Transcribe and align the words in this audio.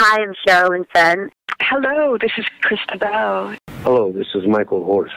Hi, 0.00 0.22
I'm 0.22 0.32
Sherilyn 0.46 0.86
Fenn. 0.92 1.28
Hello, 1.60 2.16
this 2.16 2.30
is 2.38 2.44
Chrysta 2.62 3.00
Bell. 3.00 3.56
Hello, 3.82 4.12
this 4.12 4.28
is 4.36 4.46
Michael 4.46 4.84
Horse. 4.84 5.10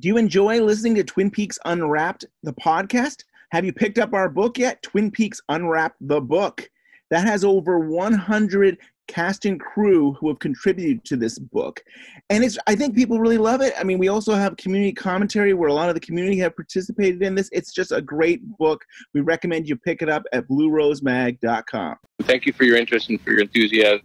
Do 0.00 0.08
you 0.08 0.16
enjoy 0.16 0.60
listening 0.60 0.96
to 0.96 1.04
Twin 1.04 1.30
Peaks 1.30 1.56
Unwrapped, 1.66 2.24
the 2.42 2.52
podcast? 2.54 3.22
Have 3.52 3.64
you 3.64 3.72
picked 3.72 3.96
up 3.96 4.12
our 4.12 4.28
book 4.28 4.58
yet? 4.58 4.82
Twin 4.82 5.12
Peaks 5.12 5.40
Unwrapped, 5.50 5.98
the 6.00 6.20
book. 6.20 6.68
That 7.12 7.24
has 7.28 7.44
over 7.44 7.78
100 7.78 8.78
cast 9.06 9.44
and 9.44 9.60
crew 9.60 10.14
who 10.14 10.26
have 10.26 10.40
contributed 10.40 11.04
to 11.04 11.16
this 11.16 11.38
book. 11.38 11.80
And 12.28 12.42
it's 12.42 12.58
I 12.66 12.74
think 12.74 12.96
people 12.96 13.20
really 13.20 13.38
love 13.38 13.60
it. 13.60 13.72
I 13.78 13.84
mean, 13.84 13.98
we 13.98 14.08
also 14.08 14.34
have 14.34 14.56
community 14.56 14.92
commentary 14.92 15.54
where 15.54 15.68
a 15.68 15.74
lot 15.74 15.90
of 15.90 15.94
the 15.94 16.00
community 16.00 16.38
have 16.38 16.56
participated 16.56 17.22
in 17.22 17.36
this. 17.36 17.48
It's 17.52 17.72
just 17.72 17.92
a 17.92 18.02
great 18.02 18.42
book. 18.58 18.84
We 19.12 19.20
recommend 19.20 19.68
you 19.68 19.76
pick 19.76 20.02
it 20.02 20.08
up 20.08 20.24
at 20.32 20.48
bluerosemag.com. 20.48 21.96
Thank 22.22 22.46
you 22.46 22.52
for 22.52 22.64
your 22.64 22.76
interest 22.76 23.10
and 23.10 23.20
for 23.20 23.30
your 23.30 23.42
enthusiasm 23.42 24.04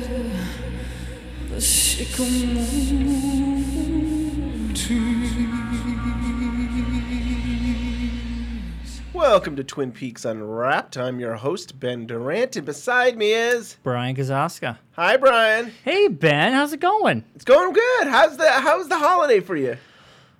Welcome 9.13 9.55
to 9.55 9.63
Twin 9.63 9.91
Peaks 9.91 10.25
Unwrapped. 10.25 10.97
I'm 10.97 11.19
your 11.19 11.35
host, 11.35 11.79
Ben 11.79 12.07
Durant, 12.07 12.55
and 12.55 12.65
beside 12.65 13.19
me 13.19 13.33
is 13.33 13.77
Brian 13.83 14.15
Kozaczka. 14.15 14.79
Hi, 14.93 15.15
Brian. 15.17 15.71
Hey, 15.83 16.07
Ben. 16.07 16.53
How's 16.53 16.73
it 16.73 16.79
going? 16.79 17.23
It's 17.35 17.45
going 17.45 17.71
good. 17.71 18.07
How's 18.07 18.35
the 18.35 18.49
How's 18.49 18.87
the 18.87 18.97
holiday 18.97 19.39
for 19.39 19.55
you? 19.55 19.77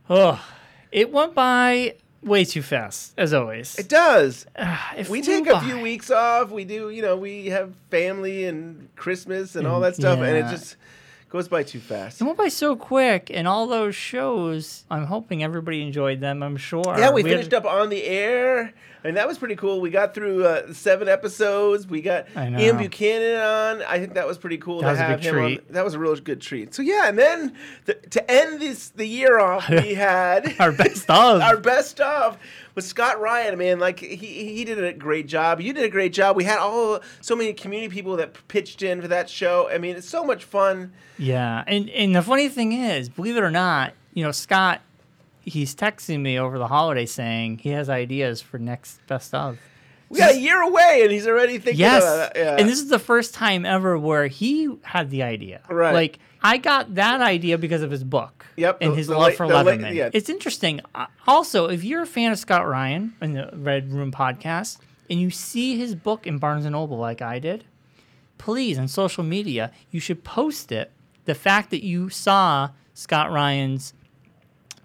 Oh, 0.09 0.43
it 0.91 1.11
went 1.11 1.35
by 1.35 1.93
way 2.23 2.43
too 2.43 2.63
fast, 2.63 3.13
as 3.19 3.33
always. 3.33 3.77
It 3.77 3.87
does. 3.87 4.47
Ah, 4.57 4.93
it 4.97 5.09
we 5.09 5.21
flew 5.21 5.43
take 5.43 5.53
a 5.53 5.61
few 5.61 5.79
weeks 5.79 6.09
off. 6.09 6.49
We 6.49 6.65
do, 6.65 6.89
you 6.89 7.03
know, 7.03 7.17
we 7.17 7.47
have 7.47 7.73
family 7.91 8.45
and 8.45 8.89
Christmas 8.95 9.55
and 9.55 9.67
all 9.67 9.79
that 9.81 9.95
stuff, 9.95 10.17
and 10.19 10.37
it 10.37 10.49
just 10.49 10.75
goes 11.31 11.47
by 11.47 11.63
too 11.63 11.79
fast. 11.79 12.19
It 12.21 12.25
went 12.25 12.37
by 12.37 12.49
so 12.49 12.75
quick, 12.75 13.31
and 13.33 13.47
all 13.47 13.65
those 13.67 13.95
shows. 13.95 14.83
I'm 14.91 15.05
hoping 15.05 15.43
everybody 15.43 15.81
enjoyed 15.81 16.19
them. 16.19 16.43
I'm 16.43 16.57
sure. 16.57 16.83
Yeah, 16.97 17.11
we, 17.11 17.23
had- 17.23 17.31
finished 17.31 17.53
up 17.53 17.65
on 17.65 17.89
the 17.89 18.03
air, 18.03 18.73
and 19.03 19.15
that 19.17 19.27
was 19.27 19.37
pretty 19.37 19.55
cool. 19.55 19.79
We 19.81 19.89
got 19.89 20.13
through 20.13 20.45
uh, 20.45 20.73
seven 20.73 21.07
episodes. 21.07 21.87
We 21.87 22.01
got 22.01 22.27
Ian 22.37 22.77
Buchanan 22.77 23.37
on. 23.41 23.81
I 23.83 23.97
think 23.99 24.13
that 24.15 24.27
was 24.27 24.37
pretty 24.37 24.57
cool 24.57 24.81
That 24.81 24.87
to 24.87 24.91
was 24.91 24.99
a 24.99 25.03
have 25.03 25.19
big 25.21 25.25
him 25.29 25.33
treat. 25.35 25.59
on. 25.61 25.65
That 25.73 25.85
was 25.85 25.93
a 25.93 25.99
real 25.99 26.15
good 26.17 26.41
treat. 26.41 26.73
So 26.75 26.81
yeah, 26.81 27.07
and 27.07 27.17
then 27.17 27.55
the, 27.85 27.93
to 27.95 28.29
end 28.31 28.59
this 28.61 28.89
the 28.89 29.05
year 29.05 29.39
off, 29.39 29.69
we 29.69 29.93
had 29.93 30.55
Our 30.59 30.71
best 30.73 31.09
of. 31.09 31.41
our 31.41 31.57
best 31.57 31.99
of 32.01 32.37
was 32.75 32.85
Scott 32.85 33.19
Ryan. 33.19 33.57
Man, 33.57 33.79
like 33.79 33.99
he 33.99 34.15
he 34.15 34.65
did 34.65 34.83
a 34.83 34.93
great 34.93 35.27
job. 35.27 35.61
You 35.61 35.73
did 35.73 35.83
a 35.83 35.89
great 35.89 36.13
job. 36.13 36.35
We 36.35 36.43
had 36.43 36.59
all 36.59 37.01
so 37.21 37.35
many 37.35 37.53
community 37.53 37.93
people 37.93 38.15
that 38.17 38.47
pitched 38.47 38.81
in 38.81 39.01
for 39.01 39.07
that 39.07 39.29
show. 39.29 39.69
I 39.69 39.77
mean, 39.77 39.95
it's 39.95 40.09
so 40.09 40.23
much 40.23 40.43
fun. 40.43 40.93
Yeah, 41.17 41.63
and 41.67 41.89
and 41.89 42.15
the 42.15 42.21
funny 42.21 42.49
thing 42.49 42.73
is, 42.73 43.09
believe 43.09 43.37
it 43.37 43.43
or 43.43 43.51
not, 43.51 43.93
you 44.13 44.23
know 44.23 44.31
Scott, 44.31 44.81
he's 45.41 45.75
texting 45.75 46.21
me 46.21 46.39
over 46.39 46.57
the 46.57 46.67
holiday 46.67 47.05
saying 47.05 47.59
he 47.59 47.69
has 47.69 47.89
ideas 47.89 48.41
for 48.41 48.57
next 48.57 49.05
best 49.07 49.33
of. 49.33 49.57
We 50.11 50.17
got 50.19 50.31
a 50.35 50.39
year 50.39 50.61
away, 50.61 50.99
and 51.03 51.11
he's 51.11 51.25
already 51.27 51.57
thinking 51.57 51.79
Yes, 51.79 52.03
about 52.03 52.35
it. 52.35 52.39
Yeah. 52.39 52.55
and 52.59 52.67
this 52.69 52.79
is 52.79 52.89
the 52.89 52.99
first 52.99 53.33
time 53.33 53.65
ever 53.65 53.97
where 53.97 54.27
he 54.27 54.69
had 54.83 55.09
the 55.09 55.23
idea. 55.23 55.61
Right. 55.69 55.93
Like 55.93 56.19
I 56.43 56.57
got 56.57 56.95
that 56.95 57.21
idea 57.21 57.57
because 57.57 57.81
of 57.81 57.91
his 57.91 58.03
book. 58.03 58.45
Yep, 58.57 58.79
and 58.81 58.91
the- 58.91 58.95
his 58.97 59.07
the 59.07 59.13
love 59.17 59.31
la- 59.31 59.37
for 59.37 59.47
the 59.47 59.53
la- 59.63 59.87
yeah. 59.89 60.09
It's 60.13 60.29
interesting. 60.29 60.81
Uh, 60.93 61.05
Also, 61.27 61.67
if 61.69 61.83
you're 61.83 62.01
a 62.01 62.05
fan 62.07 62.31
of 62.31 62.39
Scott 62.39 62.67
Ryan 62.67 63.13
and 63.21 63.35
the 63.35 63.49
Red 63.53 63.91
Room 63.93 64.11
podcast, 64.11 64.77
and 65.09 65.19
you 65.21 65.29
see 65.29 65.77
his 65.77 65.95
book 65.95 66.27
in 66.27 66.37
Barnes 66.37 66.65
and 66.65 66.73
Noble 66.73 66.97
like 66.97 67.21
I 67.21 67.39
did, 67.39 67.63
please 68.37 68.77
on 68.77 68.87
social 68.89 69.23
media 69.23 69.71
you 69.91 69.99
should 69.99 70.23
post 70.23 70.71
it. 70.71 70.91
The 71.25 71.35
fact 71.35 71.69
that 71.69 71.85
you 71.85 72.09
saw 72.09 72.71
Scott 72.93 73.31
Ryan's 73.31 73.93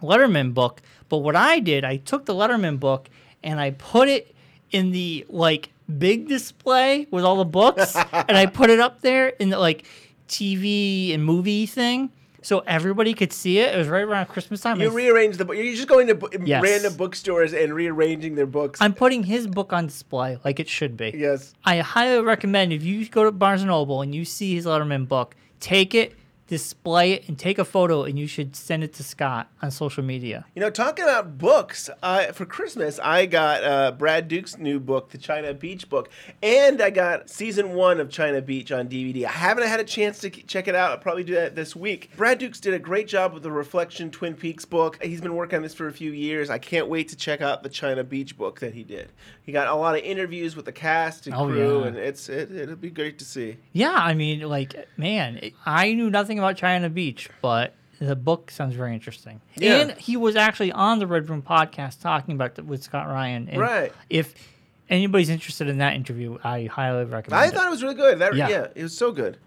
Letterman 0.02 0.52
book, 0.54 0.82
but 1.08 1.18
what 1.18 1.34
I 1.36 1.58
did, 1.58 1.84
I 1.84 1.96
took 1.96 2.26
the 2.26 2.34
Letterman 2.34 2.78
book 2.78 3.08
and 3.42 3.58
I 3.60 3.70
put 3.72 4.08
it 4.08 4.34
in 4.72 4.90
the 4.90 5.24
like 5.28 5.70
big 5.98 6.28
display 6.28 7.06
with 7.10 7.24
all 7.24 7.36
the 7.36 7.44
books, 7.44 7.94
and 7.96 8.36
I 8.36 8.46
put 8.46 8.70
it 8.70 8.80
up 8.80 9.00
there 9.00 9.28
in 9.28 9.50
the 9.50 9.58
like 9.58 9.84
TV 10.28 11.14
and 11.14 11.24
movie 11.24 11.66
thing, 11.66 12.10
so 12.42 12.60
everybody 12.66 13.14
could 13.14 13.32
see 13.32 13.58
it. 13.58 13.74
It 13.74 13.78
was 13.78 13.88
right 13.88 14.02
around 14.02 14.26
Christmas 14.26 14.60
time. 14.60 14.80
You 14.80 14.90
rearrange 14.90 15.36
the 15.36 15.44
book. 15.44 15.56
You're 15.56 15.74
just 15.74 15.88
going 15.88 16.06
to 16.08 16.28
Yes. 16.44 16.62
random 16.62 16.94
bookstores 16.96 17.52
and 17.52 17.72
rearranging 17.74 18.34
their 18.34 18.46
books. 18.46 18.80
I'm 18.82 18.92
putting 18.94 19.22
his 19.24 19.46
book 19.46 19.72
on 19.72 19.86
display 19.86 20.38
like 20.44 20.58
it 20.60 20.68
should 20.68 20.96
be. 20.96 21.12
yes. 21.16 21.54
I 21.64 21.78
highly 21.78 22.22
recommend 22.24 22.72
if 22.72 22.82
you 22.82 23.06
go 23.08 23.24
to 23.24 23.32
Barnes 23.32 23.62
and 23.62 23.70
Noble 23.70 24.02
and 24.02 24.14
you 24.14 24.24
see 24.24 24.54
his 24.54 24.66
Letterman 24.66 25.06
book, 25.08 25.34
take 25.60 25.94
it, 25.94 26.14
display 26.46 27.12
it, 27.12 27.28
and 27.28 27.38
take 27.38 27.58
a 27.58 27.64
photo, 27.64 28.04
and 28.04 28.18
you 28.18 28.26
should 28.26 28.54
send 28.54 28.84
it 28.84 28.92
to 28.94 29.02
Scott 29.02 29.48
on 29.62 29.70
social 29.70 30.02
media. 30.04 30.44
You 30.54 30.60
know, 30.60 30.70
talking 30.70 31.04
about 31.04 31.38
books, 31.38 31.90
uh, 32.02 32.32
for 32.32 32.46
Christmas, 32.46 32.98
I 33.02 33.26
got 33.26 33.64
uh, 33.64 33.92
Brad 33.92 34.28
Duke's 34.28 34.56
new 34.56 34.78
book, 34.78 35.10
the 35.10 35.18
China 35.18 35.52
Beach 35.54 35.88
book, 35.88 36.08
and 36.42 36.80
I 36.80 36.90
got 36.90 37.28
season 37.28 37.74
one 37.74 38.00
of 38.00 38.10
China 38.10 38.40
Beach 38.40 38.70
on 38.72 38.88
DVD. 38.88 39.24
I 39.24 39.30
haven't 39.32 39.66
had 39.66 39.80
a 39.80 39.84
chance 39.84 40.18
to 40.20 40.30
check 40.30 40.68
it 40.68 40.74
out. 40.74 40.90
I'll 40.92 40.98
probably 40.98 41.24
do 41.24 41.34
that 41.34 41.54
this 41.56 41.74
week. 41.74 42.10
Brad 42.16 42.38
Dukes 42.38 42.60
did 42.60 42.74
a 42.74 42.78
great 42.78 43.08
job 43.08 43.34
with 43.34 43.42
the 43.42 43.50
Reflection 43.50 44.10
Twin 44.10 44.34
Peaks 44.34 44.64
book. 44.64 45.02
He's 45.02 45.20
been 45.20 45.34
working 45.34 45.56
on 45.56 45.62
this 45.62 45.74
for 45.74 45.88
a 45.88 45.92
few 45.92 46.12
years. 46.12 46.48
I 46.50 46.58
can't 46.58 46.88
wait 46.88 47.08
to 47.08 47.16
check 47.16 47.40
out 47.40 47.62
the 47.62 47.68
China 47.68 48.04
Beach 48.04 48.36
book 48.36 48.60
that 48.60 48.74
he 48.74 48.84
did. 48.84 49.10
He 49.42 49.52
got 49.52 49.68
a 49.68 49.74
lot 49.74 49.96
of 49.96 50.02
interviews 50.02 50.56
with 50.56 50.64
the 50.64 50.72
cast 50.72 51.26
and 51.26 51.34
Oh, 51.34 51.46
crew, 51.46 51.80
yeah. 51.82 51.86
and 51.88 51.96
it's 51.96 52.28
it, 52.28 52.50
it'll 52.52 52.76
be 52.76 52.90
great 52.90 53.18
to 53.18 53.24
see. 53.24 53.56
Yeah, 53.72 53.92
I 53.94 54.14
mean, 54.14 54.40
like, 54.40 54.88
man, 54.96 55.40
I 55.64 55.92
knew 55.94 56.10
nothing 56.10 56.35
about 56.38 56.56
China 56.56 56.88
Beach, 56.90 57.28
but 57.42 57.74
the 58.00 58.16
book 58.16 58.50
sounds 58.50 58.74
very 58.74 58.92
interesting. 58.94 59.40
Yeah. 59.56 59.76
And 59.76 59.92
he 59.92 60.16
was 60.16 60.36
actually 60.36 60.72
on 60.72 60.98
the 60.98 61.06
Red 61.06 61.28
Room 61.30 61.42
podcast 61.42 62.00
talking 62.00 62.34
about 62.34 62.58
it 62.58 62.64
with 62.66 62.82
Scott 62.82 63.06
Ryan. 63.08 63.48
And 63.48 63.60
Right. 63.60 63.92
If 64.10 64.34
anybody's 64.90 65.30
interested 65.30 65.68
in 65.68 65.78
that 65.78 65.94
interview, 65.94 66.38
I 66.44 66.64
highly 66.66 67.04
recommend 67.04 67.42
it. 67.42 67.44
I 67.44 67.48
it. 67.48 67.54
thought 67.54 67.66
it 67.66 67.70
was 67.70 67.82
really 67.82 67.94
good. 67.94 68.18
That, 68.18 68.34
Yeah. 68.34 68.48
yeah. 68.48 68.66
it 68.74 68.82
was 68.82 68.96
so 68.96 69.12
good. 69.12 69.38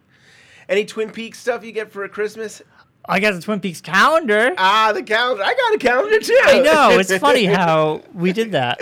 Any 0.67 0.85
Twin 0.85 1.11
Peaks 1.11 1.39
stuff 1.39 1.63
you 1.63 1.71
get 1.71 1.91
for 1.91 2.07
Christmas? 2.07 2.61
I 3.07 3.19
got 3.19 3.31
the 3.33 3.41
Twin 3.41 3.59
Peaks 3.59 3.81
calendar. 3.81 4.53
Ah, 4.57 4.91
the 4.93 5.01
calendar. 5.01 5.43
I 5.43 5.53
got 5.55 5.73
a 5.73 5.77
calendar 5.79 6.19
too. 6.19 6.39
I 6.43 6.59
know. 6.59 6.99
It's 6.99 7.15
funny 7.17 7.45
how 7.45 8.01
we 8.13 8.33
did 8.33 8.51
that. 8.51 8.79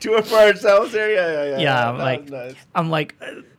Do 0.00 0.14
it 0.16 0.26
for 0.26 0.36
ourselves 0.36 0.92
there. 0.92 1.12
Yeah, 1.12 1.32
yeah, 1.32 1.50
yeah. 1.50 1.58
Yeah, 1.62 1.90
was 1.92 2.00
like 2.00 2.28
nice. 2.30 2.54
I'm 2.74 2.90
like, 2.90 3.14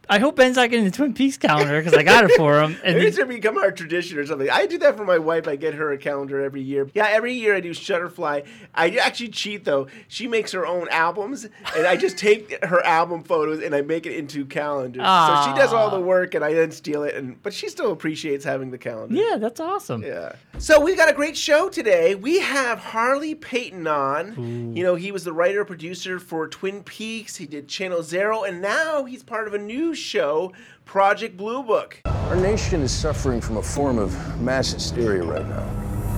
I 0.10 0.20
hope 0.20 0.36
Ben's 0.36 0.56
not 0.56 0.70
getting 0.72 0.86
the 0.86 0.92
Twin 0.92 1.14
Peaks 1.14 1.38
calendar 1.38 1.80
because 1.80 1.94
I 1.94 2.04
got 2.04 2.24
it 2.26 2.32
for 2.36 2.60
him. 2.62 2.76
And 2.84 2.98
it's 2.98 3.18
gonna 3.18 3.30
become 3.32 3.58
our 3.58 3.72
tradition 3.72 4.18
or 4.18 4.26
something. 4.26 4.50
I 4.50 4.66
do 4.66 4.78
that 4.80 4.98
for 4.98 5.06
my 5.06 5.20
wife. 5.20 5.48
I 5.48 5.56
get 5.56 5.76
her 5.76 5.92
a 5.92 5.98
calendar 5.98 6.42
every 6.42 6.62
year. 6.62 6.90
Yeah, 6.94 7.08
every 7.10 7.34
year 7.34 7.56
I 7.56 7.60
do 7.60 7.72
Shutterfly. 7.72 8.46
I 8.74 8.90
actually 8.98 9.30
cheat 9.30 9.66
though. 9.66 9.88
She 10.08 10.28
makes 10.28 10.52
her 10.54 10.66
own 10.66 10.88
albums, 10.90 11.48
and 11.76 11.86
I 11.86 11.96
just 11.96 12.18
take 12.18 12.64
her 12.66 12.84
album 12.84 13.24
photos 13.24 13.62
and 13.62 13.76
I 13.76 13.82
make 13.82 14.06
it 14.06 14.16
into 14.18 14.46
calendars. 14.46 15.04
So 15.04 15.44
she 15.52 15.58
does 15.60 15.74
all 15.74 15.92
the 15.92 16.00
work, 16.00 16.34
and 16.34 16.44
I 16.44 16.54
then 16.54 16.72
steal 16.72 17.04
it. 17.04 17.14
And 17.16 17.42
but 17.44 17.54
she 17.54 17.70
still 17.70 17.92
appreciates 17.92 18.44
having 18.44 18.72
the 18.72 18.78
calendar. 18.80 19.16
yeah, 19.16 19.38
that's 19.38 19.60
awesome. 19.60 20.02
Yeah. 20.04 20.34
So 20.58 20.80
we 20.82 20.96
got 20.96 21.10
a 21.10 21.14
great 21.14 21.38
show 21.38 21.70
today. 21.70 22.16
We 22.16 22.40
have 22.40 22.80
Harley 22.80 23.36
Peyton 23.36 23.86
on. 23.88 24.76
You 24.76 24.84
know, 24.84 24.96
he 24.96 25.12
was 25.12 25.24
the 25.24 25.34
writer 25.34 25.64
producer 25.66 26.20
for 26.20 26.48
Twin 26.48 26.84
Peaks. 26.84 27.36
He 27.36 27.46
did 27.46 27.68
Channel 27.68 28.02
Zero, 28.04 28.44
and 28.44 28.62
now 28.62 29.06
he's 29.06 29.24
part 29.24 29.48
of 29.48 29.54
a 29.54 29.58
new 29.58 29.94
show, 30.00 30.54
Project 30.86 31.38
Blue 31.38 31.64
Book. 31.64 32.02
Our 32.06 32.36
nation 32.36 32.82
is 32.82 32.92
suffering 32.92 33.42
from 33.42 33.58
a 33.58 33.62
form 33.62 33.98
of 33.98 34.14
mass 34.42 34.72
hysteria 34.72 35.24
right 35.24 35.48
now. 35.48 35.66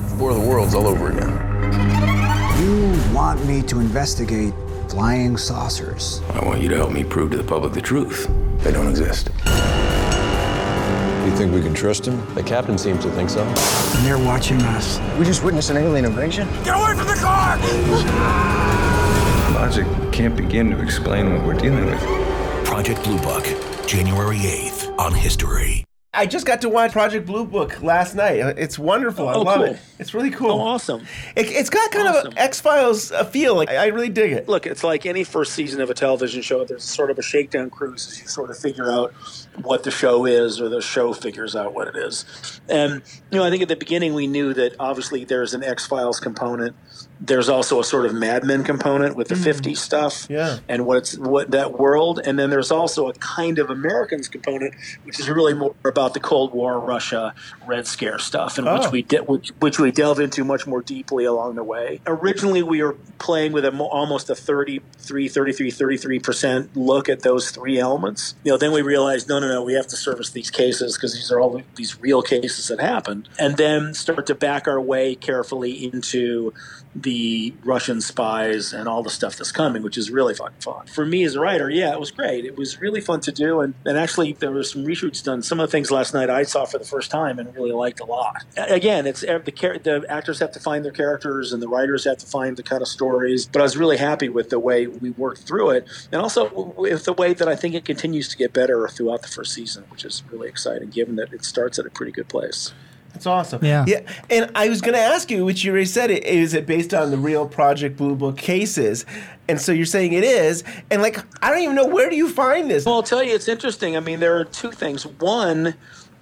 The 0.09 0.15
War 0.15 0.31
of 0.31 0.41
the 0.41 0.47
Worlds 0.47 0.75
all 0.75 0.87
over 0.87 1.11
again. 1.11 1.31
You 2.61 3.13
want 3.13 3.45
me 3.45 3.61
to 3.63 3.79
investigate 3.79 4.53
flying 4.89 5.37
saucers. 5.37 6.21
I 6.33 6.45
want 6.45 6.61
you 6.61 6.69
to 6.69 6.75
help 6.75 6.91
me 6.91 7.03
prove 7.03 7.31
to 7.31 7.37
the 7.37 7.43
public 7.43 7.73
the 7.73 7.81
truth. 7.81 8.29
They 8.59 8.71
don't 8.71 8.87
exist. 8.87 9.29
You 11.25 11.37
think 11.37 11.53
we 11.53 11.61
can 11.61 11.73
trust 11.73 12.05
him? 12.07 12.21
The 12.35 12.43
captain 12.43 12.77
seems 12.77 13.03
to 13.05 13.11
think 13.11 13.29
so. 13.29 13.43
And 13.43 14.05
they're 14.05 14.17
watching 14.17 14.61
us. 14.63 14.99
We 15.17 15.25
just 15.25 15.43
witnessed 15.43 15.69
an 15.69 15.77
alien 15.77 16.05
invasion. 16.05 16.47
Get 16.63 16.75
away 16.75 16.93
from 16.95 17.07
the 17.07 17.15
car! 17.15 17.57
Logic 19.53 19.85
can't 20.11 20.35
begin 20.35 20.71
to 20.71 20.81
explain 20.81 21.31
what 21.31 21.45
we're 21.45 21.53
dealing 21.53 21.85
with. 21.85 21.99
Project 22.65 23.03
Blue 23.03 23.19
Book, 23.19 23.43
January 23.87 24.37
8th 24.37 24.97
on 24.99 25.13
History. 25.13 25.83
I 26.13 26.25
just 26.25 26.45
got 26.45 26.59
to 26.61 26.69
watch 26.69 26.91
Project 26.91 27.25
Blue 27.25 27.45
Book 27.45 27.81
last 27.81 28.15
night. 28.15 28.35
It's 28.57 28.77
wonderful. 28.77 29.29
I 29.29 29.33
Oh, 29.33 29.41
love 29.43 29.55
cool. 29.57 29.65
it. 29.67 29.79
It's 29.97 30.13
really 30.13 30.29
cool. 30.29 30.51
Oh, 30.51 30.59
awesome. 30.59 31.01
It, 31.37 31.47
it's 31.49 31.69
got 31.69 31.89
kind 31.91 32.07
of 32.07 32.25
an 32.25 32.37
X 32.37 32.59
Files 32.59 33.13
uh, 33.13 33.23
feel. 33.23 33.55
Like 33.55 33.69
I 33.69 33.87
really 33.87 34.09
dig 34.09 34.33
it. 34.33 34.49
Look, 34.49 34.65
it's 34.67 34.83
like 34.83 35.05
any 35.05 35.23
first 35.23 35.53
season 35.53 35.79
of 35.79 35.89
a 35.89 35.93
television 35.93 36.41
show. 36.41 36.65
There's 36.65 36.83
sort 36.83 37.11
of 37.11 37.17
a 37.17 37.21
shakedown 37.21 37.69
cruise 37.69 38.07
as 38.09 38.19
you 38.21 38.27
sort 38.27 38.49
of 38.49 38.57
figure 38.57 38.91
out 38.91 39.13
what 39.63 39.83
the 39.83 39.91
show 39.91 40.25
is, 40.25 40.59
or 40.59 40.67
the 40.67 40.81
show 40.81 41.13
figures 41.13 41.55
out 41.55 41.73
what 41.73 41.87
it 41.87 41.95
is. 41.95 42.25
And 42.67 43.01
you 43.31 43.37
know, 43.39 43.45
I 43.45 43.49
think 43.49 43.61
at 43.61 43.69
the 43.69 43.77
beginning 43.77 44.13
we 44.13 44.27
knew 44.27 44.53
that 44.53 44.75
obviously 44.81 45.23
there's 45.23 45.53
an 45.53 45.63
X 45.63 45.85
Files 45.87 46.19
component. 46.19 46.75
There's 47.23 47.49
also 47.49 47.79
a 47.79 47.83
sort 47.83 48.07
of 48.07 48.15
Mad 48.15 48.43
Men 48.43 48.63
component 48.63 49.15
with 49.15 49.27
the 49.27 49.35
hmm. 49.35 49.43
'50s 49.43 49.77
stuff, 49.77 50.25
Yeah. 50.29 50.57
and 50.67 50.85
what's 50.87 51.17
what 51.17 51.51
that 51.51 51.77
world. 51.77 52.19
And 52.25 52.39
then 52.39 52.49
there's 52.49 52.71
also 52.71 53.07
a 53.09 53.13
kind 53.13 53.59
of 53.59 53.69
Americans 53.69 54.27
component, 54.27 54.73
which 55.03 55.19
is 55.19 55.29
really 55.29 55.53
more 55.53 55.75
about 55.85 56.15
the 56.15 56.19
Cold 56.19 56.53
War, 56.53 56.79
Russia, 56.79 57.33
Red 57.67 57.85
Scare 57.85 58.17
stuff, 58.17 58.57
and 58.57 58.67
Oh. 58.67 58.79
which 58.79 58.91
we 58.91 59.01
de- 59.03 59.23
which, 59.23 59.49
which 59.59 59.79
we 59.79 59.91
delve 59.91 60.19
into 60.19 60.43
much 60.43 60.65
more 60.65 60.81
deeply 60.81 61.23
along 61.25 61.55
the 61.55 61.63
way. 61.63 62.01
Originally, 62.07 62.63
we 62.63 62.81
were 62.81 62.95
playing 63.19 63.51
with 63.51 63.65
a 63.65 63.71
mo- 63.71 63.85
almost 63.85 64.29
a 64.29 64.35
33, 64.35 65.27
33, 65.27 65.69
33 65.69 66.19
percent 66.19 66.75
look 66.75 67.07
at 67.07 67.21
those 67.21 67.51
three 67.51 67.77
elements. 67.77 68.33
You 68.43 68.51
know, 68.51 68.57
then 68.57 68.71
we 68.71 68.81
realized, 68.81 69.29
no, 69.29 69.37
no, 69.39 69.47
no, 69.47 69.63
we 69.63 69.73
have 69.73 69.87
to 69.87 69.95
service 69.95 70.31
these 70.31 70.49
cases 70.49 70.95
because 70.97 71.13
these 71.13 71.31
are 71.31 71.39
all 71.39 71.61
these 71.75 71.99
real 72.01 72.23
cases 72.23 72.67
that 72.69 72.79
happened, 72.79 73.29
and 73.37 73.57
then 73.57 73.93
start 73.93 74.25
to 74.25 74.35
back 74.35 74.67
our 74.67 74.81
way 74.81 75.13
carefully 75.13 75.71
into 75.85 76.53
the 76.93 77.53
Russian 77.63 78.01
spies 78.01 78.73
and 78.73 78.87
all 78.87 79.03
the 79.03 79.09
stuff 79.09 79.37
that's 79.37 79.51
coming, 79.51 79.81
which 79.81 79.97
is 79.97 80.11
really 80.11 80.33
fun. 80.33 80.51
Fun 80.59 80.87
for 80.87 81.05
me 81.05 81.23
as 81.23 81.35
a 81.35 81.39
writer. 81.39 81.69
Yeah, 81.69 81.93
it 81.93 81.99
was 81.99 82.11
great. 82.11 82.45
It 82.45 82.57
was 82.57 82.79
really 82.81 83.01
fun 83.01 83.21
to 83.21 83.31
do, 83.31 83.61
and, 83.61 83.73
and 83.85 83.97
actually 83.97 84.33
there 84.33 84.51
were 84.51 84.63
some 84.63 84.85
reshoots 84.85 85.23
done. 85.23 85.41
Some 85.41 85.59
of 85.59 85.69
the 85.69 85.71
things 85.71 85.91
last 85.91 86.13
night 86.13 86.29
I 86.29 86.43
saw 86.43 86.65
for 86.65 86.77
the 86.77 86.85
first 86.85 87.09
time 87.11 87.39
and 87.39 87.53
really 87.55 87.71
liked 87.71 87.99
a 87.99 88.05
lot. 88.05 88.43
Again, 88.57 89.05
it's 89.07 89.21
the 89.21 89.79
the 89.83 90.05
actors 90.09 90.39
have 90.39 90.51
to 90.51 90.59
find 90.59 90.83
their 90.83 90.91
characters 90.91 91.53
and 91.53 91.61
the 91.61 91.67
writers 91.67 92.05
have 92.05 92.17
to 92.17 92.25
find 92.25 92.57
the 92.57 92.63
kind 92.63 92.81
of 92.81 92.87
stories. 92.87 93.45
But 93.45 93.61
I 93.61 93.63
was 93.63 93.77
really 93.77 93.97
happy 93.97 94.29
with 94.29 94.49
the 94.49 94.59
way 94.59 94.87
we 94.87 95.11
worked 95.11 95.41
through 95.41 95.71
it, 95.71 95.87
and 96.11 96.21
also 96.21 96.49
with 96.77 97.05
the 97.05 97.13
way 97.13 97.33
that 97.33 97.47
I 97.47 97.55
think 97.55 97.75
it 97.75 97.85
continues 97.85 98.27
to 98.29 98.37
get 98.37 98.53
better 98.53 98.87
throughout 98.87 99.21
the 99.21 99.27
first 99.27 99.53
season, 99.53 99.85
which 99.89 100.05
is 100.05 100.23
really 100.31 100.49
exciting, 100.49 100.89
given 100.89 101.15
that 101.15 101.33
it 101.33 101.45
starts 101.45 101.79
at 101.79 101.85
a 101.85 101.89
pretty 101.89 102.11
good 102.11 102.27
place. 102.27 102.73
That's 103.13 103.25
awesome. 103.25 103.63
Yeah. 103.63 103.85
Yeah. 103.87 104.01
And 104.29 104.51
I 104.55 104.69
was 104.69 104.81
going 104.81 104.93
to 104.93 105.01
ask 105.01 105.29
you, 105.29 105.45
which 105.45 105.63
you 105.63 105.71
already 105.71 105.85
said, 105.85 106.11
it 106.11 106.23
is 106.23 106.53
it 106.53 106.65
based 106.65 106.93
on 106.93 107.11
the 107.11 107.17
real 107.17 107.47
Project 107.47 107.97
Blue 107.97 108.15
Book 108.15 108.37
cases? 108.37 109.05
And 109.47 109.59
so 109.59 109.71
you're 109.71 109.85
saying 109.85 110.13
it 110.13 110.23
is. 110.23 110.63
And 110.89 111.01
like, 111.01 111.19
I 111.43 111.49
don't 111.49 111.61
even 111.61 111.75
know 111.75 111.87
where 111.87 112.09
do 112.09 112.15
you 112.15 112.29
find 112.29 112.69
this? 112.69 112.85
Well, 112.85 112.95
I'll 112.95 113.03
tell 113.03 113.21
you, 113.21 113.35
it's 113.35 113.47
interesting. 113.47 113.97
I 113.97 113.99
mean, 113.99 114.19
there 114.19 114.37
are 114.37 114.45
two 114.45 114.71
things. 114.71 115.05
One, 115.05 115.75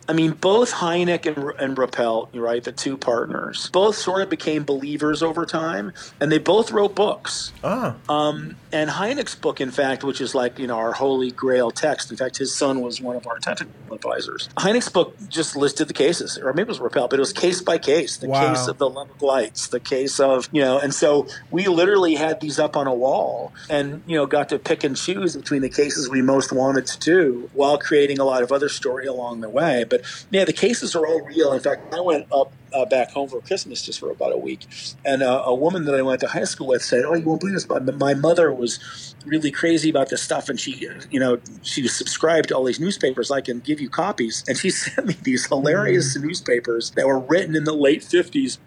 I 0.10 0.14
mean, 0.14 0.32
both 0.32 0.72
Hynek 0.74 1.28
and, 1.28 1.38
and 1.60 1.78
Ruppelt, 1.78 2.30
right, 2.34 2.64
the 2.64 2.72
two 2.72 2.98
partners, 2.98 3.70
both 3.70 3.96
sort 3.96 4.24
of 4.24 4.30
became 4.30 4.64
believers 4.64 5.22
over 5.22 5.46
time, 5.46 5.94
and 6.20 6.32
they 6.32 6.40
both 6.40 6.72
wrote 6.72 6.96
books. 6.96 7.54
Ah. 7.64 7.96
Um, 8.10 8.56
and 8.72 8.90
Hynek's 8.90 9.36
book, 9.36 9.62
in 9.62 9.72
fact, 9.72 10.04
which 10.04 10.22
is 10.22 10.36
like 10.36 10.60
you 10.60 10.68
know 10.68 10.78
our 10.78 10.94
holy 10.94 11.32
grail 11.32 11.72
text. 11.72 12.12
In 12.12 12.18
fact, 12.18 12.38
his 12.38 12.56
son 12.56 12.82
was 12.82 13.02
one 13.02 13.16
of 13.16 13.28
our 13.28 13.40
technical 13.40 13.74
advisors. 13.92 14.50
Hynek's 14.58 14.90
book 14.90 15.16
just 15.28 15.56
listed 15.56 15.88
the 15.88 15.94
cases, 15.94 16.38
or 16.38 16.54
maybe 16.54 16.64
it 16.64 16.68
was 16.70 16.80
Ruppelt, 16.80 17.10
but 17.10 17.18
it 17.18 17.20
was 17.20 17.34
case 17.34 17.62
by 17.62 17.78
case. 17.78 18.18
The 18.18 18.28
Wow. 18.30 18.40
case 18.40 18.68
of 18.68 18.78
the 18.78 18.90
Lubbock 18.90 19.22
lights, 19.22 19.68
the 19.68 19.80
case 19.80 20.20
of 20.20 20.48
you 20.52 20.62
know, 20.62 20.80
and 20.80 20.94
so 20.94 21.28
we 21.52 21.68
literally 21.68 22.16
had 22.16 22.42
these 22.42 22.60
up 22.60 22.78
on 22.78 22.88
a 22.88 22.94
wall, 22.94 23.54
and 23.70 24.04
you 24.06 24.16
know, 24.16 24.26
got 24.26 24.50
to 24.50 24.60
pick 24.60 24.84
and 24.84 24.96
choose 24.96 25.36
between 25.36 25.62
the 25.62 25.70
cases 25.70 26.10
we 26.10 26.22
most 26.22 26.52
wanted 26.52 26.86
to 26.88 27.00
do, 27.00 27.50
while 27.54 27.78
creating 27.78 28.20
a 28.20 28.24
lot 28.26 28.44
of 28.44 28.52
other 28.52 28.70
story 28.70 29.06
along 29.08 29.42
the 29.42 29.50
way. 29.50 29.84
But 29.90 30.02
yeah, 30.30 30.46
the 30.46 30.54
cases 30.54 30.96
are 30.96 31.06
all 31.08 31.22
real. 31.24 31.54
In 31.54 31.60
fact, 31.60 31.82
I 31.94 32.02
went 32.02 32.28
up 32.32 32.54
uh, 32.74 32.86
back 32.86 33.12
home 33.12 33.30
for 33.30 33.42
Christmas 33.42 33.82
just 33.82 34.00
for 34.00 34.12
about 34.12 34.32
a 34.34 34.38
week, 34.38 34.66
and 35.06 35.22
uh, 35.24 35.44
a 35.46 35.54
woman 35.56 35.86
that 35.86 35.96
I 35.96 36.02
went 36.02 36.20
to 36.22 36.28
high 36.28 36.44
school 36.44 36.68
with 36.68 36.82
said, 36.84 37.04
"Oh, 37.06 37.14
you 37.16 37.26
won't 37.26 37.40
believe 37.42 37.56
this, 37.56 37.66
but 37.66 37.84
my 37.98 38.14
mother 38.14 38.54
was 38.54 39.16
really 39.26 39.52
crazy 39.52 39.90
about 39.90 40.10
this 40.10 40.22
stuff, 40.22 40.50
and 40.50 40.60
she, 40.60 40.72
you 41.12 41.20
know, 41.20 41.40
she 41.62 41.88
subscribed 41.88 42.50
to 42.50 42.56
all 42.56 42.64
these 42.64 42.80
newspapers. 42.80 43.32
I 43.32 43.42
can 43.42 43.60
give 43.60 43.80
you 43.82 43.90
copies, 43.90 44.44
and 44.48 44.58
she 44.58 44.70
sent 44.70 45.08
me 45.08 45.16
these 45.24 45.46
hilarious 45.48 46.16
newspapers 46.18 46.92
that 46.92 47.08
were 47.08 47.20
written 47.20 47.56
in 47.56 47.64
the 47.64 47.74
late 47.74 48.04
fifties. 48.04 48.60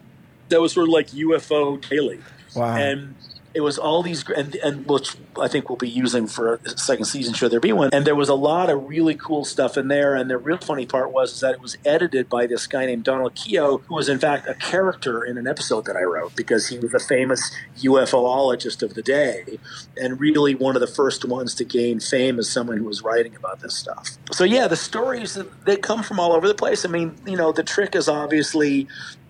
That 0.49 0.61
was 0.61 0.73
sort 0.73 0.87
of 0.87 0.93
like 0.93 1.07
UFO 1.11 1.77
Daily, 1.89 2.19
Wow. 2.55 2.75
and 2.75 3.15
it 3.53 3.61
was 3.61 3.77
all 3.77 4.01
these 4.01 4.27
and, 4.29 4.55
and 4.55 4.85
which 4.87 5.15
I 5.39 5.47
think 5.47 5.69
we'll 5.69 5.77
be 5.77 5.89
using 5.89 6.27
for 6.27 6.55
a 6.55 6.77
second 6.77 7.05
season 7.05 7.33
should 7.33 7.51
there 7.51 7.59
be 7.59 7.71
one. 7.71 7.89
And 7.93 8.05
there 8.05 8.15
was 8.15 8.29
a 8.29 8.35
lot 8.35 8.69
of 8.69 8.87
really 8.87 9.15
cool 9.15 9.45
stuff 9.45 9.77
in 9.77 9.87
there. 9.87 10.15
And 10.15 10.29
the 10.29 10.37
real 10.37 10.57
funny 10.57 10.85
part 10.85 11.11
was 11.11 11.33
is 11.33 11.39
that 11.41 11.53
it 11.53 11.61
was 11.61 11.77
edited 11.85 12.29
by 12.29 12.47
this 12.47 12.65
guy 12.67 12.85
named 12.85 13.03
Donald 13.03 13.35
Keyhoe, 13.35 13.79
who 13.79 13.95
was 13.95 14.09
in 14.09 14.19
fact 14.19 14.47
a 14.47 14.55
character 14.55 15.23
in 15.23 15.37
an 15.37 15.47
episode 15.47 15.85
that 15.85 15.95
I 15.95 16.03
wrote 16.03 16.35
because 16.35 16.67
he 16.67 16.79
was 16.79 16.93
a 16.93 16.99
famous 16.99 17.51
UFOologist 17.79 18.81
of 18.81 18.95
the 18.95 19.03
day 19.03 19.59
and 19.97 20.19
really 20.19 20.55
one 20.55 20.75
of 20.75 20.81
the 20.81 20.87
first 20.87 21.25
ones 21.25 21.53
to 21.55 21.63
gain 21.63 21.99
fame 21.99 22.39
as 22.39 22.49
someone 22.49 22.77
who 22.77 22.85
was 22.85 23.01
writing 23.01 23.35
about 23.35 23.59
this 23.59 23.75
stuff. 23.75 24.17
So 24.31 24.43
yeah, 24.43 24.67
the 24.67 24.75
stories 24.75 25.37
they 25.65 25.77
come 25.77 26.03
from 26.03 26.19
all 26.19 26.33
over 26.33 26.47
the 26.47 26.55
place. 26.55 26.85
I 26.85 26.89
mean, 26.89 27.15
you 27.25 27.37
know, 27.37 27.51
the 27.51 27.63
trick 27.63 27.95
is 27.95 28.07
obviously 28.07 28.87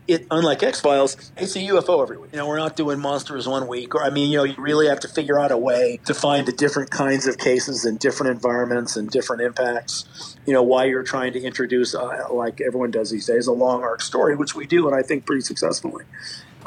it 0.07 0.27
unlike 0.31 0.61
X 0.63 0.79
Files, 0.81 1.31
it's 1.38 1.55
a 1.55 1.59
UFO 1.59 2.01
every 2.01 2.17
week. 2.17 2.31
You 2.33 2.38
know, 2.39 2.47
we're 2.47 2.57
not 2.57 2.75
doing 2.75 3.00
monsters 3.00 3.47
one 3.47 3.67
week, 3.67 3.95
or 3.95 4.03
I 4.03 4.09
mean, 4.09 4.29
you 4.31 4.38
know, 4.38 4.44
you 4.44 4.55
really 4.57 4.88
have 4.88 5.00
to 5.01 5.07
figure 5.07 5.39
out 5.39 5.51
a 5.51 5.57
way 5.57 6.00
to 6.05 6.13
find 6.13 6.45
the 6.47 6.51
different 6.51 6.91
kinds 6.91 7.25
of 7.27 7.38
cases 7.38 7.85
in 7.85 7.97
different 7.97 8.31
environments 8.31 8.95
and 8.95 9.09
different 9.09 9.41
impacts. 9.41 10.35
You 10.45 10.53
know, 10.53 10.63
why 10.63 10.85
you're 10.85 11.03
trying 11.03 11.33
to 11.33 11.41
introduce, 11.41 11.95
uh, 11.95 12.27
like 12.31 12.59
everyone 12.61 12.91
does 12.91 13.11
these 13.11 13.25
days, 13.25 13.47
a 13.47 13.53
long 13.53 13.81
arc 13.83 14.01
story, 14.01 14.35
which 14.35 14.55
we 14.55 14.65
do, 14.65 14.88
and 14.88 14.95
I 14.95 15.01
think 15.03 15.25
pretty 15.25 15.41
successfully. 15.41 16.03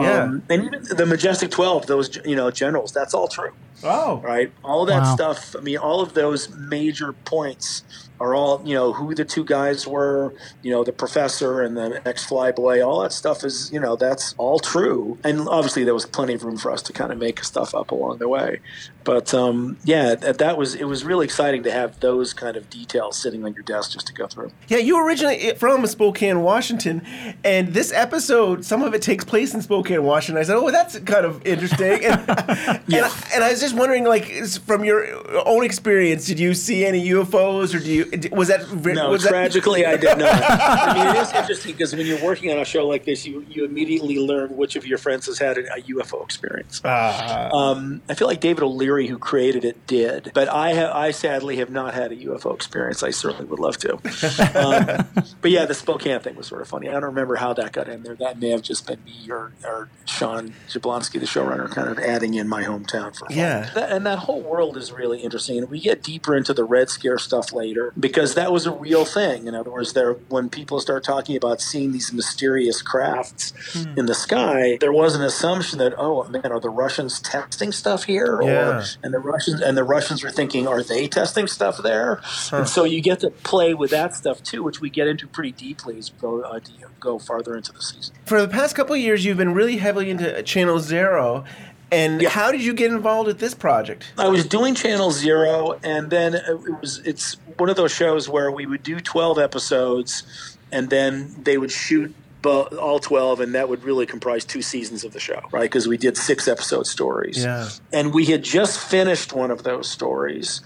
Yeah. 0.00 0.24
Um, 0.24 0.42
and 0.50 0.64
even 0.64 0.82
the 0.84 1.06
Majestic 1.06 1.50
Twelve, 1.50 1.86
those 1.86 2.18
you 2.24 2.36
know 2.36 2.50
generals, 2.50 2.92
that's 2.92 3.14
all 3.14 3.28
true 3.28 3.52
Oh. 3.84 4.18
right? 4.24 4.50
All 4.64 4.82
of 4.82 4.88
that 4.88 5.02
Wow. 5.02 5.14
stuff. 5.14 5.54
I 5.56 5.60
mean, 5.62 5.78
all 5.78 6.00
of 6.00 6.14
those 6.14 6.48
major 6.50 7.12
points 7.12 7.82
are 8.20 8.34
all 8.34 8.62
you 8.64 8.74
know 8.74 8.92
who 8.92 9.14
the 9.14 9.24
two 9.24 9.44
guys 9.44 9.86
were. 9.86 10.34
You 10.62 10.72
know, 10.72 10.84
the 10.84 10.92
professor 10.92 11.62
and 11.62 11.76
the 11.76 12.06
ex 12.06 12.26
flyboy. 12.26 12.86
All 12.86 13.00
that 13.02 13.12
stuff 13.12 13.44
is 13.44 13.70
you 13.72 13.80
know 13.80 13.96
that's 13.96 14.34
all 14.38 14.58
true. 14.58 15.18
And 15.24 15.48
obviously, 15.48 15.84
there 15.84 15.94
was 15.94 16.06
plenty 16.06 16.34
of 16.34 16.44
room 16.44 16.56
for 16.56 16.70
us 16.70 16.82
to 16.82 16.92
kind 16.92 17.12
of 17.12 17.18
make 17.18 17.42
stuff 17.44 17.74
up 17.74 17.90
along 17.90 18.18
the 18.18 18.28
way. 18.28 18.60
But 19.06 19.32
um, 19.32 19.76
yeah, 19.84 20.16
that, 20.16 20.38
that 20.38 20.58
was 20.58 20.74
it 20.74 20.84
was 20.84 21.04
really 21.04 21.24
exciting 21.24 21.62
to 21.62 21.70
have 21.70 22.00
those 22.00 22.34
kind 22.34 22.56
of 22.56 22.68
details 22.68 23.16
sitting 23.16 23.44
on 23.44 23.54
your 23.54 23.62
desk 23.62 23.92
just 23.92 24.08
to 24.08 24.12
go 24.12 24.26
through. 24.26 24.50
Yeah, 24.66 24.78
you 24.78 24.98
originally 25.06 25.54
from 25.54 25.86
Spokane, 25.86 26.42
Washington, 26.42 27.02
and 27.44 27.72
this 27.72 27.92
episode, 27.92 28.64
some 28.64 28.82
of 28.82 28.94
it 28.94 29.02
takes 29.02 29.24
place 29.24 29.54
in 29.54 29.62
Spokane, 29.62 30.02
Washington. 30.02 30.40
I 30.40 30.44
said, 30.44 30.56
"Oh, 30.56 30.72
that's 30.72 30.98
kind 31.00 31.24
of 31.24 31.46
interesting." 31.46 32.04
And, 32.04 32.20
and, 32.28 33.04
I, 33.04 33.28
and 33.32 33.44
I 33.44 33.50
was 33.50 33.60
just 33.60 33.76
wondering, 33.76 34.04
like, 34.04 34.24
from 34.66 34.84
your 34.84 35.06
own 35.46 35.64
experience, 35.64 36.26
did 36.26 36.40
you 36.40 36.52
see 36.52 36.84
any 36.84 37.08
UFOs, 37.10 37.74
or 37.74 37.78
do 37.78 37.92
you 37.92 38.05
was 38.32 38.48
that 38.48 38.66
No, 38.84 39.10
was 39.10 39.22
that- 39.24 39.30
tragically, 39.30 39.84
I 39.86 39.96
did 39.96 40.18
not. 40.18 40.28
I 40.42 40.94
mean, 40.94 41.16
it 41.16 41.20
is 41.20 41.32
interesting 41.32 41.72
because 41.72 41.94
when 41.94 42.06
you're 42.06 42.22
working 42.24 42.50
on 42.52 42.58
a 42.58 42.64
show 42.64 42.86
like 42.86 43.04
this, 43.04 43.26
you, 43.26 43.44
you 43.48 43.64
immediately 43.64 44.18
learn 44.18 44.56
which 44.56 44.76
of 44.76 44.86
your 44.86 44.98
friends 44.98 45.26
has 45.26 45.38
had 45.38 45.58
a, 45.58 45.74
a 45.74 45.82
UFO 45.82 46.24
experience. 46.24 46.80
Ah. 46.84 47.50
Um, 47.50 48.02
I 48.08 48.14
feel 48.14 48.28
like 48.28 48.40
David 48.40 48.62
O'Leary, 48.62 49.06
who 49.06 49.18
created 49.18 49.64
it, 49.64 49.86
did, 49.86 50.30
but 50.34 50.48
I 50.48 50.74
ha- 50.74 50.92
I 50.98 51.10
sadly 51.10 51.56
have 51.56 51.70
not 51.70 51.94
had 51.94 52.12
a 52.12 52.16
UFO 52.16 52.54
experience. 52.54 53.02
I 53.02 53.10
certainly 53.10 53.46
would 53.46 53.58
love 53.60 53.76
to. 53.78 53.94
Um, 53.94 55.06
but 55.40 55.50
yeah, 55.50 55.64
the 55.64 55.74
Spokane 55.74 56.20
thing 56.20 56.36
was 56.36 56.46
sort 56.46 56.62
of 56.62 56.68
funny. 56.68 56.88
I 56.88 56.92
don't 56.92 57.04
remember 57.04 57.36
how 57.36 57.52
that 57.54 57.72
got 57.72 57.88
in 57.88 58.02
there. 58.02 58.14
That 58.14 58.38
may 58.38 58.50
have 58.50 58.62
just 58.62 58.86
been 58.86 59.02
me 59.04 59.30
or, 59.30 59.52
or 59.64 59.88
Sean 60.04 60.54
Jablonski, 60.68 61.20
the 61.20 61.26
showrunner, 61.26 61.70
kind 61.70 61.88
of 61.88 61.98
adding 61.98 62.34
in 62.34 62.48
my 62.48 62.62
hometown 62.64 63.16
for 63.16 63.26
fun. 63.26 63.36
Yeah. 63.36 63.70
That, 63.74 63.90
and 63.92 64.06
that 64.06 64.18
whole 64.20 64.40
world 64.40 64.76
is 64.76 64.92
really 64.92 65.20
interesting. 65.20 65.58
And 65.58 65.70
we 65.70 65.80
get 65.80 66.02
deeper 66.02 66.36
into 66.36 66.54
the 66.54 66.64
Red 66.64 66.88
Scare 66.90 67.18
stuff 67.18 67.52
later 67.52 67.92
because 67.98 68.34
that 68.34 68.52
was 68.52 68.66
a 68.66 68.70
real 68.70 69.04
thing. 69.04 69.46
In 69.46 69.54
other 69.54 69.70
words, 69.70 69.92
there 69.92 70.14
when 70.28 70.48
people 70.48 70.80
start 70.80 71.04
talking 71.04 71.36
about 71.36 71.60
seeing 71.60 71.92
these 71.92 72.12
mysterious 72.12 72.82
crafts 72.82 73.52
Hmm. 73.72 73.98
in 73.98 74.06
the 74.06 74.14
sky, 74.14 74.76
there 74.80 74.92
was 74.92 75.14
an 75.14 75.22
assumption 75.22 75.78
that 75.78 75.94
oh 75.98 76.24
man, 76.28 76.46
are 76.52 76.60
the 76.60 76.70
Russians 76.70 77.20
testing 77.20 77.72
stuff 77.72 78.04
here? 78.04 78.40
Yeah. 78.42 78.78
Or 78.78 78.84
and 79.02 79.14
the 79.14 79.18
Russians 79.18 79.60
and 79.60 79.76
the 79.76 79.84
Russians 79.84 80.22
were 80.22 80.30
thinking, 80.30 80.66
are 80.66 80.82
they 80.82 81.08
testing 81.08 81.46
stuff 81.46 81.82
there? 81.82 82.20
And 82.52 82.68
so 82.68 82.84
you 82.84 83.00
get 83.00 83.20
to 83.20 83.30
play 83.30 83.74
with 83.74 83.90
that 83.90 84.14
stuff 84.14 84.42
too, 84.42 84.62
which 84.62 84.80
we 84.80 84.90
get 84.90 85.08
into 85.08 85.26
pretty 85.26 85.52
deeply 85.52 85.98
as 85.98 86.12
we 86.12 86.18
go 86.20 86.42
uh, 86.42 86.60
go 87.00 87.18
farther 87.18 87.56
into 87.56 87.72
the 87.72 87.80
season. 87.82 88.14
For 88.24 88.40
the 88.40 88.48
past 88.48 88.74
couple 88.74 88.94
of 88.94 89.00
years, 89.00 89.24
you've 89.24 89.36
been 89.36 89.54
really 89.54 89.76
heavily 89.78 90.10
into 90.10 90.42
Channel 90.42 90.78
Zero. 90.80 91.44
And 91.92 92.22
how 92.22 92.50
did 92.50 92.62
you 92.62 92.74
get 92.74 92.90
involved 92.90 93.28
with 93.28 93.38
this 93.38 93.54
project? 93.54 94.12
I 94.18 94.28
was 94.28 94.44
doing 94.46 94.74
Channel 94.74 95.12
Zero, 95.12 95.78
and 95.84 96.10
then 96.10 96.34
it 96.34 96.80
was 96.80 96.98
it's 97.04 97.34
one 97.58 97.68
of 97.70 97.76
those 97.76 97.92
shows 97.92 98.28
where 98.28 98.50
we 98.50 98.66
would 98.66 98.82
do 98.82 98.98
twelve 99.00 99.38
episodes, 99.38 100.56
and 100.72 100.90
then 100.90 101.34
they 101.44 101.58
would 101.58 101.70
shoot 101.70 102.14
all 102.44 102.98
twelve, 102.98 103.40
and 103.40 103.54
that 103.54 103.68
would 103.68 103.84
really 103.84 104.06
comprise 104.06 104.44
two 104.44 104.62
seasons 104.62 105.04
of 105.04 105.12
the 105.12 105.20
show, 105.20 105.40
right? 105.52 105.62
Because 105.62 105.86
we 105.88 105.96
did 105.96 106.16
six 106.16 106.46
episode 106.48 106.86
stories, 106.86 107.42
Yeah. 107.42 107.68
and 107.92 108.12
we 108.14 108.26
had 108.26 108.42
just 108.42 108.78
finished 108.80 109.32
one 109.32 109.50
of 109.50 109.62
those 109.62 109.88
stories. 109.88 110.60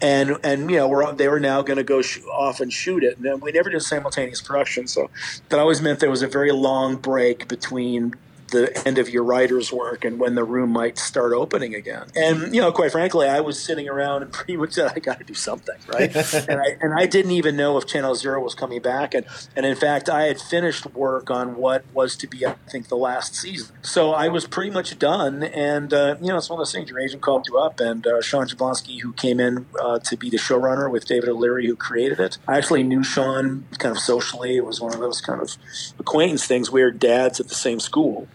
and 0.00 0.36
and 0.42 0.68
you 0.70 0.76
know 0.78 0.88
we're 0.88 1.12
they 1.12 1.28
were 1.28 1.38
now 1.38 1.62
going 1.62 1.76
to 1.76 1.84
go 1.84 2.02
sh- 2.02 2.18
off 2.32 2.60
and 2.60 2.72
shoot 2.72 3.04
it, 3.04 3.16
and 3.18 3.24
then 3.24 3.40
we 3.40 3.52
never 3.52 3.70
did 3.70 3.80
simultaneous 3.82 4.40
production, 4.42 4.86
so 4.88 5.08
that 5.48 5.58
always 5.60 5.80
meant 5.80 6.00
there 6.00 6.10
was 6.10 6.22
a 6.22 6.28
very 6.28 6.50
long 6.50 6.96
break 6.96 7.46
between 7.46 8.12
the 8.52 8.86
end 8.86 8.98
of 8.98 9.08
your 9.08 9.24
writer's 9.24 9.72
work 9.72 10.04
and 10.04 10.20
when 10.20 10.34
the 10.34 10.44
room 10.44 10.70
might 10.70 10.98
start 10.98 11.32
opening 11.32 11.74
again. 11.74 12.06
And 12.14 12.54
you 12.54 12.60
know, 12.60 12.70
quite 12.70 12.92
frankly, 12.92 13.28
I 13.28 13.40
was 13.40 13.60
sitting 13.60 13.88
around 13.88 14.22
and 14.22 14.32
pretty 14.32 14.56
much 14.56 14.72
said, 14.72 14.92
"I 14.94 15.00
got 15.00 15.18
to 15.18 15.24
do 15.24 15.34
something," 15.34 15.76
right? 15.92 16.14
and 16.48 16.60
I 16.60 16.76
and 16.80 16.94
I 16.94 17.06
didn't 17.06 17.32
even 17.32 17.56
know 17.56 17.76
if 17.78 17.86
Channel 17.86 18.14
Zero 18.14 18.40
was 18.40 18.54
coming 18.54 18.80
back, 18.80 19.14
and 19.14 19.26
and 19.56 19.66
in 19.66 19.74
fact, 19.74 20.08
I 20.08 20.24
had 20.24 20.40
finished 20.40 20.86
work 20.94 21.30
on 21.30 21.56
what 21.56 21.84
was 21.92 22.16
to 22.16 22.26
be, 22.26 22.46
I 22.46 22.54
think, 22.70 22.88
the 22.88 22.96
last 22.96 23.34
season. 23.34 23.74
So 23.82 24.12
I 24.12 24.28
was 24.28 24.46
pretty 24.46 24.70
much 24.70 24.98
done, 24.98 25.42
and 25.42 25.92
uh, 25.92 26.16
you 26.20 26.28
know, 26.28 26.36
it's 26.36 26.48
one 26.48 26.58
of 26.58 26.60
those 26.60 26.72
things. 26.72 26.88
Your 26.90 27.00
agent 27.00 27.22
called 27.22 27.48
you 27.48 27.58
up, 27.58 27.80
and 27.80 28.06
uh, 28.06 28.20
Sean 28.20 28.46
Jablonski, 28.46 29.00
who 29.00 29.12
came 29.14 29.40
in 29.40 29.66
uh, 29.80 29.98
to 30.00 30.16
be 30.16 30.30
the 30.30 30.36
showrunner 30.36 30.90
with 30.90 31.06
David 31.06 31.28
O'Leary, 31.28 31.66
who 31.66 31.76
created 31.76 32.20
it. 32.20 32.38
I 32.46 32.58
actually 32.58 32.82
knew 32.82 33.02
Sean 33.02 33.66
kind 33.78 33.96
of 33.96 34.02
socially. 34.02 34.56
It 34.56 34.64
was 34.64 34.80
one 34.80 34.92
of 34.92 35.00
those 35.00 35.20
kind 35.20 35.40
of 35.40 35.56
acquaintance 35.98 36.46
things. 36.46 36.70
We 36.70 36.82
were 36.82 36.90
dads 36.90 37.40
at 37.40 37.48
the 37.48 37.54
same 37.54 37.80
school. 37.80 38.28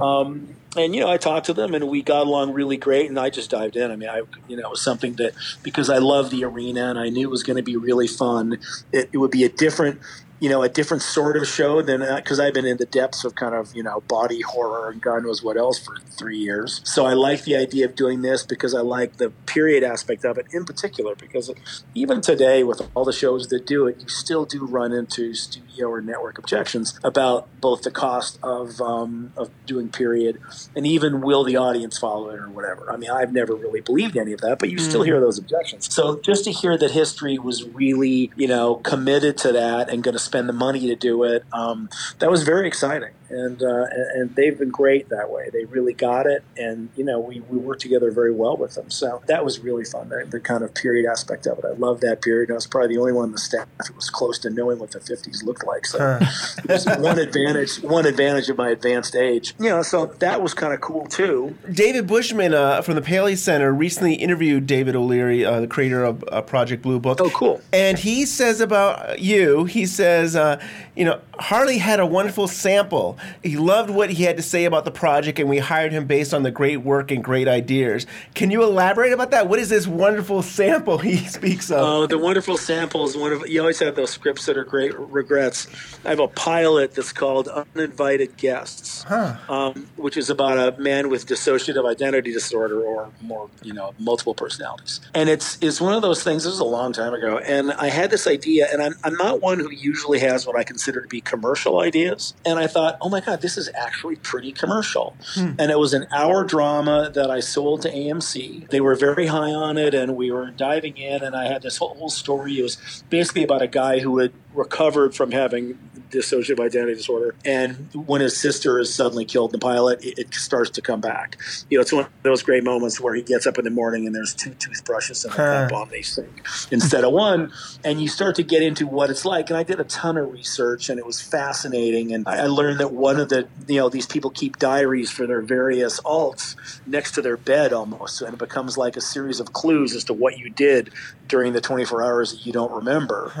Um, 0.00 0.56
and 0.76 0.94
you 0.94 1.00
know, 1.00 1.10
I 1.10 1.16
talked 1.16 1.46
to 1.46 1.54
them, 1.54 1.74
and 1.74 1.88
we 1.88 2.02
got 2.02 2.26
along 2.26 2.52
really 2.52 2.76
great. 2.76 3.08
And 3.08 3.18
I 3.18 3.30
just 3.30 3.50
dived 3.50 3.76
in. 3.76 3.90
I 3.90 3.96
mean, 3.96 4.08
I 4.08 4.22
you 4.48 4.56
know, 4.56 4.68
it 4.68 4.70
was 4.70 4.82
something 4.82 5.14
that 5.14 5.32
because 5.62 5.88
I 5.88 5.98
love 5.98 6.30
the 6.30 6.44
arena, 6.44 6.90
and 6.90 6.98
I 6.98 7.08
knew 7.08 7.28
it 7.28 7.30
was 7.30 7.42
going 7.42 7.56
to 7.56 7.62
be 7.62 7.76
really 7.76 8.06
fun. 8.06 8.58
It, 8.92 9.10
it 9.12 9.18
would 9.18 9.30
be 9.30 9.44
a 9.44 9.48
different, 9.48 10.00
you 10.40 10.48
know, 10.48 10.62
a 10.62 10.68
different 10.68 11.02
sort 11.02 11.36
of 11.36 11.46
show 11.46 11.82
than 11.82 12.00
because 12.16 12.38
I've 12.40 12.54
been 12.54 12.66
in 12.66 12.76
the 12.76 12.86
depths 12.86 13.24
of 13.24 13.34
kind 13.34 13.54
of 13.54 13.74
you 13.74 13.82
know 13.82 14.02
body 14.08 14.40
horror 14.42 14.90
and 14.90 15.00
God 15.00 15.24
knows 15.24 15.42
what 15.42 15.56
else 15.56 15.78
for 15.78 15.94
three 16.18 16.38
years. 16.38 16.80
So 16.84 17.06
I 17.06 17.14
like 17.14 17.44
the 17.44 17.56
idea 17.56 17.86
of 17.86 17.94
doing 17.94 18.22
this 18.22 18.44
because 18.44 18.74
I 18.74 18.80
like 18.80 19.16
the 19.16 19.30
period 19.46 19.82
aspect 19.82 20.24
of 20.24 20.38
it 20.38 20.46
in 20.52 20.64
particular. 20.64 21.14
Because 21.16 21.52
even 21.94 22.20
today, 22.20 22.62
with 22.64 22.82
all 22.94 23.04
the 23.04 23.12
shows 23.12 23.48
that 23.48 23.66
do 23.66 23.86
it, 23.86 23.96
you 24.00 24.08
still 24.08 24.44
do 24.44 24.64
run 24.66 24.92
into 24.92 25.34
studio 25.34 25.88
or 25.88 26.00
network 26.00 26.38
objections 26.38 26.98
about 27.04 27.48
both 27.60 27.82
the 27.82 27.90
cost 27.90 28.38
of 28.42 28.80
um, 28.80 29.32
of 29.36 29.50
doing 29.66 29.88
period 29.90 30.38
and 30.74 30.86
even 30.86 31.20
will 31.20 31.44
the 31.44 31.56
audience 31.56 31.98
follow 31.98 32.30
it 32.30 32.38
or 32.38 32.50
whatever. 32.50 32.90
I 32.92 32.96
mean, 32.96 33.10
I've 33.10 33.32
never 33.32 33.54
really 33.54 33.80
believed 33.80 34.16
any 34.16 34.32
of 34.32 34.40
that, 34.42 34.58
but 34.58 34.70
you 34.70 34.78
still 34.78 35.02
Mm. 35.02 35.06
hear 35.06 35.20
those 35.20 35.38
objections. 35.38 35.92
So 35.92 36.20
just 36.24 36.44
to 36.44 36.52
hear 36.52 36.76
that 36.78 36.90
history 36.92 37.38
was 37.38 37.64
really, 37.64 38.32
you 38.36 38.48
know, 38.48 38.76
committed 38.76 39.36
to 39.38 39.52
that 39.52 39.88
and 39.90 40.02
going 40.02 40.14
to 40.14 40.18
spend 40.26 40.48
the 40.48 40.52
money 40.52 40.86
to 40.88 40.96
do 40.96 41.24
it, 41.24 41.44
um, 41.52 41.88
that 42.18 42.30
was 42.30 42.42
very 42.42 42.66
exciting. 42.68 43.12
And, 43.28 43.62
uh, 43.62 43.86
and 43.90 44.26
and 44.26 44.36
they've 44.36 44.58
been 44.58 44.70
great 44.70 45.08
that 45.10 45.30
way. 45.30 45.50
They 45.52 45.64
really 45.64 45.92
got 45.92 46.26
it, 46.26 46.42
and 46.56 46.88
you 46.96 47.04
know 47.04 47.20
we, 47.20 47.40
we 47.40 47.58
worked 47.58 47.82
together 47.82 48.10
very 48.10 48.32
well 48.32 48.56
with 48.56 48.74
them. 48.74 48.90
So 48.90 49.22
that 49.26 49.44
was 49.44 49.60
really 49.60 49.84
fun. 49.84 50.08
The, 50.08 50.26
the 50.28 50.40
kind 50.40 50.64
of 50.64 50.74
period 50.74 51.08
aspect 51.10 51.46
of 51.46 51.58
it, 51.58 51.64
I 51.64 51.72
love 51.72 52.00
that 52.00 52.22
period. 52.22 52.50
I 52.50 52.54
was 52.54 52.66
probably 52.66 52.94
the 52.94 53.00
only 53.00 53.12
one 53.12 53.26
in 53.26 53.32
the 53.32 53.38
staff 53.38 53.66
who 53.86 53.94
was 53.94 54.10
close 54.10 54.38
to 54.40 54.50
knowing 54.50 54.78
what 54.78 54.90
the 54.90 55.00
'50s 55.00 55.44
looked 55.44 55.66
like. 55.66 55.86
So 55.86 56.18
it 56.20 56.68
was 56.68 56.86
one 56.86 57.18
advantage, 57.18 57.82
one 57.82 58.06
advantage 58.06 58.48
of 58.48 58.56
my 58.56 58.70
advanced 58.70 59.14
age. 59.14 59.54
You 59.58 59.70
know, 59.70 59.82
so 59.82 60.06
that 60.06 60.42
was 60.42 60.54
kind 60.54 60.72
of 60.72 60.80
cool 60.80 61.06
too. 61.06 61.56
David 61.70 62.06
Bushman 62.06 62.54
uh, 62.54 62.82
from 62.82 62.94
the 62.94 63.02
Paley 63.02 63.36
Center 63.36 63.72
recently 63.72 64.14
interviewed 64.14 64.66
David 64.66 64.96
O'Leary, 64.96 65.44
uh, 65.44 65.60
the 65.60 65.68
creator 65.68 66.04
of 66.04 66.24
uh, 66.30 66.42
Project 66.42 66.82
Blue 66.82 66.98
Book. 66.98 67.20
Oh, 67.20 67.30
cool! 67.30 67.60
And 67.72 67.98
he 67.98 68.26
says 68.26 68.60
about 68.60 69.20
you, 69.20 69.64
he 69.64 69.86
says, 69.86 70.36
uh, 70.36 70.60
you 70.94 71.04
know, 71.04 71.20
Harley 71.38 71.78
had 71.78 72.00
a 72.00 72.06
wonderful 72.06 72.48
sample. 72.48 73.15
He 73.42 73.56
loved 73.56 73.90
what 73.90 74.10
he 74.10 74.24
had 74.24 74.36
to 74.36 74.42
say 74.42 74.64
about 74.64 74.84
the 74.84 74.90
project, 74.90 75.38
and 75.38 75.48
we 75.48 75.58
hired 75.58 75.92
him 75.92 76.06
based 76.06 76.34
on 76.34 76.42
the 76.42 76.50
great 76.50 76.78
work 76.78 77.10
and 77.10 77.22
great 77.22 77.48
ideas. 77.48 78.06
Can 78.34 78.50
you 78.50 78.62
elaborate 78.62 79.12
about 79.12 79.30
that? 79.30 79.48
What 79.48 79.58
is 79.58 79.68
this 79.68 79.86
wonderful 79.86 80.42
sample 80.42 80.98
he 81.06 81.16
speaks 81.16 81.70
of? 81.70 81.78
Oh, 81.78 82.06
the 82.06 82.18
wonderful 82.18 82.56
samples. 82.56 83.16
One 83.16 83.32
of 83.32 83.46
you 83.48 83.60
always 83.60 83.78
have 83.80 83.96
those 83.96 84.10
scripts 84.10 84.46
that 84.46 84.56
are 84.56 84.64
great 84.64 84.98
regrets. 84.98 85.66
I 86.04 86.10
have 86.10 86.20
a 86.20 86.28
pilot 86.28 86.94
that's 86.94 87.12
called 87.12 87.48
"Uninvited 87.74 88.36
Guests," 88.36 89.04
um, 89.10 89.88
which 89.96 90.16
is 90.16 90.30
about 90.30 90.58
a 90.58 90.80
man 90.80 91.08
with 91.08 91.26
dissociative 91.26 91.88
identity 91.88 92.32
disorder, 92.32 92.82
or 92.82 93.10
more, 93.20 93.48
you 93.62 93.72
know, 93.72 93.94
multiple 93.98 94.34
personalities. 94.34 95.00
And 95.14 95.28
it's 95.28 95.58
it's 95.60 95.80
one 95.80 95.94
of 95.94 96.02
those 96.02 96.22
things. 96.22 96.44
This 96.44 96.52
was 96.52 96.60
a 96.60 96.64
long 96.64 96.92
time 96.92 97.14
ago, 97.14 97.38
and 97.38 97.72
I 97.72 97.88
had 97.88 98.10
this 98.10 98.26
idea, 98.26 98.68
and 98.72 98.82
I'm 98.82 98.94
I'm 99.04 99.14
not 99.14 99.40
one 99.40 99.58
who 99.58 99.70
usually 99.70 100.18
has 100.20 100.46
what 100.46 100.56
I 100.56 100.64
consider 100.64 101.00
to 101.00 101.08
be 101.08 101.20
commercial 101.20 101.80
ideas. 101.80 102.34
And 102.44 102.58
I 102.58 102.66
thought, 102.66 102.96
oh 103.06 103.08
my 103.08 103.20
god, 103.20 103.40
this 103.40 103.56
is 103.56 103.70
actually 103.72 104.16
pretty 104.16 104.50
commercial. 104.50 105.16
Hmm. 105.34 105.52
And 105.60 105.70
it 105.70 105.78
was 105.78 105.94
an 105.94 106.08
hour 106.12 106.42
drama 106.42 107.08
that 107.14 107.30
I 107.30 107.38
sold 107.38 107.82
to 107.82 107.92
AMC. 107.92 108.68
They 108.70 108.80
were 108.80 108.96
very 108.96 109.28
high 109.28 109.52
on 109.52 109.78
it, 109.78 109.94
and 109.94 110.16
we 110.16 110.32
were 110.32 110.50
diving 110.50 110.96
in. 110.96 111.22
And 111.22 111.36
I 111.36 111.46
had 111.46 111.62
this 111.62 111.76
whole, 111.76 111.94
whole 111.94 112.10
story. 112.10 112.58
It 112.58 112.64
was 112.64 113.04
basically 113.08 113.44
about 113.44 113.62
a 113.62 113.68
guy 113.68 114.00
who 114.00 114.18
had 114.18 114.32
recovered 114.56 115.14
from 115.14 115.30
having 115.32 115.78
dissociative 116.10 116.58
identity 116.64 116.94
disorder, 116.94 117.34
and 117.44 117.88
when 117.94 118.20
his 118.20 118.36
sister 118.36 118.78
is 118.78 118.94
suddenly 118.94 119.24
killed 119.24 119.50
in 119.52 119.60
the 119.60 119.64
pilot, 119.64 120.04
it, 120.04 120.18
it 120.18 120.34
starts 120.34 120.70
to 120.70 120.80
come 120.80 121.00
back. 121.00 121.36
You 121.68 121.78
know, 121.78 121.82
it's 121.82 121.92
one 121.92 122.04
of 122.04 122.10
those 122.22 122.42
great 122.42 122.64
moments 122.64 123.00
where 123.00 123.14
he 123.14 123.22
gets 123.22 123.46
up 123.46 123.58
in 123.58 123.64
the 123.64 123.70
morning 123.70 124.06
and 124.06 124.14
there's 124.14 124.34
two 124.34 124.54
toothbrushes 124.54 125.24
in 125.24 125.30
the 125.30 125.36
Huh. 125.36 125.68
cup 125.68 125.72
on 125.72 125.88
the 125.90 126.02
sink 126.02 126.46
instead 126.70 127.04
of 127.04 127.12
one, 127.12 127.52
and 127.84 128.00
you 128.00 128.08
start 128.08 128.36
to 128.36 128.42
get 128.42 128.62
into 128.62 128.86
what 128.86 129.10
it's 129.10 129.24
like. 129.24 129.50
And 129.50 129.56
I 129.58 129.62
did 129.62 129.78
a 129.80 129.84
ton 129.84 130.16
of 130.16 130.32
research, 130.32 130.88
and 130.88 130.98
it 130.98 131.04
was 131.06 131.20
fascinating. 131.20 132.12
And 132.14 132.26
I 132.26 132.44
I 132.46 132.48
learned 132.48 132.78
that 132.80 132.92
one 132.92 133.18
of 133.20 133.28
the, 133.28 133.48
you 133.66 133.76
know, 133.76 133.88
these 133.88 134.06
people 134.06 134.30
keep 134.30 134.58
diaries 134.58 135.10
for 135.10 135.26
their 135.26 135.42
various 135.42 136.00
alts 136.00 136.54
next 136.86 137.12
to 137.12 137.22
their 137.22 137.36
bed 137.36 137.72
almost, 137.72 138.22
and 138.22 138.32
it 138.34 138.38
becomes 138.38 138.78
like 138.78 138.96
a 138.96 139.00
series 139.00 139.40
of 139.40 139.52
clues 139.52 139.94
as 139.94 140.04
to 140.04 140.12
what 140.12 140.38
you 140.38 140.48
did 140.48 140.90
during 141.28 141.52
the 141.52 141.60
24 141.60 142.02
hours 142.04 142.30
that 142.30 142.46
you 142.46 142.52
don't 142.52 142.72
remember. 142.72 143.32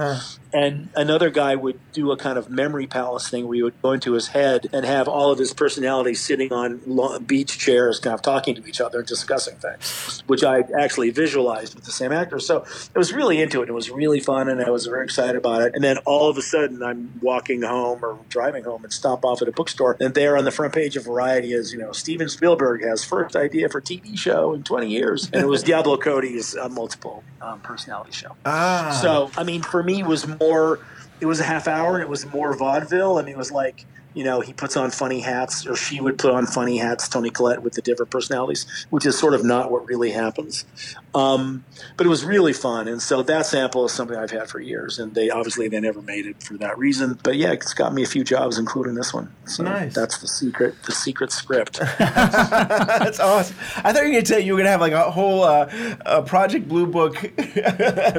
And 0.52 0.88
another 1.06 1.30
guy 1.30 1.54
would 1.54 1.78
do 1.92 2.10
a 2.10 2.16
kind 2.16 2.36
of 2.36 2.50
memory 2.50 2.86
palace 2.86 3.28
thing 3.28 3.46
where 3.46 3.56
you 3.56 3.64
would 3.64 3.80
go 3.80 3.92
into 3.92 4.12
his 4.12 4.28
head 4.28 4.66
and 4.72 4.84
have 4.84 5.06
all 5.06 5.30
of 5.30 5.38
his 5.38 5.52
personalities 5.54 6.20
sitting 6.20 6.52
on 6.52 6.80
lo- 6.86 7.18
beach 7.20 7.58
chairs, 7.58 8.00
kind 8.00 8.14
of 8.14 8.22
talking 8.22 8.54
to 8.54 8.66
each 8.66 8.80
other 8.80 8.98
and 8.98 9.06
discussing 9.06 9.56
things, 9.56 10.22
which 10.26 10.42
I 10.42 10.64
actually 10.78 11.10
visualized 11.10 11.74
with 11.74 11.84
the 11.84 11.92
same 11.92 12.12
actor. 12.12 12.40
So 12.40 12.64
I 12.94 12.98
was 12.98 13.12
really 13.12 13.40
into 13.40 13.62
it. 13.62 13.68
It 13.68 13.72
was 13.72 13.90
really 13.90 14.20
fun, 14.20 14.48
and 14.48 14.60
I 14.60 14.70
was 14.70 14.86
very 14.86 15.04
excited 15.04 15.36
about 15.36 15.62
it. 15.62 15.74
And 15.74 15.84
then 15.84 15.98
all 15.98 16.28
of 16.28 16.36
a 16.36 16.42
sudden, 16.42 16.82
I'm 16.82 17.12
walking 17.22 17.62
home 17.62 18.04
or 18.04 18.18
driving 18.28 18.64
home 18.64 18.82
and 18.84 18.92
stop 18.92 19.24
off 19.24 19.42
at 19.42 19.48
a 19.48 19.52
bookstore, 19.52 19.96
and 20.00 20.14
there 20.14 20.36
on 20.36 20.44
the 20.44 20.50
front 20.50 20.74
page 20.74 20.96
of 20.96 21.04
Variety 21.04 21.52
is, 21.52 21.72
you 21.72 21.78
know, 21.78 21.92
Steven 21.92 22.28
Spielberg 22.28 22.82
has 22.82 23.04
first 23.04 23.36
idea 23.36 23.68
for 23.68 23.80
TV 23.80 24.18
show 24.18 24.52
in 24.54 24.64
20 24.64 24.88
years, 24.88 25.30
and 25.32 25.42
it 25.42 25.46
was 25.46 25.62
Diablo 25.66 25.96
Cody's 25.96 26.56
uh, 26.56 26.68
multiple 26.68 27.22
um, 27.40 27.60
personality 27.60 28.12
show. 28.12 28.34
Ah. 28.44 28.98
So, 29.02 29.30
I 29.36 29.44
mean, 29.44 29.62
for 29.62 29.82
me, 29.82 30.00
it 30.00 30.06
was 30.06 30.26
more, 30.26 30.80
it 31.20 31.26
was 31.26 31.40
a 31.40 31.44
half 31.44 31.68
hour 31.68 31.94
and 31.94 32.02
it 32.02 32.08
was 32.08 32.26
more 32.26 32.56
vaudeville. 32.56 33.18
and 33.18 33.28
it 33.28 33.36
was 33.36 33.50
like, 33.50 33.84
you 34.16 34.24
know, 34.24 34.40
he 34.40 34.52
puts 34.52 34.76
on 34.76 34.90
funny 34.90 35.20
hats, 35.20 35.66
or 35.66 35.76
she 35.76 36.00
would 36.00 36.18
put 36.18 36.32
on 36.32 36.46
funny 36.46 36.78
hats, 36.78 37.06
Toni 37.08 37.30
Collette, 37.30 37.62
with 37.62 37.74
the 37.74 37.82
different 37.82 38.10
personalities, 38.10 38.66
which 38.90 39.04
is 39.04 39.16
sort 39.18 39.34
of 39.34 39.44
not 39.44 39.70
what 39.70 39.86
really 39.86 40.10
happens. 40.10 40.64
Um, 41.14 41.64
but 41.96 42.06
it 42.06 42.08
was 42.10 42.24
really 42.24 42.52
fun. 42.52 42.88
And 42.88 43.00
so 43.00 43.22
that 43.22 43.46
sample 43.46 43.84
is 43.84 43.92
something 43.92 44.16
I've 44.16 44.30
had 44.30 44.48
for 44.48 44.58
years. 44.60 44.98
And 44.98 45.14
they 45.14 45.30
obviously 45.30 45.68
they 45.68 45.80
never 45.80 46.00
made 46.02 46.26
it 46.26 46.42
for 46.42 46.54
that 46.58 46.76
reason. 46.78 47.18
But 47.22 47.36
yeah, 47.36 47.52
it's 47.52 47.74
got 47.74 47.92
me 47.94 48.02
a 48.02 48.06
few 48.06 48.24
jobs, 48.24 48.58
including 48.58 48.94
this 48.94 49.12
one. 49.14 49.32
So 49.46 49.62
Nice. 49.64 49.94
that's 49.94 50.18
the 50.18 50.28
secret, 50.28 50.74
the 50.84 50.92
secret 50.92 51.30
script. 51.32 51.78
That's 51.98 53.20
awesome. 53.20 53.56
I 53.84 53.92
thought 53.92 54.00
you 54.02 54.08
were 54.08 54.12
going 54.12 54.24
to 54.24 54.32
tell 54.32 54.40
you 54.40 54.52
were 54.54 54.58
going 54.58 54.66
to 54.66 54.70
have 54.70 54.80
like 54.80 54.92
a 54.92 55.10
whole 55.10 55.42
uh, 55.44 55.70
uh, 56.06 56.22
Project 56.22 56.68
Blue 56.68 56.86
Book 56.86 57.14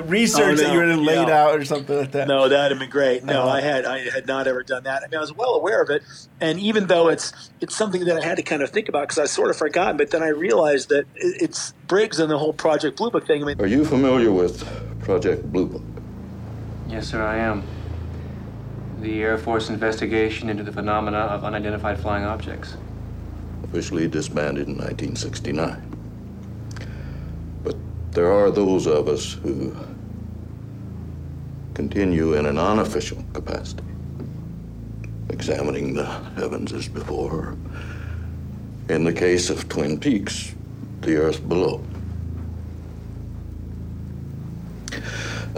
research 0.05 0.53
Oh, 0.53 0.55
that 0.55 0.71
you 0.71 0.77
were 0.77 0.85
no, 0.85 0.95
going 0.95 0.97
to 0.97 1.03
laid 1.03 1.27
no. 1.27 1.33
out 1.33 1.59
or 1.59 1.65
something 1.65 1.97
like 1.97 2.11
that. 2.11 2.27
No, 2.27 2.47
that'd 2.47 2.71
have 2.71 2.79
been 2.79 2.89
great. 2.89 3.23
No, 3.23 3.41
Uh-huh. 3.43 3.49
I 3.49 3.61
had 3.61 3.85
I 3.85 4.09
had 4.09 4.27
not 4.27 4.47
ever 4.47 4.63
done 4.63 4.83
that. 4.83 5.03
I 5.03 5.07
mean, 5.07 5.17
I 5.17 5.21
was 5.21 5.33
well 5.33 5.55
aware 5.55 5.81
of 5.81 5.86
it, 5.89 6.03
and 6.39 6.59
even 6.59 6.87
though 6.87 7.09
it's 7.09 7.51
it's 7.61 7.75
something 7.75 8.05
that 8.05 8.17
I 8.17 8.25
had 8.25 8.37
to 8.37 8.43
kind 8.43 8.61
of 8.61 8.69
think 8.69 8.89
about 8.89 9.07
because 9.07 9.19
I 9.19 9.25
sort 9.25 9.49
of 9.49 9.57
forgot, 9.57 9.97
but 9.97 10.11
then 10.11 10.23
I 10.23 10.29
realized 10.29 10.89
that 10.89 11.05
it's 11.15 11.73
Briggs 11.87 12.19
and 12.19 12.29
the 12.29 12.37
whole 12.37 12.53
Project 12.53 12.97
Blue 12.97 13.11
Book 13.11 13.25
thing. 13.25 13.43
I 13.43 13.45
mean, 13.45 13.61
Are 13.61 13.67
you 13.67 13.85
familiar 13.85 14.31
with 14.31 14.67
Project 15.01 15.51
Blue 15.51 15.67
Book? 15.67 15.83
Yes, 16.87 17.07
sir, 17.07 17.21
I 17.21 17.37
am. 17.37 17.63
The 19.01 19.21
Air 19.21 19.37
Force 19.37 19.69
investigation 19.69 20.49
into 20.49 20.63
the 20.63 20.71
phenomena 20.71 21.17
of 21.17 21.43
unidentified 21.43 21.99
flying 21.99 22.23
objects. 22.23 22.77
Officially 23.63 24.07
disbanded 24.07 24.67
in 24.67 24.77
1969. 24.77 25.83
But 27.63 27.75
there 28.11 28.31
are 28.31 28.49
those 28.49 28.87
of 28.87 29.07
us 29.07 29.33
who 29.33 29.75
continue 31.77 32.33
in 32.33 32.47
an 32.47 32.57
unofficial 32.57 33.23
capacity, 33.33 33.83
examining 35.29 35.93
the 35.93 36.05
heavens 36.35 36.73
as 36.73 36.87
before. 36.87 37.55
In 38.89 39.03
the 39.03 39.13
case 39.13 39.49
of 39.49 39.67
Twin 39.67 39.99
Peaks, 39.99 40.53
the 41.01 41.17
earth 41.17 41.47
below. 41.47 41.83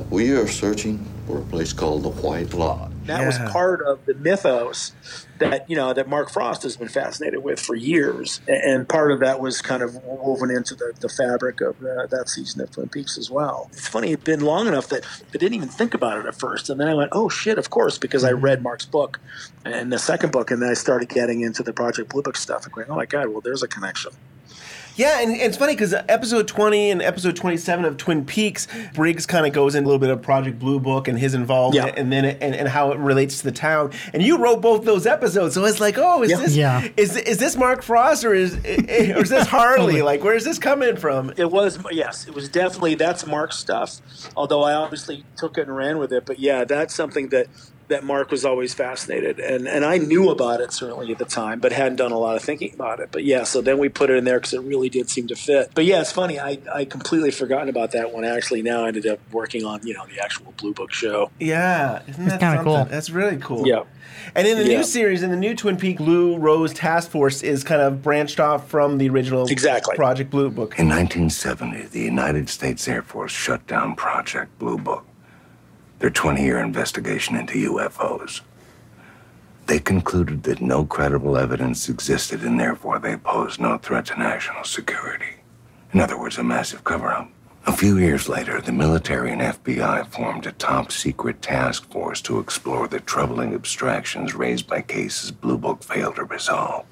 We 0.10 0.32
are 0.32 0.48
searching 0.48 1.06
for 1.28 1.38
a 1.40 1.42
place 1.42 1.74
called 1.74 2.04
the 2.04 2.10
White 2.10 2.54
Lodge. 2.54 2.89
That 3.10 3.26
was 3.26 3.52
part 3.52 3.82
of 3.82 4.06
the 4.06 4.14
mythos 4.14 4.94
that 5.40 5.70
you 5.70 5.76
know 5.76 5.94
that 5.94 6.08
Mark 6.08 6.30
Frost 6.30 6.64
has 6.64 6.78
been 6.78 6.88
fascinated 6.88 7.44
with 7.44 7.60
for 7.60 7.76
years, 7.76 8.42
and 8.48 8.88
part 8.88 9.12
of 9.12 9.20
that 9.20 9.40
was 9.40 9.62
kind 9.62 9.82
of 9.82 9.96
woven 10.04 10.52
into 10.52 10.76
the, 10.76 10.94
the 11.00 11.10
fabric 11.10 11.62
of 11.62 11.80
the, 11.80 12.08
that 12.10 12.30
season 12.30 12.62
of 12.62 12.72
Twin 12.72 12.90
Peaks 12.90 13.18
as 13.18 13.30
well. 13.30 13.70
It's 13.72 13.88
funny; 13.88 14.12
it'd 14.12 14.24
been 14.24 14.42
long 14.42 14.68
enough 14.68 14.88
that 14.90 15.06
I 15.06 15.38
didn't 15.38 15.54
even 15.54 15.70
think 15.70 15.94
about 15.94 16.18
it 16.20 16.26
at 16.26 16.36
first, 16.36 16.70
and 16.70 16.80
then 16.80 16.88
I 16.88 16.94
went, 16.94 17.10
"Oh 17.12 17.30
shit!" 17.30 17.58
Of 17.58 17.70
course, 17.70 17.98
because 17.98 18.24
I 18.24 18.32
mm-hmm. 18.32 18.46
read 18.46 18.64
Mark's 18.64 18.86
book 18.86 19.20
and 19.66 19.92
the 19.92 20.00
second 20.00 20.32
book, 20.32 20.52
and 20.52 20.62
then 20.62 20.70
I 20.70 20.74
started 20.74 21.10
getting 21.10 21.42
into 21.42 21.64
the 21.64 21.74
Project 21.74 22.10
Blue 22.10 22.22
Book 22.22 22.38
stuff 22.38 22.66
and 22.66 22.74
going, 22.74 22.88
"Oh 22.90 22.96
my 22.96 23.06
god! 23.06 23.30
Well, 23.30 23.42
there's 23.42 23.64
a 23.64 23.68
connection." 23.68 24.12
Yeah, 25.00 25.22
and 25.22 25.32
it's 25.32 25.56
funny 25.56 25.76
because 25.76 25.94
episode 25.94 26.46
20 26.50 26.92
and 26.92 27.02
episode 27.02 27.34
27 27.38 27.86
of 27.86 27.96
Twin 27.96 28.26
Peaks, 28.26 28.68
Briggs 28.94 29.26
kind 29.26 29.46
of 29.48 29.54
goes 29.54 29.74
in 29.74 29.86
a 29.86 29.88
little 29.88 29.98
bit 29.98 30.10
of 30.10 30.22
Project 30.22 30.60
Blue 30.60 30.78
Book 30.78 31.08
and 31.08 31.18
his 31.18 31.34
involvement, 31.34 31.88
Yeah. 31.88 31.94
and 32.02 32.12
then 32.12 32.26
it, 32.26 32.38
and, 32.42 32.54
and 32.54 32.68
how 32.68 32.92
it 32.92 32.98
relates 33.00 33.38
to 33.38 33.46
the 33.46 33.54
town. 33.54 33.94
And 34.14 34.22
you 34.22 34.38
wrote 34.38 34.62
both 34.62 34.84
those 34.84 35.08
episodes, 35.08 35.56
so 35.56 35.64
it's 35.64 35.80
like, 35.80 35.98
oh, 35.98 36.22
is 36.24 36.32
Yeah. 36.32 36.38
this 36.42 36.56
Yeah. 36.58 36.88
is 36.98 37.16
is 37.16 37.38
this 37.38 37.56
Mark 37.56 37.82
Frost 37.82 38.26
or 38.26 38.34
is 38.34 38.56
or 38.56 39.22
is 39.22 39.30
this 39.30 39.48
Harley? 39.58 40.02
like, 40.02 40.22
where 40.22 40.36
is 40.36 40.44
this 40.44 40.60
coming 40.60 40.98
from? 40.98 41.32
It 41.38 41.50
was 41.50 41.80
yes, 41.92 42.28
it 42.28 42.36
was 42.36 42.50
definitely 42.50 42.96
that's 42.96 43.26
Mark's 43.26 43.56
stuff. 43.58 44.02
Although 44.36 44.64
I 44.64 44.74
obviously 44.74 45.24
took 45.38 45.58
it 45.58 45.68
and 45.68 45.78
ran 45.78 45.98
with 45.98 46.12
it, 46.12 46.26
but 46.26 46.40
yeah, 46.40 46.66
that's 46.66 46.94
something 46.94 47.30
that 47.30 47.48
that 47.90 48.04
Mark 48.04 48.32
was 48.32 48.46
always 48.46 48.74
fascinated, 48.74 49.40
and 49.40 49.68
and 49.68 49.84
I 49.84 49.98
knew 49.98 50.30
about 50.30 50.62
it 50.62 50.72
certainly 50.72 51.12
at 51.12 51.18
the 51.18 51.26
time, 51.26 51.60
but 51.60 51.72
hadn't 51.72 51.98
done 51.98 52.12
a 52.12 52.18
lot 52.18 52.36
of 52.36 52.42
thinking 52.42 52.74
about 52.74 53.00
it. 53.00 53.10
But 53.12 53.24
yeah, 53.26 53.44
so 53.44 53.62
then 53.62 53.78
we 53.78 53.90
put 53.90 54.10
it 54.10 54.18
in 54.18 54.24
there 54.24 54.40
because 54.40 54.54
it 54.54 54.62
really 54.62 54.90
did 54.90 55.10
seem 55.10 55.28
to 55.28 55.36
fit. 55.36 55.72
But 55.76 55.86
yeah, 55.86 56.00
it's 56.02 56.12
funny, 56.12 56.40
I 56.40 56.60
I 56.74 56.86
completely 56.86 57.32
forgotten 57.32 57.68
about 57.70 57.92
that 57.92 58.14
one. 58.14 58.24
Actually, 58.24 58.62
now 58.62 58.86
I 58.86 58.88
ended 58.90 59.06
up 59.08 59.20
working 59.32 59.66
on 59.66 59.86
you 59.86 59.94
know 59.94 60.06
the 60.06 60.24
actual 60.24 60.54
Blue 60.58 60.74
Book 60.74 60.94
show. 60.94 61.30
Yeah, 61.40 62.02
isn't 62.08 62.26
that 62.28 62.40
kinda 62.40 62.64
cool. 62.64 62.86
That's 62.86 63.10
really 63.10 63.38
cool. 63.38 63.68
Yeah. 63.68 63.84
And 64.36 64.48
in 64.48 64.58
the 64.58 64.66
Yeah. 64.70 64.78
new 64.78 64.84
series, 64.84 65.24
in 65.24 65.32
the 65.32 65.38
new 65.38 65.56
Twin 65.56 65.78
Peak, 65.78 65.98
Blue 65.98 66.38
Rose 66.38 66.74
Task 66.74 67.10
Force 67.10 67.42
is 67.42 67.64
kind 67.64 67.82
of 67.82 68.04
branched 68.04 68.40
off 68.40 68.68
from 68.70 68.98
the 68.98 69.10
original 69.10 69.48
Exactly. 69.48 69.96
Project 69.96 70.30
Blue 70.30 70.50
Book. 70.50 70.78
In 70.78 70.88
1970, 70.88 71.88
the 71.92 72.02
United 72.02 72.50
States 72.50 72.88
Air 72.88 73.02
Force 73.02 73.32
shut 73.32 73.66
down 73.66 73.96
Project 73.96 74.58
Blue 74.60 74.78
Book, 74.78 75.06
their 76.00 76.10
20 76.10 76.42
year 76.42 76.60
investigation 76.60 77.36
into 77.36 77.74
UFOs. 77.74 78.42
They 79.68 79.80
concluded 79.80 80.44
that 80.44 80.62
no 80.62 80.84
credible 80.84 81.38
evidence 81.38 81.90
existed 81.90 82.42
and 82.42 82.60
therefore 82.60 82.98
they 82.98 83.18
posed 83.18 83.60
no 83.60 83.78
threat 83.78 84.08
to 84.08 84.18
national 84.18 84.64
security. 84.64 85.36
In 85.94 86.00
other 86.00 86.20
words, 86.20 86.38
a 86.38 86.44
massive 86.44 86.84
cover 86.84 87.12
up. 87.12 87.30
A 87.68 87.74
few 87.74 87.98
years 87.98 88.28
later, 88.28 88.62
the 88.62 88.72
military 88.72 89.32
and 89.32 89.42
FBI 89.42 90.08
formed 90.08 90.48
a 90.48 90.54
top 90.54 90.92
secret 90.92 91.42
task 91.42 91.88
force 91.92 92.22
to 92.22 92.40
explore 92.40 92.88
the 92.88 93.00
troubling 93.00 93.54
abstractions 93.54 94.34
raised 94.34 94.66
by 94.66 94.82
cases 94.82 95.30
Blue 95.30 95.58
Book 95.58 95.84
failed 95.84 96.16
to 96.16 96.24
resolve. 96.24 96.86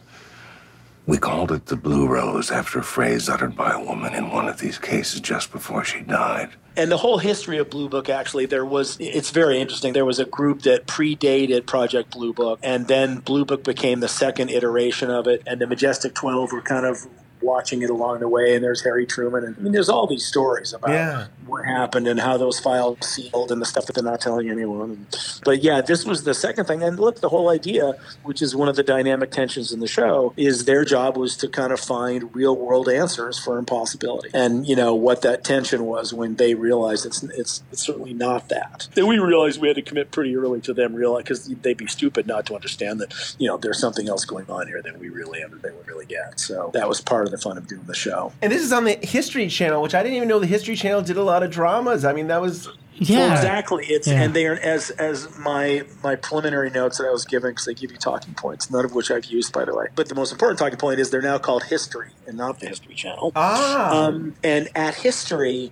We 1.08 1.18
called 1.18 1.52
it 1.52 1.68
the 1.68 1.78
Blue 1.78 2.06
Rose 2.06 2.52
after 2.52 2.80
a 2.80 2.84
phrase 2.84 3.30
uttered 3.30 3.56
by 3.56 3.72
a 3.72 3.84
woman 3.84 4.14
in 4.14 4.30
one 4.30 4.50
of 4.50 4.60
these 4.60 4.78
cases 4.78 5.22
just 5.22 5.52
before 5.52 5.84
she 5.84 6.02
died. 6.02 6.50
And 6.78 6.92
the 6.92 6.98
whole 6.98 7.18
history 7.18 7.58
of 7.58 7.72
Blue 7.72 7.90
Book, 7.90 8.08
actually, 8.08 8.46
there 8.46 8.66
was, 8.66 8.98
it's 9.00 9.32
very 9.32 9.60
interesting. 9.60 9.94
There 9.94 10.06
was 10.06 10.20
a 10.20 10.26
group 10.26 10.62
that 10.62 10.86
predated 10.86 11.66
Project 11.66 12.12
Blue 12.12 12.34
Book, 12.34 12.60
and 12.62 12.88
then 12.88 13.18
Blue 13.18 13.46
Book 13.46 13.64
became 13.64 14.00
the 14.00 14.08
second 14.08 14.50
iteration 14.52 15.10
of 15.10 15.28
it, 15.28 15.42
and 15.48 15.60
the 15.60 15.66
Majestic 15.66 16.14
12 16.14 16.52
were 16.52 16.62
kind 16.62 16.86
of 16.86 17.08
watching 17.42 17.82
it 17.82 17.90
along 17.90 18.20
the 18.20 18.28
way, 18.28 18.56
and 18.56 18.64
there's 18.64 18.84
Harry 18.84 19.06
Truman. 19.06 19.44
And 19.44 19.56
I 19.58 19.60
mean, 19.60 19.72
there's 19.74 19.90
all 19.90 20.08
these 20.08 20.26
stories 20.26 20.72
about 20.72 20.92
Yeah. 20.92 21.28
What 21.48 21.66
happened 21.66 22.08
and 22.08 22.20
how 22.20 22.38
those 22.38 22.60
files 22.60 22.98
sealed 23.02 23.52
and 23.52 23.62
the 23.62 23.66
stuff 23.66 23.86
that 23.86 23.94
they're 23.94 24.04
not 24.04 24.22
telling 24.22 24.50
anyone. 24.50 25.08
But 25.44 25.64
yeah, 25.64 25.82
this 25.82 26.06
was 26.06 26.24
the 26.24 26.34
second 26.34 26.66
thing. 26.66 26.84
And 26.84 27.00
look, 27.00 27.22
the 27.22 27.30
whole 27.30 27.50
idea, 27.50 27.98
which 28.24 28.42
is 28.42 28.56
one 28.56 28.70
of 28.70 28.76
the 28.76 28.84
dynamic 28.84 29.32
tensions 29.32 29.72
in 29.72 29.80
the 29.80 29.88
show, 29.88 30.34
is 30.38 30.66
their 30.66 30.86
job 30.86 31.18
was 31.18 31.38
to 31.38 31.48
kind 31.48 31.72
of 31.72 31.80
find 31.80 32.34
real 32.36 32.56
world 32.56 32.90
answers 32.90 33.40
for 33.40 33.58
impossibility. 33.58 34.30
And 34.34 34.68
you 34.68 34.76
know 34.76 34.94
what 34.94 35.22
that 35.22 35.44
tension 35.44 35.86
was 35.86 36.14
when 36.14 36.36
they 36.36 36.56
realized 36.56 37.06
it's 37.06 37.24
it's, 37.24 37.64
it's 37.72 37.82
certainly 37.82 38.14
not 38.14 38.50
that. 38.50 38.88
Then 38.94 39.08
we 39.08 39.20
realized 39.20 39.62
we 39.62 39.68
had 39.68 39.76
to 39.76 39.82
commit 39.82 40.12
pretty 40.12 40.36
early 40.36 40.62
to 40.62 40.74
them 40.74 40.94
realize 40.94 41.24
because 41.24 41.48
they'd 41.48 41.78
be 41.78 41.88
stupid 41.88 42.28
not 42.28 42.46
to 42.48 42.56
understand 42.56 43.00
that 43.00 43.36
you 43.38 43.48
know 43.48 43.58
there's 43.58 43.80
something 43.80 44.08
else 44.08 44.26
going 44.26 44.50
on 44.50 44.68
here 44.68 44.82
that 44.82 45.00
we 45.00 45.10
really 45.10 45.44
under 45.44 45.58
they 45.58 45.72
would 45.72 45.88
really 45.88 46.06
get. 46.06 46.40
So 46.40 46.72
that 46.74 46.88
was 46.88 47.02
part 47.02 47.26
of 47.26 47.32
the 47.32 47.38
fun 47.38 47.58
of 47.58 47.68
doing 47.68 47.84
the 47.84 47.96
show. 47.96 48.32
And 48.42 48.52
this 48.52 48.62
is 48.62 48.72
on 48.72 48.86
the 48.86 48.94
History 49.02 49.48
Channel, 49.48 49.82
which 49.82 49.96
I 49.96 50.04
didn't 50.04 50.16
even 50.16 50.28
know 50.28 50.40
the 50.40 50.48
History 50.48 50.76
Channel 50.76 51.02
did 51.02 51.18
a 51.18 51.24
lot 51.24 51.37
of 51.44 51.52
dramas. 51.52 52.06
I 52.06 52.14
mean, 52.14 52.28
that 52.28 52.42
was 52.42 52.70
Yeah. 53.00 53.20
Well, 53.28 53.32
exactly. 53.36 53.86
It's 53.88 54.08
Yeah. 54.08 54.24
and 54.24 54.34
they 54.34 54.48
are 54.48 54.56
as 54.56 54.90
as 54.92 55.28
my 55.38 55.84
my 56.04 56.16
preliminary 56.16 56.70
notes 56.72 56.98
that 56.98 57.06
I 57.08 57.12
was 57.12 57.26
given 57.26 57.52
because 57.52 57.66
they 57.66 57.76
give 57.76 57.92
you 57.92 57.98
talking 57.98 58.34
points, 58.34 58.72
none 58.72 58.86
of 58.86 58.94
which 58.96 59.12
I've 59.12 59.26
used 59.26 59.54
by 59.54 59.66
the 59.66 59.76
way. 59.76 59.88
But 59.96 60.10
the 60.10 60.16
most 60.16 60.32
important 60.32 60.58
talking 60.58 60.80
point 60.80 61.00
is 61.00 61.12
they're 61.12 61.22
now 61.22 61.38
called 61.38 61.66
History 61.66 62.10
and 62.26 62.36
not 62.38 62.60
the 62.60 62.68
History 62.68 62.96
Channel. 62.96 63.32
ah. 63.36 64.06
Um, 64.06 64.34
and 64.44 64.70
at 64.76 64.96
History, 64.96 65.72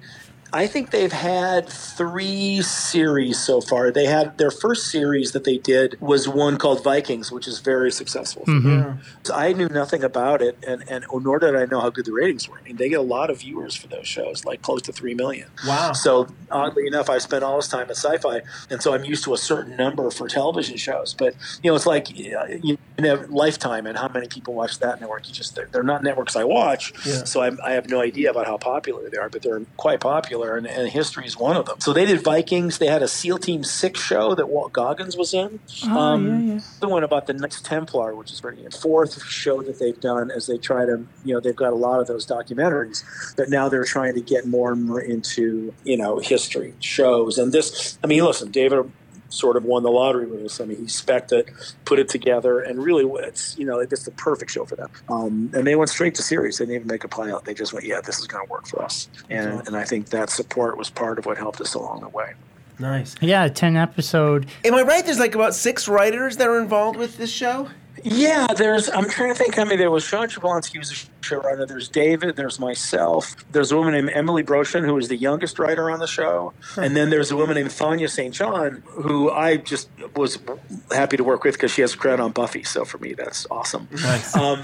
I 0.56 0.68
think 0.68 0.92
they've 0.92 1.12
had 1.12 1.68
three 1.68 2.62
series 2.62 3.38
so 3.38 3.60
far. 3.60 3.92
They 3.92 4.06
had 4.06 4.38
their 4.38 4.52
first 4.52 4.88
series 4.90 5.34
that 5.34 5.44
they 5.44 5.58
did 5.58 6.00
was 6.00 6.30
one 6.30 6.58
called 6.58 6.82
Vikings, 6.82 7.30
which 7.30 7.46
is 7.46 7.60
very 7.60 7.92
successful. 7.92 8.44
Mhm. 8.46 9.00
So 9.24 9.34
I 9.36 9.52
knew 9.52 9.68
nothing 9.68 10.02
about 10.02 10.42
it, 10.42 10.58
and, 10.66 10.82
and 10.90 11.04
nor 11.12 11.40
did 11.40 11.56
I 11.58 11.66
know 11.66 11.82
how 11.82 11.90
good 11.90 12.06
the 12.06 12.14
ratings 12.14 12.48
were. 12.48 12.58
I 12.58 12.62
mean, 12.62 12.78
they 12.78 12.88
get 12.88 13.00
a 13.00 13.10
lot 13.18 13.30
of 13.30 13.40
viewers 13.42 13.76
for 13.76 13.88
those 13.88 14.08
shows, 14.08 14.46
like 14.46 14.62
close 14.62 14.82
to 14.84 14.94
three 14.94 15.14
million. 15.14 15.50
wow. 15.68 15.92
So 15.92 16.28
oddly 16.50 16.88
enough, 16.88 17.10
I 17.10 17.18
spent 17.18 17.44
all 17.44 17.58
this 17.58 17.68
time 17.68 17.88
at 17.90 17.98
Sci-Fi, 17.98 18.42
and 18.70 18.82
so 18.82 18.94
I'm 18.94 19.04
used 19.04 19.26
to 19.26 19.34
a 19.34 19.38
certain 19.38 19.76
number 19.76 20.10
for 20.10 20.30
television 20.30 20.78
shows. 20.78 21.14
But 21.14 21.36
you 21.64 21.70
know, 21.70 21.76
it's 21.76 21.86
like 21.86 22.08
uh, 22.12 22.46
you 22.64 22.78
know, 23.00 23.26
Lifetime 23.28 23.86
and 23.88 23.98
how 23.98 24.08
many 24.08 24.28
people 24.28 24.54
watch 24.54 24.80
that 24.80 25.02
network. 25.02 25.28
You 25.28 25.34
just 25.34 25.56
they're, 25.56 25.68
they're 25.74 25.84
not 25.84 26.02
networks 26.02 26.38
I 26.38 26.46
watch, 26.46 26.94
Yeah. 27.06 27.26
so 27.26 27.42
I, 27.42 27.52
I 27.70 27.72
have 27.74 27.90
no 27.90 28.00
idea 28.00 28.30
about 28.32 28.46
how 28.46 28.56
popular 28.58 29.10
they 29.10 29.18
are. 29.18 29.28
But 29.30 29.42
they're 29.42 29.62
quite 29.76 30.00
popular, 30.00 30.45
and, 30.54 30.68
and 30.68 30.90
history 30.90 31.26
is 31.26 31.38
one 31.38 31.58
of 31.58 31.66
them. 31.66 31.80
So 31.80 31.94
they 31.94 32.06
did 32.06 32.22
Vikings. 32.22 32.78
They 32.78 32.88
had 32.88 33.02
a 33.02 33.08
SEAL 33.08 33.40
Team 33.40 33.64
Six 33.64 34.00
show 34.00 34.36
that 34.36 34.50
Walt 34.50 34.74
Goggins 34.74 35.18
was 35.18 35.34
in. 35.34 35.60
Oh, 35.84 35.88
yeah, 35.88 36.00
um, 36.00 36.48
yeah. 36.48 36.60
The 36.80 36.90
one 36.90 37.04
about 37.04 37.28
the 37.28 37.34
Knights 37.34 37.62
Templar, 37.62 38.16
which 38.16 38.32
is 38.32 38.42
pretty 38.42 38.62
good. 38.62 38.74
Fourth 38.74 39.24
show 39.24 39.62
that 39.64 39.80
they've 39.80 40.00
done 40.00 40.32
as 40.32 40.48
they 40.48 40.58
try 40.58 40.86
to, 40.86 41.06
you 41.24 41.34
know, 41.34 41.40
they've 41.40 41.56
got 41.56 41.74
a 41.74 41.76
lot 41.76 42.00
of 42.00 42.08
those 42.08 42.26
documentaries, 42.26 43.04
but 43.36 43.50
now 43.50 43.70
they're 43.70 43.84
trying 43.84 44.14
to 44.14 44.22
get 44.22 44.46
more 44.46 44.72
and 44.72 44.86
more 44.86 45.02
into, 45.02 45.74
you 45.84 45.98
know, 45.98 46.20
history 46.20 46.74
shows. 46.80 47.38
And 47.38 47.52
this, 47.52 47.98
I 48.04 48.08
mean, 48.08 48.24
listen, 48.24 48.52
David 48.52 48.92
sort 49.36 49.58
of 49.58 49.64
won 49.66 49.84
the 49.84 49.92
lottery 49.92 50.26
with 50.26 50.42
this. 50.42 50.60
I 50.60 50.66
mean, 50.66 50.78
he 50.78 50.88
spec'd 50.88 51.32
it, 51.32 51.50
put 51.86 52.00
it 52.00 52.10
together, 52.10 52.60
and 52.60 52.84
really, 52.84 53.06
it's 53.26 53.58
you 53.58 53.66
know, 53.66 53.80
it's 53.80 54.04
the 54.04 54.12
perfect 54.12 54.52
show 54.52 54.66
for 54.66 54.76
them. 54.76 54.90
Um, 55.10 55.52
and 55.54 55.68
they 55.68 55.76
went 55.76 55.90
straight 55.90 56.16
to 56.16 56.24
series. 56.24 56.58
They 56.58 56.66
didn't 56.66 56.76
even 56.76 56.88
make 56.88 57.04
a 57.04 57.08
pilot. 57.08 57.46
They 57.46 57.54
just 57.54 57.74
went, 57.74 57.86
yeah, 57.86 58.02
this 58.02 58.20
is 58.20 58.28
going 58.28 58.46
to 58.46 58.52
work 58.52 58.68
for 58.68 58.82
us. 58.82 59.10
And 59.30 59.66
and 59.68 59.76
I 59.76 59.84
think 59.84 60.10
that 60.10 60.30
support 60.30 60.78
was 60.78 60.90
part 60.90 61.20
of 61.20 61.26
what 61.26 61.38
helped 61.38 61.62
us 61.62 61.74
along 61.74 62.02
the 62.02 62.10
way. 62.10 62.34
Nice. 62.80 63.16
Yeah, 63.22 63.48
10 63.48 63.78
episode. 63.78 64.48
Am 64.66 64.74
I 64.74 64.82
right? 64.82 65.06
There's 65.06 65.20
like 65.20 65.36
about 65.36 65.56
six 65.56 65.88
writers 65.88 66.38
that 66.38 66.48
are 66.48 66.60
involved 66.60 66.98
with 66.98 67.18
this 67.18 67.32
show. 67.32 67.70
Yeah, 68.06 68.46
there's. 68.56 68.88
I'm 68.88 69.10
trying 69.10 69.34
to 69.34 69.36
think. 69.36 69.58
I 69.58 69.64
mean, 69.64 69.80
there 69.80 69.90
was 69.90 70.04
Sean 70.04 70.28
Jablonski, 70.28 70.76
who's 70.78 70.92
a 70.92 70.96
showrunner. 71.26 71.68
There's 71.68 71.90
David. 71.90 72.36
There's 72.36 72.60
myself. 72.60 73.36
There's 73.52 73.72
a 73.72 73.78
woman 73.78 73.94
named 73.94 74.12
Emily 74.14 74.44
Broshan, 74.44 74.86
who 74.86 74.96
is 74.98 75.08
the 75.08 75.18
youngest 75.18 75.58
writer 75.58 75.90
on 75.90 75.98
the 75.98 76.06
show, 76.06 76.54
and 76.78 76.96
then 76.96 77.10
there's 77.10 77.32
a 77.32 77.36
woman 77.36 77.56
named 77.56 77.72
Thania 77.72 78.08
St. 78.08 78.32
John, 78.32 78.84
who 78.86 79.32
I 79.32 79.58
just 79.58 79.90
was 80.16 80.38
happy 80.92 81.18
to 81.18 81.24
work 81.24 81.44
with 81.44 81.56
because 81.56 81.72
she 81.72 81.82
has 81.82 81.96
a 81.96 81.98
credit 81.98 82.22
on 82.22 82.32
Buffy. 82.32 82.64
So 82.64 82.86
for 82.86 83.00
me, 83.00 83.14
that's 83.14 83.48
awesome. 83.50 83.88
Nice. 83.92 84.36
Um, 84.36 84.60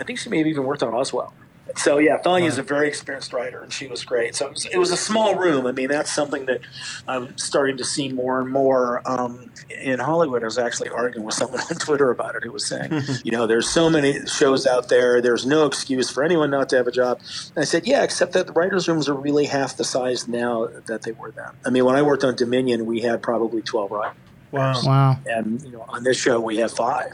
I 0.00 0.04
think 0.04 0.18
she 0.18 0.30
maybe 0.30 0.48
even 0.48 0.64
worked 0.64 0.82
on 0.82 0.90
Roswell. 0.90 1.34
So 1.76 1.98
yeah, 1.98 2.18
Thania 2.18 2.48
is 2.48 2.58
a 2.58 2.62
very 2.62 2.88
experienced 2.88 3.32
writer, 3.32 3.60
and 3.60 3.72
she 3.72 3.86
was 3.86 4.04
great. 4.04 4.34
So 4.34 4.46
it 4.46 4.52
was, 4.52 4.66
it 4.66 4.78
was 4.78 4.90
a 4.90 4.96
small 4.96 5.34
room. 5.36 5.66
I 5.66 5.72
mean, 5.72 5.88
that's 5.88 6.12
something 6.12 6.46
that 6.46 6.60
I'm 7.06 7.36
starting 7.36 7.76
to 7.76 7.84
see 7.84 8.12
more 8.12 8.40
and 8.40 8.50
more 8.50 9.02
um, 9.08 9.50
in 9.82 9.98
Hollywood. 9.98 10.42
I 10.42 10.46
was 10.46 10.58
actually 10.58 10.88
arguing 10.88 11.26
with 11.26 11.34
someone 11.34 11.60
on 11.70 11.76
Twitter 11.76 12.10
about 12.10 12.34
it 12.34 12.44
who 12.44 12.52
was 12.52 12.66
saying, 12.66 13.02
you 13.24 13.32
know, 13.32 13.46
there's 13.46 13.68
so 13.68 13.90
many 13.90 14.26
shows 14.26 14.66
out 14.66 14.88
there. 14.88 15.20
There's 15.20 15.46
no 15.46 15.66
excuse 15.66 16.10
for 16.10 16.24
anyone 16.24 16.50
not 16.50 16.68
to 16.70 16.76
have 16.76 16.86
a 16.86 16.92
job. 16.92 17.20
And 17.54 17.62
I 17.62 17.64
said, 17.64 17.86
yeah, 17.86 18.02
except 18.02 18.32
that 18.32 18.46
the 18.46 18.52
writers' 18.52 18.88
rooms 18.88 19.08
are 19.08 19.14
really 19.14 19.46
half 19.46 19.76
the 19.76 19.84
size 19.84 20.26
now 20.26 20.68
that 20.86 21.02
they 21.02 21.12
were 21.12 21.30
then. 21.30 21.50
I 21.64 21.70
mean, 21.70 21.84
when 21.84 21.94
I 21.94 22.02
worked 22.02 22.24
on 22.24 22.34
Dominion, 22.36 22.86
we 22.86 23.00
had 23.00 23.22
probably 23.22 23.62
12 23.62 23.90
writers 23.90 24.16
Wow. 24.56 24.80
Wow. 24.84 25.18
and 25.26 25.62
you 25.62 25.70
know 25.70 25.84
on 25.88 26.04
this 26.04 26.16
show 26.18 26.40
we 26.40 26.56
have 26.58 26.72
five 26.72 27.12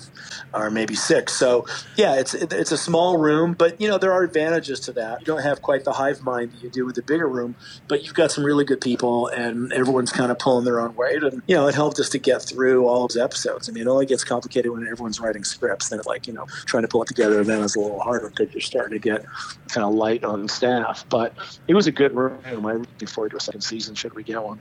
or 0.55 0.71
maybe 0.71 0.95
six. 0.95 1.33
So 1.35 1.67
yeah 1.97 2.17
it's 2.19 2.35
it, 2.35 2.53
it's 2.53 2.73
a 2.73 2.79
small 2.79 3.19
room 3.19 3.55
but 3.55 3.81
you 3.81 3.89
know 3.89 3.99
there 3.99 4.13
are 4.13 4.23
advantages 4.23 4.81
to 4.81 4.93
that. 4.93 5.21
You 5.21 5.27
don't 5.27 5.43
have 5.43 5.63
quite 5.63 5.85
the 5.85 5.93
hive 5.93 6.23
mind 6.23 6.53
that 6.53 6.63
you 6.63 6.71
do 6.71 6.85
with 6.87 6.95
the 6.97 7.03
bigger 7.03 7.29
room 7.29 7.55
but 7.89 8.05
you've 8.05 8.15
got 8.15 8.31
some 8.31 8.45
really 8.45 8.65
good 8.65 8.81
people 8.81 9.29
and 9.29 9.73
everyone's 9.73 10.13
kind 10.13 10.31
of 10.31 10.39
pulling 10.39 10.65
their 10.65 10.81
own 10.81 10.95
weight 10.95 11.23
and 11.23 11.43
you 11.47 11.55
know 11.57 11.67
it 11.69 11.75
helped 11.75 11.99
us 11.99 12.09
to 12.11 12.19
get 12.19 12.43
through 12.43 12.87
all 12.87 13.07
those 13.09 13.17
episodes. 13.17 13.69
I 13.69 13.73
mean 13.73 13.87
it 13.87 13.91
only 13.91 14.07
gets 14.07 14.25
complicated 14.25 14.71
when 14.71 14.83
everyone's 14.87 15.21
writing 15.21 15.45
scripts 15.45 15.89
then 15.89 16.01
like 16.07 16.27
you 16.27 16.33
know 16.33 16.47
trying 16.67 16.83
to 16.83 16.89
pull 16.89 17.03
it 17.03 17.09
together 17.09 17.43
then 17.45 17.63
is 17.63 17.77
a 17.77 17.81
little 17.81 18.01
harder 18.01 18.31
because 18.31 18.53
you're 18.53 18.61
starting 18.61 18.93
to 18.93 18.99
get 18.99 19.25
kind 19.69 19.85
of 19.87 19.95
light 19.95 20.25
on 20.25 20.49
staff. 20.49 21.05
But 21.09 21.35
it 21.69 21.75
was 21.75 21.87
a 21.87 21.93
good 21.93 22.15
room. 22.15 22.39
I'm 22.45 22.63
looking 22.63 23.09
forward 23.09 23.31
to 23.31 23.37
a 23.37 23.41
second 23.41 23.63
season 23.63 23.95
should 23.95 24.15
we 24.15 24.23
get 24.23 24.43
one 24.43 24.61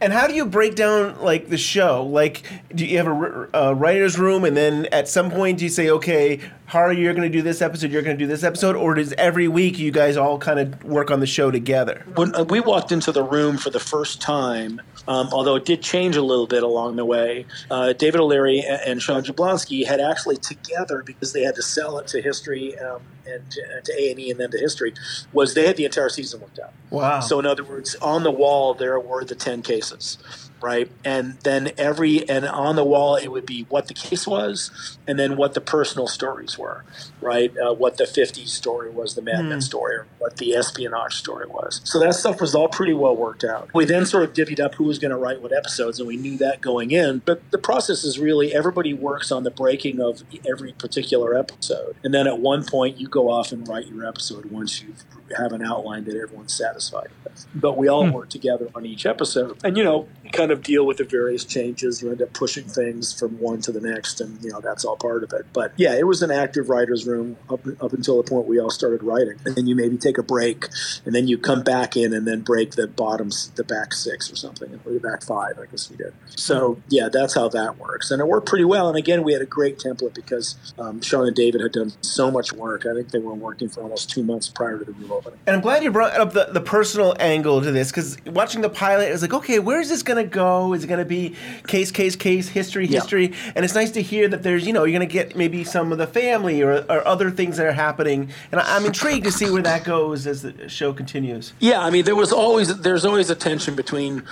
And 0.00 0.12
how 0.12 0.26
do 0.26 0.34
you 0.34 0.44
break 0.44 0.74
down 0.74 1.20
like 1.20 1.48
the 1.48 1.56
show? 1.56 2.04
Like, 2.04 2.42
do 2.74 2.84
you 2.84 2.98
have 2.98 3.06
a 3.06 3.74
writer's 3.74 4.18
room, 4.18 4.44
and 4.44 4.56
then 4.56 4.86
at 4.86 5.08
some 5.08 5.30
point 5.30 5.58
do 5.58 5.64
you 5.64 5.70
say, 5.70 5.88
"Okay, 5.88 6.40
Harley, 6.74 7.00
you're 7.00 7.14
going 7.14 7.30
to 7.30 7.38
do 7.38 7.40
this 7.40 7.62
episode, 7.62 7.92
you're 7.92 8.02
going 8.02 8.18
to 8.18 8.22
do 8.22 8.26
this 8.26 8.42
episode," 8.42 8.74
or 8.74 8.94
does 8.94 9.12
every 9.12 9.46
week 9.46 9.78
you 9.78 9.92
guys 9.92 10.16
all 10.16 10.38
kind 10.38 10.58
of 10.58 10.82
work 10.82 11.08
on 11.12 11.20
the 11.20 11.26
show 11.26 11.52
together? 11.52 12.04
When 12.16 12.34
uh, 12.34 12.42
we 12.42 12.58
walked 12.58 12.90
into 12.90 13.12
the 13.12 13.22
room 13.22 13.56
for 13.58 13.70
the 13.70 13.78
first 13.78 14.20
time, 14.20 14.82
um, 15.06 15.28
although 15.30 15.54
it 15.54 15.64
did 15.64 15.82
change 15.82 16.16
a 16.16 16.22
little 16.22 16.48
bit 16.48 16.64
along 16.64 16.96
the 16.96 17.04
way, 17.04 17.46
uh, 17.70 17.92
David 17.92 18.20
O'Leary 18.20 18.58
and, 18.60 18.80
and 18.84 19.02
Sean 19.02 19.22
Jablonski 19.22 19.86
had 19.86 20.00
actually 20.00 20.36
together 20.36 21.04
because 21.06 21.32
they 21.32 21.42
had 21.42 21.54
to 21.54 21.62
sell 21.62 21.96
it 21.98 22.08
to 22.08 22.20
History 22.20 22.76
um, 22.80 23.02
and 23.24 23.48
to- 23.52 23.80
to 23.84 23.92
A 24.02 24.10
and 24.10 24.18
E 24.18 24.30
and 24.32 24.40
then 24.40 24.50
to 24.50 24.58
History, 24.58 24.92
was 25.32 25.54
they 25.54 25.66
had 25.66 25.76
the 25.76 25.84
entire 25.84 26.08
season 26.08 26.40
worked 26.40 26.58
out. 26.58 26.72
Wow. 26.90 27.20
So 27.20 27.38
in 27.38 27.46
other 27.46 27.62
words, 27.62 27.94
on 28.02 28.24
the 28.24 28.32
wall 28.32 28.74
there 28.74 28.98
were 28.98 29.24
the 29.24 29.36
ten 29.36 29.62
cases, 29.62 30.18
right? 30.64 30.90
And 31.04 31.38
then 31.44 31.72
every 31.76 32.26
and 32.28 32.46
on 32.46 32.74
the 32.76 32.84
wall 32.84 33.16
it 33.16 33.28
would 33.28 33.46
be 33.46 33.66
what 33.68 33.88
the 33.88 33.94
case 33.94 34.26
was, 34.26 34.98
and 35.06 35.18
then 35.18 35.36
what 35.36 35.52
the 35.54 35.60
personal 35.60 36.06
stories 36.08 36.58
were, 36.58 36.82
right? 37.20 37.52
Uh, 37.58 37.74
what 37.74 37.98
the 37.98 38.04
'50s 38.04 38.48
story 38.48 38.90
was, 38.90 39.14
the 39.14 39.22
Mad 39.22 39.44
Men 39.44 39.52
Hmm. 39.58 39.60
story, 39.60 39.94
or 39.96 40.06
what 40.18 40.38
the 40.38 40.54
espionage 40.54 41.14
story 41.14 41.46
was. 41.46 41.80
So 41.84 41.98
that 42.00 42.14
stuff 42.14 42.40
was 42.40 42.54
all 42.54 42.68
pretty 42.68 42.94
well 42.94 43.14
worked 43.14 43.44
out. 43.44 43.68
We 43.74 43.84
then 43.84 44.06
sort 44.06 44.24
of 44.24 44.32
divvied 44.32 44.58
up 44.58 44.74
who 44.76 44.84
was 44.84 44.98
going 44.98 45.10
to 45.10 45.16
write 45.18 45.42
what 45.42 45.52
episodes, 45.56 45.98
and 45.98 46.08
we 46.08 46.16
knew 46.16 46.38
that 46.38 46.60
going 46.62 46.90
in. 46.90 47.22
But 47.26 47.42
the 47.50 47.58
process 47.58 48.02
is 48.04 48.18
really 48.18 48.54
everybody 48.54 48.94
works 48.94 49.30
on 49.30 49.44
the 49.44 49.50
breaking 49.50 50.00
of 50.00 50.22
every 50.50 50.72
particular 50.72 51.36
episode, 51.36 51.94
and 52.02 52.14
then 52.14 52.26
at 52.26 52.38
one 52.38 52.64
point 52.64 52.98
you 52.98 53.06
go 53.08 53.28
off 53.30 53.52
and 53.52 53.68
write 53.68 53.86
your 53.86 54.06
episode 54.06 54.46
once 54.46 54.80
you 54.82 54.94
have 55.36 55.52
an 55.52 55.62
outline 55.62 56.04
that 56.04 56.16
everyone's 56.16 56.54
satisfied 56.54 57.08
with. 57.24 57.46
But 57.54 57.76
we 57.76 57.88
all 57.88 58.10
work 58.10 58.28
together 58.30 58.68
on 58.74 58.86
each 58.86 59.04
episode, 59.06 59.56
and 59.64 59.76
you 59.76 59.84
know, 59.84 60.08
kind 60.32 60.50
of 60.50 60.53
deal 60.62 60.86
with 60.86 60.98
the 60.98 61.04
various 61.04 61.44
changes. 61.44 62.02
You 62.02 62.10
end 62.10 62.22
up 62.22 62.32
pushing 62.32 62.64
things 62.64 63.18
from 63.18 63.38
one 63.38 63.60
to 63.62 63.72
the 63.72 63.80
next, 63.80 64.20
and 64.20 64.42
you 64.42 64.50
know 64.50 64.60
that's 64.60 64.84
all 64.84 64.96
part 64.96 65.22
of 65.24 65.32
it. 65.32 65.46
But 65.52 65.72
yeah, 65.76 65.94
it 65.94 66.06
was 66.06 66.22
an 66.22 66.30
active 66.30 66.68
writers' 66.68 67.06
room 67.06 67.36
up 67.50 67.60
up 67.80 67.92
until 67.92 68.22
the 68.22 68.28
point 68.28 68.46
we 68.46 68.58
all 68.58 68.70
started 68.70 69.02
writing, 69.02 69.38
and 69.44 69.54
then 69.56 69.66
you 69.66 69.74
maybe 69.74 69.96
take 69.96 70.18
a 70.18 70.22
break, 70.22 70.66
and 71.04 71.14
then 71.14 71.28
you 71.28 71.38
come 71.38 71.62
back 71.62 71.96
in 71.96 72.12
and 72.12 72.26
then 72.26 72.40
break 72.42 72.72
the 72.72 72.86
bottoms, 72.86 73.50
the 73.56 73.64
back 73.64 73.92
six 73.92 74.30
or 74.30 74.36
something, 74.36 74.80
or 74.84 74.92
the 74.92 75.00
back 75.00 75.22
five, 75.22 75.58
I 75.58 75.66
guess 75.66 75.90
we 75.90 75.96
did. 75.96 76.12
So 76.36 76.80
yeah, 76.88 77.08
that's 77.12 77.34
how 77.34 77.48
that 77.48 77.78
works, 77.78 78.10
and 78.10 78.20
it 78.20 78.26
worked 78.26 78.46
pretty 78.46 78.64
well. 78.64 78.88
And 78.88 78.96
again, 78.96 79.22
we 79.22 79.32
had 79.32 79.42
a 79.42 79.46
great 79.46 79.78
template 79.78 80.14
because 80.14 80.56
um, 80.78 81.00
Sean 81.00 81.26
and 81.26 81.36
David 81.36 81.60
had 81.60 81.72
done 81.72 81.92
so 82.00 82.30
much 82.30 82.52
work. 82.52 82.86
I 82.86 82.94
think 82.94 83.10
they 83.10 83.18
were 83.18 83.34
working 83.34 83.68
for 83.68 83.82
almost 83.82 84.10
two 84.10 84.22
months 84.22 84.48
prior 84.48 84.78
to 84.78 84.84
the 84.84 84.92
room 84.92 85.12
opening. 85.12 85.38
And 85.46 85.56
I'm 85.56 85.62
glad 85.62 85.82
you 85.82 85.90
brought 85.90 86.12
up 86.12 86.32
the, 86.32 86.46
the 86.50 86.60
personal 86.60 87.14
angle 87.20 87.62
to 87.62 87.70
this 87.70 87.90
because 87.90 88.18
watching 88.26 88.60
the 88.60 88.68
pilot, 88.68 89.08
it 89.08 89.12
was 89.12 89.22
like, 89.22 89.34
okay, 89.34 89.58
where's 89.58 89.88
this 89.88 90.02
going 90.02 90.22
to 90.22 90.28
go? 90.34 90.74
Is 90.74 90.84
it 90.84 90.88
going 90.88 90.98
to 90.98 91.04
be 91.06 91.34
case, 91.66 91.90
case, 91.90 92.16
case, 92.16 92.48
history, 92.48 92.86
Yeah. 92.86 93.00
history? 93.00 93.32
And 93.54 93.64
it's 93.64 93.74
nice 93.74 93.92
to 93.92 94.02
hear 94.02 94.28
that 94.28 94.42
there's, 94.42 94.66
you 94.66 94.72
know, 94.72 94.84
you're 94.84 94.98
going 94.98 95.08
to 95.08 95.12
get 95.12 95.36
maybe 95.36 95.64
some 95.64 95.92
of 95.92 95.98
the 95.98 96.06
family 96.06 96.60
or, 96.62 96.84
or 96.90 97.06
other 97.06 97.30
things 97.30 97.56
that 97.56 97.66
are 97.66 97.72
happening. 97.72 98.30
And 98.52 98.60
I, 98.60 98.76
I'm 98.76 98.84
intrigued 98.84 99.24
to 99.24 99.32
see 99.32 99.48
where 99.50 99.62
that 99.62 99.84
goes 99.84 100.26
as 100.26 100.42
the 100.42 100.68
show 100.68 100.92
continues. 100.92 101.52
Yeah, 101.60 101.80
I 101.80 101.90
mean, 101.90 102.04
there 102.04 102.16
was 102.16 102.32
always 102.32 102.76
there's 102.80 103.04
always 103.04 103.30
a 103.30 103.34
tension 103.34 103.74
between 103.74 104.22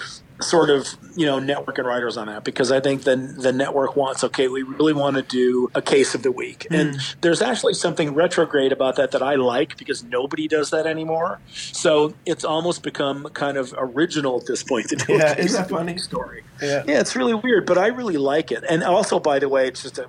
sort 0.43 0.71
of 0.71 0.89
you 1.17 1.27
know 1.27 1.39
network 1.39 1.79
and 1.79 1.87
writers 1.87 2.17
on 2.17 2.27
that 2.27 2.45
because 2.45 2.73
I 2.73 2.81
think 2.81 3.05
the 3.05 3.17
the 3.17 3.53
network 3.53 3.97
wants 3.97 4.25
okay, 4.25 4.49
we 4.49 4.63
really 4.63 4.93
want 4.93 5.17
to 5.17 5.23
do 5.23 5.71
a 5.75 5.83
case 5.83 6.15
of 6.15 6.23
the 6.23 6.33
week, 6.33 6.67
and 6.71 6.95
mm-hmm. 6.95 7.21
there's 7.21 7.43
actually 7.43 7.75
something 7.75 8.15
retrograde 8.15 8.73
about 8.73 8.97
that 8.97 9.11
that 9.13 9.23
I 9.23 9.37
like 9.37 9.77
because 9.77 10.03
nobody 10.03 10.49
does 10.49 10.71
that 10.71 10.87
anymore. 10.87 11.41
So 11.53 12.15
it's 12.27 12.45
almost 12.45 12.83
become 12.83 13.29
kind 13.35 13.57
of 13.57 13.75
original 13.77 14.41
at 14.41 14.47
this 14.47 14.63
point 14.63 14.89
to 14.89 14.97
do 14.97 15.15
Yeah, 15.15 15.33
a 15.39 15.49
that 15.49 15.71
funny? 15.71 15.99
story. 15.99 16.45
Yeah. 16.61 16.85
Yeah, 16.87 17.01
it's 17.01 17.17
really 17.17 17.35
weird, 17.35 17.67
but 17.67 17.79
I 17.79 17.89
really 17.89 18.17
like 18.17 18.53
it. 18.53 18.65
And 18.69 18.83
also, 18.83 19.19
by 19.19 19.39
the 19.39 19.49
way, 19.49 19.69
it's 19.69 19.83
just 19.83 19.99
a 19.99 20.09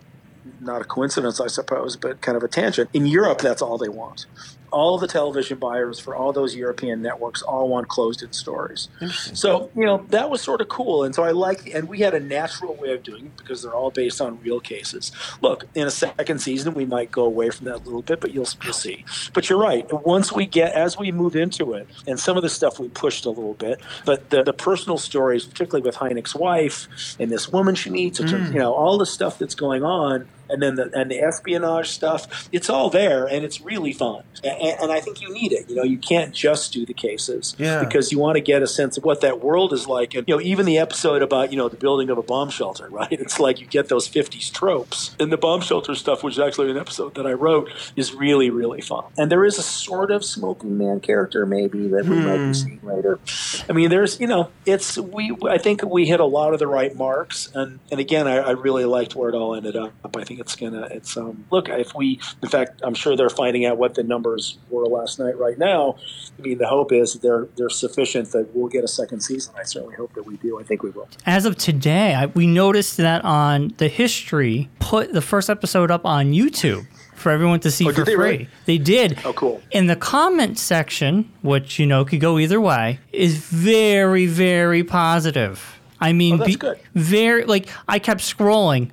not 0.59 0.81
a 0.81 0.85
coincidence, 0.85 1.39
I 1.39 1.47
suppose, 1.47 1.95
but 1.95 2.21
kind 2.21 2.37
of 2.37 2.43
a 2.43 2.47
tangent. 2.47 2.89
In 2.93 3.05
Europe, 3.05 3.39
that's 3.39 3.61
all 3.61 3.77
they 3.77 3.89
want. 3.89 4.25
All 4.73 4.97
the 4.97 5.07
television 5.07 5.57
buyers 5.59 5.99
for 5.99 6.15
all 6.15 6.33
those 6.33 6.55
European 6.55 7.01
networks 7.01 7.41
all 7.43 7.69
want 7.69 7.87
closed-in 7.87 8.33
stories. 8.33 8.89
So 9.33 9.69
you 9.75 9.85
know 9.85 10.05
that 10.09 10.29
was 10.29 10.41
sort 10.41 10.61
of 10.61 10.67
cool, 10.67 11.03
and 11.03 11.13
so 11.13 11.23
I 11.23 11.31
like, 11.31 11.73
and 11.75 11.87
we 11.87 11.99
had 11.99 12.13
a 12.15 12.19
natural 12.19 12.73
way 12.75 12.91
of 12.93 13.03
doing 13.03 13.25
it 13.27 13.37
because 13.37 13.61
they're 13.61 13.73
all 13.81 13.91
based 13.91 14.19
on 14.19 14.39
real 14.41 14.59
cases. 14.59 15.11
Look, 15.41 15.65
in 15.75 15.85
a 15.87 15.91
second 15.91 16.39
season, 16.39 16.73
we 16.73 16.85
might 16.85 17.11
go 17.11 17.23
away 17.23 17.49
from 17.51 17.65
that 17.65 17.75
a 17.75 17.83
little 17.87 18.01
bit, 18.01 18.19
but 18.19 18.33
you'll 18.33 18.47
you'll 18.63 18.73
see. 18.73 19.05
But 19.33 19.49
you're 19.49 19.59
right. 19.59 19.85
Once 20.05 20.31
we 20.31 20.45
get, 20.47 20.73
as 20.73 20.97
we 20.97 21.11
move 21.11 21.35
into 21.35 21.73
it, 21.73 21.87
and 22.07 22.19
some 22.19 22.35
of 22.35 22.43
the 22.43 22.49
stuff 22.49 22.79
we 22.79 22.89
pushed 22.89 23.25
a 23.25 23.29
little 23.29 23.53
bit, 23.53 23.79
but 24.05 24.29
the, 24.31 24.41
the 24.43 24.53
personal 24.53 24.97
stories, 24.97 25.45
particularly 25.45 25.85
with 25.85 25.95
Hynek's 25.95 26.33
wife 26.35 26.87
and 27.19 27.31
this 27.31 27.51
woman 27.51 27.75
she 27.75 27.89
meets, 27.91 28.19
Mm. 28.23 28.53
you 28.53 28.59
know, 28.59 28.73
all 28.73 28.97
the 28.97 29.05
stuff 29.05 29.37
that's 29.37 29.55
going 29.55 29.83
on 29.83 30.27
and 30.49 30.61
then 30.61 30.75
the 30.75 30.89
and 30.93 31.09
the 31.09 31.19
espionage 31.19 31.89
stuff 31.89 32.47
it's 32.51 32.69
all 32.69 32.89
there 32.89 33.25
and 33.25 33.43
it's 33.45 33.61
really 33.61 33.93
fun. 33.93 34.23
And, 34.43 34.79
and 34.81 34.91
i 34.91 34.99
think 34.99 35.21
you 35.21 35.33
need 35.33 35.51
it 35.53 35.69
you 35.69 35.75
know 35.75 35.83
you 35.83 35.97
can't 35.97 36.33
just 36.33 36.73
do 36.73 36.85
the 36.85 36.93
cases 36.93 37.55
Yeah. 37.57 37.83
because 37.83 38.11
you 38.11 38.19
want 38.19 38.35
to 38.35 38.41
get 38.41 38.61
a 38.61 38.67
sense 38.67 38.97
of 38.97 39.03
what 39.05 39.21
that 39.21 39.41
world 39.41 39.73
is 39.73 39.87
like 39.87 40.13
and 40.13 40.27
you 40.27 40.35
know 40.35 40.41
even 40.41 40.65
the 40.65 40.77
episode 40.77 41.21
about 41.21 41.51
you 41.51 41.57
know 41.57 41.69
the 41.69 41.77
building 41.77 42.09
of 42.09 42.17
a 42.17 42.23
bomb 42.23 42.49
shelter 42.49 42.87
right? 42.91 43.11
It's 43.11 43.39
like 43.39 43.59
you 43.61 43.67
get 43.67 43.89
those 43.89 44.07
50s 44.09 44.51
tropes. 44.51 45.15
And 45.19 45.31
the 45.31 45.37
bomb 45.37 45.61
shelter 45.61 45.95
stuff 45.95 46.23
which 46.23 46.33
is 46.35 46.39
actually 46.39 46.71
an 46.71 46.77
episode 46.77 47.15
that 47.15 47.25
i 47.25 47.33
wrote 47.33 47.69
is 47.95 48.13
really 48.13 48.49
really 48.49 48.81
fun. 48.81 49.05
And 49.17 49.31
there 49.31 49.45
is 49.45 49.57
a 49.57 49.63
sort 49.63 50.11
of 50.11 50.23
smoking 50.25 50.77
man 50.77 50.99
character 50.99 51.45
maybe 51.45 51.87
that 51.89 52.05
we 52.05 52.17
might 52.17 52.37
Hmm. 52.37 52.47
be 52.49 52.53
seeing 52.53 52.79
later. 52.83 53.19
I 53.69 53.73
mean 53.73 53.89
there's 53.89 54.19
you 54.19 54.27
know 54.27 54.49
it's 54.65 54.97
we 54.97 55.35
i 55.47 55.57
think 55.57 55.83
we 55.83 56.05
hit 56.05 56.19
a 56.19 56.25
lot 56.25 56.53
of 56.53 56.59
the 56.59 56.67
right 56.67 56.95
marks 56.95 57.49
and 57.53 57.79
and 57.91 57.99
again 57.99 58.27
i, 58.27 58.37
I 58.37 58.51
really 58.51 58.85
liked 58.85 59.15
where 59.15 59.29
it 59.29 59.35
all 59.35 59.55
ended 59.55 59.75
up. 59.75 59.93
I 60.15 60.23
think 60.23 60.32
it's 60.39 60.55
gonna 60.55 60.87
it's 60.91 61.15
um 61.17 61.45
look 61.51 61.69
if 61.69 61.93
we 61.95 62.19
in 62.41 62.49
fact 62.49 62.81
i'm 62.83 62.93
sure 62.93 63.15
they're 63.15 63.29
finding 63.29 63.65
out 63.65 63.77
what 63.77 63.95
the 63.95 64.03
numbers 64.03 64.57
were 64.69 64.85
last 64.85 65.19
night 65.19 65.37
right 65.37 65.57
now 65.57 65.95
i 66.37 66.41
mean 66.41 66.57
the 66.57 66.67
hope 66.67 66.91
is 66.91 67.15
they're 67.15 67.47
they're 67.57 67.69
sufficient 67.69 68.31
that 68.31 68.47
we'll 68.55 68.67
get 68.69 68.83
a 68.83 68.87
second 68.87 69.19
season 69.21 69.53
i 69.59 69.63
certainly 69.63 69.95
hope 69.95 70.13
that 70.13 70.25
we 70.25 70.37
do 70.37 70.59
i 70.59 70.63
think 70.63 70.83
we 70.83 70.89
will 70.91 71.07
As 71.25 71.45
of 71.45 71.57
today, 71.57 72.13
I, 72.15 72.25
we 72.27 72.47
noticed 72.47 72.97
that 72.97 73.23
on 73.25 73.73
the 73.77 73.87
history, 73.87 74.69
put 74.79 75.13
the 75.13 75.21
first 75.21 75.49
episode 75.49 75.89
up 75.91 76.05
on 76.05 76.33
YouTube 76.33 76.85
for 77.15 77.31
everyone 77.31 77.59
to 77.61 77.71
see 77.71 77.87
Oh, 77.87 77.93
for 77.93 78.03
they 78.03 78.15
free. 78.15 78.23
really? 78.31 78.47
They 78.65 78.77
did. 78.77 79.19
Oh, 79.23 79.33
cool. 79.33 79.61
In 79.71 79.87
the 79.87 79.95
comment 79.95 80.57
section, 80.59 81.31
which 81.41 81.79
you 81.79 81.85
know 81.85 82.03
could 82.05 82.19
go 82.19 82.37
either 82.39 82.59
way, 82.59 82.99
is 83.13 83.37
very, 83.37 84.25
very 84.25 84.83
positive. 84.83 85.79
I 86.01 86.11
mean, 86.13 86.35
Oh, 86.35 86.37
that's 86.37 86.47
be- 86.49 86.55
good. 86.55 86.79
very 86.95 87.45
like 87.45 87.69
I 87.87 87.99
kept 87.99 88.21
scrolling. 88.21 88.91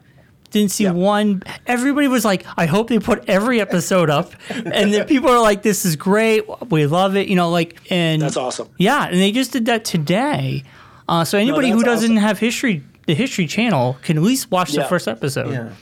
Didn't 0.50 0.72
see 0.72 0.88
one. 0.88 1.42
Everybody 1.66 2.08
was 2.08 2.24
like, 2.24 2.44
"I 2.56 2.66
hope 2.66 2.88
they 2.88 2.98
put 2.98 3.28
every 3.28 3.60
episode 3.60 4.10
up," 4.10 4.32
and 4.50 4.92
then 4.92 5.06
people 5.06 5.30
are 5.30 5.40
like, 5.40 5.62
"This 5.62 5.84
is 5.84 5.96
great. 5.96 6.44
We 6.70 6.86
love 6.86 7.16
it." 7.16 7.28
You 7.28 7.36
know, 7.36 7.50
like, 7.50 7.80
and 7.90 8.20
That's 8.22 8.36
awesome. 8.36 8.68
Yeah, 8.76 9.06
and 9.06 9.14
they 9.20 9.32
just 9.32 9.52
did 9.52 9.66
that 9.66 9.84
today. 9.84 10.64
Uh, 11.08 11.24
so 11.24 11.38
anybody 11.38 11.70
who 11.70 11.82
doesn't 11.82 12.16
have 12.16 12.38
history, 12.38 12.82
the 13.06 13.14
History 13.14 13.46
Channel, 13.46 13.96
can 14.02 14.16
at 14.16 14.22
least 14.22 14.50
watch 14.50 14.72
the 14.72 14.84
first 14.84 15.08
episode. 15.08 15.72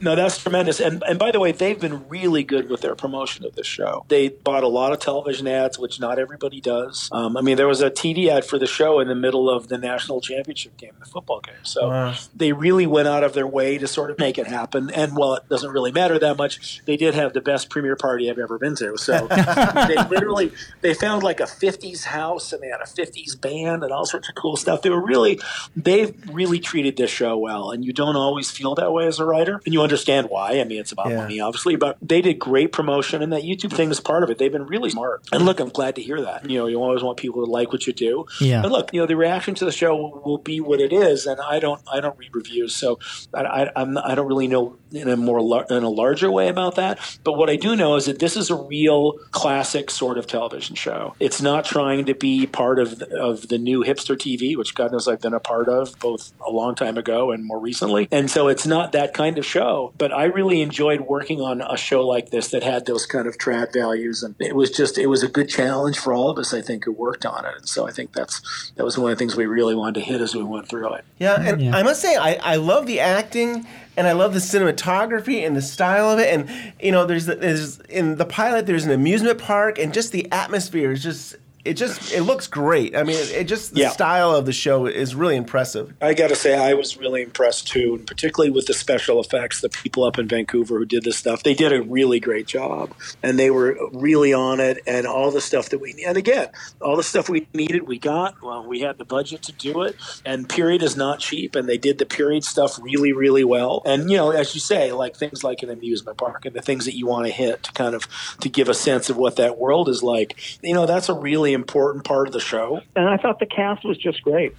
No, 0.00 0.14
that's 0.14 0.38
tremendous. 0.38 0.80
And 0.80 1.02
and 1.08 1.18
by 1.18 1.30
the 1.30 1.40
way, 1.40 1.52
they've 1.52 1.78
been 1.80 2.08
really 2.08 2.42
good 2.44 2.68
with 2.70 2.80
their 2.80 2.94
promotion 2.94 3.44
of 3.44 3.54
this 3.54 3.66
show. 3.66 4.04
They 4.08 4.28
bought 4.28 4.62
a 4.62 4.68
lot 4.68 4.92
of 4.92 4.98
television 4.98 5.46
ads, 5.48 5.78
which 5.78 6.00
not 6.00 6.18
everybody 6.18 6.60
does. 6.60 7.08
Um, 7.12 7.36
I 7.36 7.40
mean, 7.40 7.56
there 7.56 7.66
was 7.68 7.80
a 7.82 7.90
TD 7.90 8.28
ad 8.28 8.44
for 8.44 8.58
the 8.58 8.66
show 8.66 9.00
in 9.00 9.08
the 9.08 9.14
middle 9.14 9.48
of 9.50 9.68
the 9.68 9.78
national 9.78 10.20
championship 10.20 10.76
game, 10.76 10.92
the 11.00 11.06
football 11.06 11.40
game. 11.40 11.54
So 11.62 11.88
Wow. 11.88 12.14
they 12.34 12.52
really 12.52 12.86
went 12.86 13.08
out 13.08 13.24
of 13.24 13.32
their 13.32 13.46
way 13.46 13.78
to 13.78 13.86
sort 13.86 14.10
of 14.10 14.18
make 14.18 14.38
it 14.38 14.46
happen. 14.46 14.90
And 14.90 15.16
while 15.16 15.34
it 15.34 15.48
doesn't 15.48 15.70
really 15.70 15.92
matter 15.92 16.18
that 16.18 16.36
much, 16.36 16.82
they 16.86 16.96
did 16.96 17.14
have 17.14 17.32
the 17.32 17.40
best 17.40 17.70
premiere 17.70 17.96
party 17.96 18.30
I've 18.30 18.38
ever 18.38 18.58
been 18.58 18.74
to. 18.76 18.96
So 18.98 19.26
they 19.88 19.96
literally 20.08 20.52
they 20.80 20.94
found 20.94 21.22
like 21.22 21.40
a 21.40 21.44
50s 21.44 22.04
house 22.04 22.52
and 22.52 22.62
they 22.62 22.68
had 22.68 22.80
a 22.80 22.84
50s 22.84 23.40
band 23.40 23.82
and 23.82 23.92
all 23.92 24.06
sorts 24.06 24.28
of 24.28 24.34
cool 24.34 24.56
stuff. 24.56 24.82
They 24.82 24.90
were 24.90 25.04
really 25.04 25.40
they've 25.74 26.14
really 26.32 26.58
treated 26.60 26.96
this 26.96 27.10
show 27.10 27.36
well, 27.36 27.70
and 27.70 27.84
you 27.84 27.92
don't 27.92 28.16
always 28.16 28.50
feel 28.50 28.74
that 28.76 28.92
way 28.92 29.06
as 29.06 29.18
a 29.20 29.24
writer, 29.24 29.60
and 29.66 29.74
you 29.74 29.82
understand 29.82 30.28
why. 30.30 30.60
I 30.60 30.64
mean, 30.64 30.78
it's 30.80 30.92
about 30.92 31.10
Yeah. 31.10 31.16
money, 31.18 31.40
obviously, 31.40 31.76
but 31.76 31.98
they 32.00 32.22
did 32.22 32.38
great 32.38 32.72
promotion, 32.72 33.20
and 33.22 33.32
that 33.32 33.42
YouTube 33.42 33.72
thing 33.74 33.90
is 33.90 34.00
part 34.00 34.22
of 34.22 34.30
it. 34.30 34.38
They've 34.38 34.50
been 34.52 34.66
really 34.66 34.88
smart. 34.90 35.22
And 35.32 35.44
look, 35.44 35.60
I'm 35.60 35.68
glad 35.68 35.96
to 35.96 36.02
hear 36.02 36.20
that. 36.22 36.48
You 36.48 36.58
know, 36.58 36.66
you 36.66 36.80
always 36.82 37.02
want 37.02 37.18
people 37.18 37.44
to 37.44 37.50
like 37.50 37.72
what 37.72 37.86
you 37.86 37.92
do. 37.92 38.26
Yeah. 38.40 38.62
And 38.62 38.72
look, 38.72 38.94
you 38.94 39.00
know, 39.00 39.06
the 39.06 39.16
reaction 39.16 39.54
to 39.56 39.64
the 39.64 39.72
show 39.72 39.94
will, 39.96 40.22
will 40.24 40.38
be 40.38 40.60
what 40.60 40.80
it 40.80 40.92
is, 40.92 41.26
and 41.26 41.40
I 41.40 41.58
don't 41.58 41.80
I 41.92 42.00
don't 42.00 42.16
read 42.18 42.34
reviews, 42.34 42.74
so 42.74 42.98
I, 43.34 43.42
I 43.42 43.70
I'm 43.76 43.98
I 43.98 44.14
don't 44.14 44.26
really 44.28 44.48
know 44.48 44.76
in 44.96 45.08
a 45.08 45.16
more 45.16 45.38
in 45.70 45.82
a 45.82 45.88
larger 45.88 46.30
way 46.30 46.48
about 46.48 46.76
that. 46.76 46.98
But 47.24 47.34
what 47.34 47.50
I 47.50 47.56
do 47.56 47.76
know 47.76 47.96
is 47.96 48.06
that 48.06 48.18
this 48.18 48.36
is 48.36 48.50
a 48.50 48.54
real 48.54 49.18
classic 49.30 49.90
sort 49.90 50.18
of 50.18 50.26
television 50.26 50.76
show. 50.76 51.14
It's 51.20 51.40
not 51.40 51.64
trying 51.64 52.06
to 52.06 52.14
be 52.14 52.46
part 52.46 52.78
of 52.78 52.98
the, 52.98 53.16
of 53.16 53.48
the 53.48 53.58
new 53.58 53.84
hipster 53.84 54.16
TV, 54.16 54.56
which 54.56 54.74
God 54.74 54.92
knows 54.92 55.08
I've 55.08 55.20
been 55.20 55.34
a 55.34 55.40
part 55.40 55.68
of 55.68 55.98
both 55.98 56.32
a 56.46 56.50
long 56.50 56.74
time 56.74 56.96
ago 56.96 57.30
and 57.30 57.44
more 57.44 57.58
recently. 57.58 58.08
And 58.10 58.30
so 58.30 58.48
it's 58.48 58.66
not 58.66 58.92
that 58.92 59.14
kind 59.14 59.38
of 59.38 59.44
show. 59.44 59.92
But 59.98 60.12
I 60.12 60.24
really 60.24 60.62
enjoyed 60.62 61.02
working 61.02 61.40
on 61.40 61.60
a 61.60 61.76
show 61.76 62.06
like 62.06 62.30
this 62.30 62.48
that 62.48 62.62
had 62.62 62.86
those 62.86 63.06
kind 63.06 63.26
of 63.26 63.38
trad 63.38 63.72
values, 63.72 64.22
and 64.22 64.34
it 64.38 64.54
was 64.54 64.70
just 64.70 64.98
it 64.98 65.06
was 65.06 65.22
a 65.22 65.28
good 65.28 65.48
challenge 65.48 65.98
for 65.98 66.12
all 66.12 66.30
of 66.30 66.38
us, 66.38 66.52
I 66.54 66.62
think, 66.62 66.84
who 66.84 66.92
worked 66.92 67.26
on 67.26 67.44
it. 67.44 67.54
And 67.56 67.68
so 67.68 67.86
I 67.86 67.90
think 67.90 68.12
that's 68.12 68.72
that 68.76 68.84
was 68.84 68.98
one 68.98 69.12
of 69.12 69.18
the 69.18 69.22
things 69.22 69.36
we 69.36 69.46
really 69.46 69.74
wanted 69.74 70.00
to 70.00 70.06
hit 70.06 70.20
as 70.20 70.34
we 70.34 70.42
went 70.42 70.68
through 70.68 70.94
it. 70.94 71.04
Yeah, 71.18 71.40
and 71.40 71.74
I 71.74 71.82
must 71.82 72.00
say, 72.00 72.16
I, 72.16 72.34
I 72.42 72.56
love 72.56 72.86
the 72.86 73.00
acting 73.00 73.66
and 73.96 74.06
I 74.06 74.12
love 74.12 74.34
the 74.34 74.40
cinematography 74.40 75.46
and 75.46 75.56
the 75.56 75.62
style 75.62 76.10
of 76.10 76.18
it. 76.18 76.32
And 76.32 76.74
you 76.80 76.92
know, 76.92 77.06
there's 77.06 77.26
there's 77.26 77.80
in 77.80 78.16
the 78.16 78.26
pilot 78.26 78.66
there's 78.66 78.84
an 78.84 78.92
amusement 78.92 79.38
park, 79.38 79.78
and 79.78 79.92
just 79.92 80.12
the 80.12 80.30
atmosphere 80.30 80.92
is 80.92 81.02
just 81.02 81.36
it 81.66 81.74
just 81.76 82.12
it 82.12 82.22
looks 82.22 82.46
great. 82.46 82.96
I 82.96 83.02
mean, 83.02 83.16
it, 83.16 83.32
it 83.32 83.44
just 83.48 83.74
the 83.74 83.80
Yeah. 83.82 83.90
style 83.90 84.34
of 84.34 84.46
the 84.46 84.52
show 84.52 84.86
is 84.86 85.14
really 85.14 85.36
impressive. 85.36 85.92
I 86.00 86.14
got 86.14 86.28
to 86.28 86.36
say, 86.36 86.56
I 86.56 86.74
was 86.74 86.96
really 86.96 87.22
impressed 87.22 87.68
too, 87.68 87.96
and 87.96 88.06
particularly 88.06 88.50
with 88.50 88.66
the 88.66 88.74
special 88.74 89.20
effects. 89.20 89.60
The 89.60 89.68
people 89.68 90.04
up 90.04 90.18
in 90.18 90.28
Vancouver 90.28 90.78
who 90.78 90.84
did 90.84 91.04
this 91.04 91.16
stuff, 91.16 91.42
they 91.42 91.54
did 91.54 91.72
a 91.72 91.82
really 91.82 92.20
great 92.20 92.46
job, 92.46 92.94
and 93.22 93.38
they 93.38 93.50
were 93.50 93.76
really 93.92 94.32
on 94.32 94.60
it. 94.60 94.78
And 94.86 95.06
all 95.06 95.30
the 95.30 95.40
stuff 95.40 95.68
that 95.70 95.80
we, 95.80 96.02
and 96.06 96.16
again, 96.16 96.48
all 96.80 96.96
the 96.96 97.02
stuff 97.02 97.28
we 97.28 97.48
needed, 97.52 97.86
we 97.86 97.98
got. 97.98 98.40
Well, 98.42 98.66
we 98.66 98.80
had 98.80 98.98
the 98.98 99.04
budget 99.04 99.42
to 99.42 99.52
do 99.52 99.82
it, 99.82 99.96
and 100.24 100.48
period 100.48 100.82
is 100.82 100.96
not 100.96 101.18
cheap, 101.18 101.56
and 101.56 101.68
they 101.68 101.78
did 101.78 101.98
the 101.98 102.06
period 102.06 102.44
stuff 102.44 102.78
really, 102.80 103.12
really 103.12 103.44
well. 103.44 103.82
And 103.84 104.10
you 104.10 104.16
know, 104.16 104.30
as 104.30 104.54
you 104.54 104.60
say, 104.60 104.92
like 104.92 105.16
things 105.16 105.42
like 105.42 105.62
an 105.62 105.70
amusement 105.70 106.18
park 106.18 106.44
and 106.44 106.54
the 106.54 106.62
things 106.62 106.84
that 106.84 106.96
you 106.96 107.06
want 107.06 107.26
to 107.26 107.32
hit 107.32 107.62
to 107.64 107.72
kind 107.72 107.94
of 107.94 108.06
to 108.40 108.48
give 108.48 108.68
a 108.68 108.74
sense 108.74 109.10
of 109.10 109.16
what 109.16 109.36
that 109.36 109.58
world 109.58 109.88
is 109.88 110.02
like. 110.02 110.36
You 110.62 110.74
know, 110.74 110.86
that's 110.86 111.08
a 111.08 111.14
really 111.14 111.55
important 111.56 112.04
part 112.04 112.28
of 112.28 112.32
the 112.32 112.40
show. 112.40 112.80
and 112.94 113.08
I 113.08 113.16
thought 113.16 113.40
the 113.40 113.46
cast 113.46 113.84
was 113.84 113.98
just 113.98 114.22
great. 114.22 114.54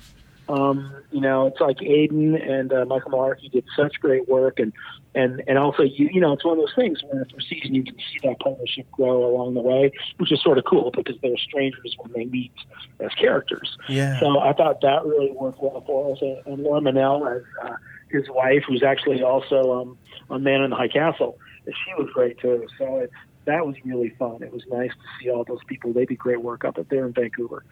Um, 0.50 0.94
you 1.12 1.20
know, 1.20 1.48
it's 1.48 1.60
like 1.60 1.82
Aidan 1.82 2.36
and 2.36 2.72
uh, 2.72 2.86
Michael 2.86 3.12
Malarkey 3.12 3.52
did 3.52 3.66
such 3.76 4.00
great 4.00 4.30
work, 4.30 4.60
and 4.60 4.72
and 5.14 5.44
and 5.48 5.58
also 5.58 5.84
you 5.84 6.10
you 6.14 6.22
know 6.22 6.32
it's 6.34 6.46
one 6.46 6.58
of 6.58 6.60
those 6.60 6.74
things 6.76 7.02
where 7.10 7.26
through 7.26 7.42
season 7.42 7.76
you 7.76 7.84
can 7.84 7.96
see 7.96 8.20
that 8.24 8.40
partnership 8.40 8.90
grow 8.92 9.26
along 9.26 9.56
the 9.56 9.62
way, 9.62 9.92
which 10.18 10.32
is 10.32 10.42
sort 10.42 10.58
of 10.58 10.64
cool 10.64 10.92
because 10.92 11.16
they're 11.22 11.38
strangers 11.38 11.96
when 12.00 12.14
they 12.14 12.26
meet 12.26 12.54
as 13.02 13.12
characters. 13.16 13.78
Yeah. 13.90 14.20
So 14.20 14.40
I 14.40 14.54
thought 14.54 14.80
that 14.82 15.06
really 15.06 15.32
worked 15.32 15.62
well 15.62 15.84
for 15.86 16.14
us, 16.14 16.20
and, 16.22 16.38
and 16.46 16.64
Laura 16.64 16.82
Mennell 16.82 17.28
as 17.28 17.42
uh, 17.64 17.76
his 18.10 18.30
wife, 18.30 18.64
who's 18.68 18.84
actually 18.84 19.22
also 19.22 19.82
um, 19.82 19.98
on 20.30 20.44
Man 20.44 20.62
in 20.62 20.70
the 20.70 20.78
High 20.78 20.88
Castle, 20.88 21.38
she 21.66 21.94
was 22.02 22.10
great 22.14 22.40
too. 22.40 22.66
So 22.78 23.00
it's 23.00 23.14
that 23.48 23.66
was 23.66 23.76
really 23.84 24.10
fun. 24.20 24.44
It 24.44 24.54
was 24.54 24.64
nice 24.70 24.92
to 24.92 25.06
see 25.20 25.30
all 25.32 25.44
those 25.44 25.64
people. 25.68 25.94
They 25.94 26.06
did 26.06 26.20
great 26.20 26.42
work 26.42 26.64
up 26.64 26.78
at 26.78 26.90
there 26.90 27.08
in 27.08 27.14
Vancouver, 27.14 27.64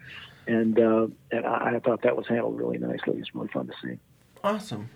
and 0.46 0.78
uh, 0.78 1.06
and 1.30 1.46
I, 1.46 1.76
I 1.76 1.80
thought 1.80 2.02
that 2.02 2.16
was 2.16 2.26
handled 2.26 2.58
really 2.58 2.78
nicely. 2.78 3.14
It 3.14 3.18
was 3.18 3.34
really 3.34 3.48
fun 3.48 3.68
to 3.68 3.74
see. 3.82 3.98
Awesome. 4.42 4.90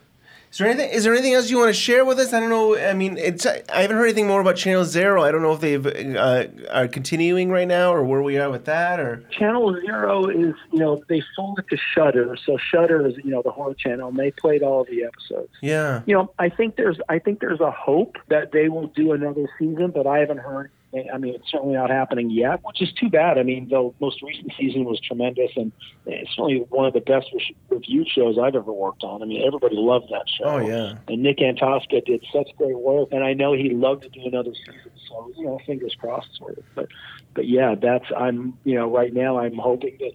Is 0.51 0.59
there 0.59 0.67
anything? 0.67 0.91
Is 0.91 1.05
there 1.05 1.13
anything 1.13 1.35
else 1.35 1.49
you 1.49 1.59
want 1.59 1.69
to 1.69 1.81
share 1.81 2.05
with 2.05 2.19
us? 2.19 2.33
I 2.33 2.41
don't 2.41 2.51
know. 2.51 2.77
I 2.77 2.93
mean, 2.93 3.17
it's. 3.19 3.47
I 3.47 3.63
haven't 3.69 3.97
heard 3.97 4.07
anything 4.07 4.27
more 4.27 4.41
about 4.41 4.57
Channel 4.57 4.85
Zero. 4.85 5.23
I 5.23 5.31
don't 5.31 5.43
know 5.43 5.53
if 5.53 5.61
they've 5.61 5.87
uh, 5.87 6.47
are 6.73 6.89
continuing 6.89 7.51
right 7.51 7.69
now 7.69 7.95
or 7.95 8.03
where 8.03 8.21
we 8.21 8.37
are 8.37 8.51
with 8.51 8.65
that 8.65 8.99
or. 8.99 9.25
Channel 9.31 9.81
Zero 9.81 10.27
is, 10.29 10.55
you 10.73 10.81
know, 10.81 11.05
they 11.09 11.23
sold 11.37 11.61
it 11.61 11.67
to 11.71 11.77
Shudder. 11.95 12.37
So 12.45 12.59
Shudder 12.59 13.07
is, 13.07 13.15
you 13.19 13.31
know, 13.31 13.43
the 13.43 13.53
horror 13.53 13.75
channel, 13.75 14.09
and 14.09 14.19
they 14.19 14.33
played 14.33 14.65
all 14.65 14.85
the 14.85 15.05
episodes. 15.05 15.53
Yeah. 15.61 16.03
You 16.07 16.15
know, 16.15 16.33
I 16.41 16.49
think 16.49 16.75
there's, 16.75 16.99
I 17.09 17.21
think 17.21 17.39
there's 17.41 17.61
a 17.61 17.71
hope 17.71 18.17
that 18.29 18.51
they 18.51 18.69
will 18.69 18.89
do 18.89 19.13
another 19.13 19.49
season, 19.57 19.93
but 19.93 20.09
I 20.09 20.19
haven't 20.19 20.39
heard. 20.39 20.73
I 20.93 21.19
mean, 21.19 21.37
it's 21.37 21.49
certainly 21.51 21.75
not 21.75 21.89
happening 21.89 22.31
yet, 22.31 22.61
which 22.65 22.83
is 22.83 22.93
too 22.93 23.09
bad. 23.09 23.39
I 23.39 23.45
mean, 23.45 23.69
the 23.69 23.93
most 24.01 24.23
recent 24.23 24.53
season 24.59 24.85
was 24.85 25.01
tremendous, 25.01 25.53
and 25.55 25.71
it's 26.05 26.31
certainly 26.31 26.67
one 26.69 26.85
of 26.85 26.95
the 26.95 27.01
best 27.01 27.29
re- 27.33 27.57
reviewed 27.69 28.09
shows 28.09 28.39
I've 28.43 28.57
ever 28.57 28.73
worked 28.73 29.05
on. 29.05 29.23
I 29.23 29.27
mean, 29.27 29.47
everybody 29.47 29.77
loved 29.77 30.07
that 30.11 30.29
show. 30.29 30.45
Oh 30.45 30.59
yeah. 30.59 30.95
And 31.07 31.23
Nick 31.23 31.39
Antosca 31.39 32.05
did 32.05 32.25
such 32.33 32.49
great 32.59 32.77
work, 32.77 33.11
and 33.13 33.23
I 33.23 33.35
know 33.35 33.53
he'd 33.53 33.73
love 33.75 34.01
to 34.01 34.09
do 34.09 34.27
another 34.27 34.53
season. 34.53 34.91
So 35.09 35.33
you 35.37 35.45
know, 35.45 35.61
fingers 35.65 35.95
crossed, 35.99 36.37
sort 36.37 36.59
of. 36.59 36.65
But 36.75 36.89
but 37.35 37.47
yeah, 37.47 37.77
that's 37.81 38.07
I'm 38.17 38.59
you 38.65 38.75
know 38.75 38.91
right 38.91 39.13
now 39.15 39.39
I'm 39.39 39.59
hoping 39.59 39.97
that 40.01 40.13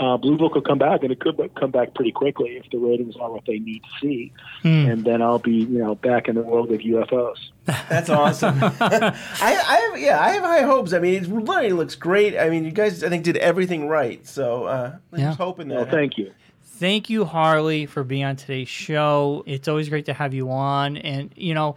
uh, 0.00 0.16
Blue 0.16 0.36
Book 0.36 0.54
will 0.54 0.62
come 0.62 0.78
back, 0.78 1.02
and 1.02 1.12
it 1.12 1.20
could 1.20 1.36
come 1.54 1.70
back 1.70 1.94
pretty 1.94 2.10
quickly 2.10 2.56
if 2.56 2.68
the 2.70 2.78
ratings 2.78 3.14
are 3.20 3.30
what 3.30 3.44
they 3.46 3.58
need 3.60 3.82
to 3.84 3.88
see, 4.00 4.32
Hmm. 4.62 4.68
and 4.90 5.04
then 5.04 5.22
I'll 5.22 5.38
be 5.38 5.52
you 5.52 5.78
know 5.78 5.94
back 5.94 6.26
in 6.26 6.34
the 6.34 6.42
world 6.42 6.72
of 6.72 6.80
UFOs. 6.80 7.36
That's 7.88 8.10
awesome. 8.10 8.58
I, 8.80 9.14
I 9.40 9.76
have 9.90 10.00
yeah, 10.00 10.20
I 10.20 10.30
have 10.30 10.42
high 10.42 10.62
hopes. 10.62 10.92
I 10.92 10.98
mean, 10.98 11.14
it 11.22 11.28
literally 11.28 11.72
looks 11.72 11.94
great. 11.94 12.36
I 12.36 12.48
mean, 12.50 12.64
you 12.64 12.72
guys 12.72 13.04
I 13.04 13.08
think 13.08 13.22
did 13.24 13.36
everything 13.36 13.86
right. 13.88 14.26
So 14.26 14.64
uh, 14.64 14.96
I'm 15.12 15.18
Yeah. 15.18 15.26
just 15.26 15.38
hoping 15.38 15.68
that. 15.68 15.76
Well, 15.76 15.86
thank 15.86 16.18
you. 16.18 16.32
Thank 16.64 17.10
you, 17.10 17.26
Harley, 17.26 17.84
for 17.84 18.02
being 18.02 18.24
on 18.24 18.36
today's 18.36 18.68
show. 18.68 19.42
It's 19.46 19.68
always 19.68 19.90
great 19.90 20.06
to 20.06 20.14
have 20.14 20.32
you 20.32 20.50
on. 20.50 20.96
And, 20.96 21.30
you 21.36 21.52
know, 21.52 21.76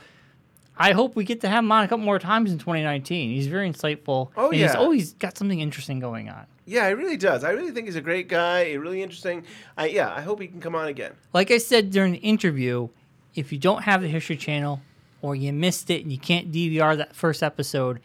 I 0.77 0.93
hope 0.93 1.15
we 1.15 1.23
get 1.23 1.41
to 1.41 1.49
have 1.49 1.59
him 1.63 1.71
on 1.71 1.83
a 1.83 1.87
couple 1.87 2.05
more 2.05 2.19
times 2.19 2.51
in 2.51 2.57
2019. 2.57 3.29
He's 3.31 3.47
very 3.47 3.69
insightful. 3.69 4.29
Oh, 4.35 4.45
and 4.47 4.53
He's 4.55 4.61
yeah. 4.63 4.73
always 4.73 5.13
got 5.13 5.37
something 5.37 5.59
interesting 5.59 5.99
going 5.99 6.29
on. 6.29 6.45
Yeah, 6.65 6.87
he 6.87 6.93
really 6.95 7.17
does. 7.17 7.43
I 7.43 7.51
really 7.51 7.71
think 7.71 7.87
he's 7.87 7.95
a 7.95 8.01
great 8.01 8.27
guy. 8.27 8.71
Really 8.73 9.03
interesting. 9.03 9.43
I, 9.77 9.87
yeah, 9.87 10.13
I 10.13 10.21
hope 10.21 10.41
he 10.41 10.47
can 10.47 10.61
come 10.61 10.75
on 10.75 10.87
again. 10.87 11.11
Like 11.33 11.51
I 11.51 11.57
said 11.57 11.91
during 11.91 12.13
the 12.13 12.19
interview, 12.19 12.89
if 13.35 13.51
you 13.51 13.59
don't 13.59 13.83
have 13.83 14.01
the 14.01 14.07
History 14.07 14.37
Channel 14.37 14.81
or 15.21 15.35
you 15.35 15.51
missed 15.53 15.89
it 15.89 16.01
and 16.03 16.11
you 16.11 16.17
can't 16.17 16.51
DVR 16.51 16.97
that 16.97 17.15
first 17.15 17.43
episode, 17.43 17.99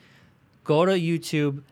go 0.65 0.85
to 0.85 0.93
YouTube, 0.93 1.63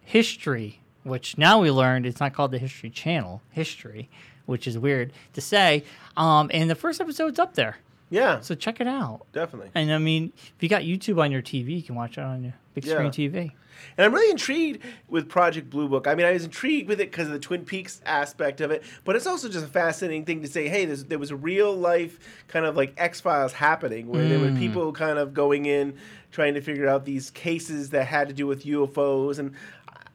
History, 0.00 0.80
which 1.04 1.38
now 1.38 1.60
we 1.60 1.70
learned 1.70 2.06
it's 2.06 2.20
not 2.20 2.32
called 2.32 2.50
the 2.50 2.58
History 2.58 2.90
Channel, 2.90 3.42
History, 3.50 4.08
which 4.46 4.66
is 4.66 4.78
weird 4.78 5.12
to 5.34 5.40
say. 5.40 5.84
Um, 6.16 6.50
and 6.52 6.68
the 6.68 6.74
first 6.74 7.00
episode's 7.00 7.38
up 7.38 7.54
there. 7.54 7.76
Yeah. 8.12 8.40
So 8.40 8.54
check 8.54 8.80
it 8.80 8.86
out. 8.86 9.22
Definitely. 9.32 9.70
And 9.74 9.92
I 9.92 9.98
mean, 9.98 10.32
if 10.36 10.54
you 10.62 10.68
got 10.68 10.82
YouTube 10.82 11.20
on 11.20 11.32
your 11.32 11.42
TV, 11.42 11.76
you 11.76 11.82
can 11.82 11.94
watch 11.94 12.18
it 12.18 12.20
on 12.22 12.44
your 12.44 12.54
big 12.74 12.84
Yeah. 12.84 12.94
screen 12.94 13.10
TV. 13.10 13.52
And 13.96 14.04
I'm 14.04 14.14
really 14.14 14.30
intrigued 14.30 14.80
with 15.08 15.28
Project 15.28 15.68
Blue 15.68 15.88
Book. 15.88 16.06
I 16.06 16.14
mean, 16.14 16.24
I 16.24 16.32
was 16.32 16.44
intrigued 16.44 16.88
with 16.88 17.00
it 17.00 17.10
because 17.10 17.26
of 17.26 17.32
the 17.32 17.38
Twin 17.40 17.64
Peaks 17.64 18.00
aspect 18.06 18.60
of 18.60 18.70
it, 18.70 18.84
but 19.04 19.16
it's 19.16 19.26
also 19.26 19.48
just 19.48 19.64
a 19.64 19.68
fascinating 19.68 20.24
thing 20.24 20.40
to 20.42 20.46
say, 20.48 20.68
hey, 20.68 20.84
there's, 20.84 21.04
there 21.04 21.18
was 21.18 21.32
a 21.32 21.36
real 21.36 21.74
life 21.74 22.18
kind 22.46 22.64
of 22.64 22.76
like 22.76 22.92
X 22.96 23.20
Files 23.20 23.52
happening 23.54 24.06
where 24.06 24.28
there 24.28 24.38
were 24.38 24.48
Mm. 24.50 24.58
people 24.58 24.92
kind 24.92 25.18
of 25.18 25.34
going 25.34 25.66
in 25.66 25.94
trying 26.30 26.54
to 26.54 26.60
figure 26.60 26.86
out 26.88 27.04
these 27.04 27.30
cases 27.30 27.90
that 27.90 28.06
had 28.06 28.28
to 28.28 28.34
do 28.34 28.46
with 28.46 28.64
UFOs. 28.64 29.38
And 29.40 29.52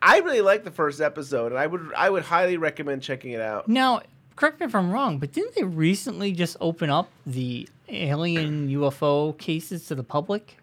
I 0.01 0.19
really 0.19 0.41
liked 0.41 0.63
the 0.63 0.71
first 0.71 1.01
episode, 1.01 1.51
and 1.51 1.59
I 1.59 1.67
would 1.67 1.91
I 1.97 2.09
would 2.09 2.23
highly 2.23 2.55
recommend 2.57 3.01
checking 3.01 3.31
it 3.31 3.41
out. 3.41 3.67
Now, 3.67 4.01
correct 4.37 4.59
me 4.61 4.65
if 4.67 4.73
I'm 4.75 4.89
wrong, 4.91 5.17
but 5.19 5.33
didn't 5.33 5.55
they 5.55 5.63
recently 5.63 6.31
just 6.31 6.55
open 6.61 6.89
up 6.89 7.09
the 7.25 7.67
alien 7.89 8.69
UFO 8.69 9.37
cases 9.37 9.85
to 9.87 9.95
the 9.95 10.03
public? 10.03 10.57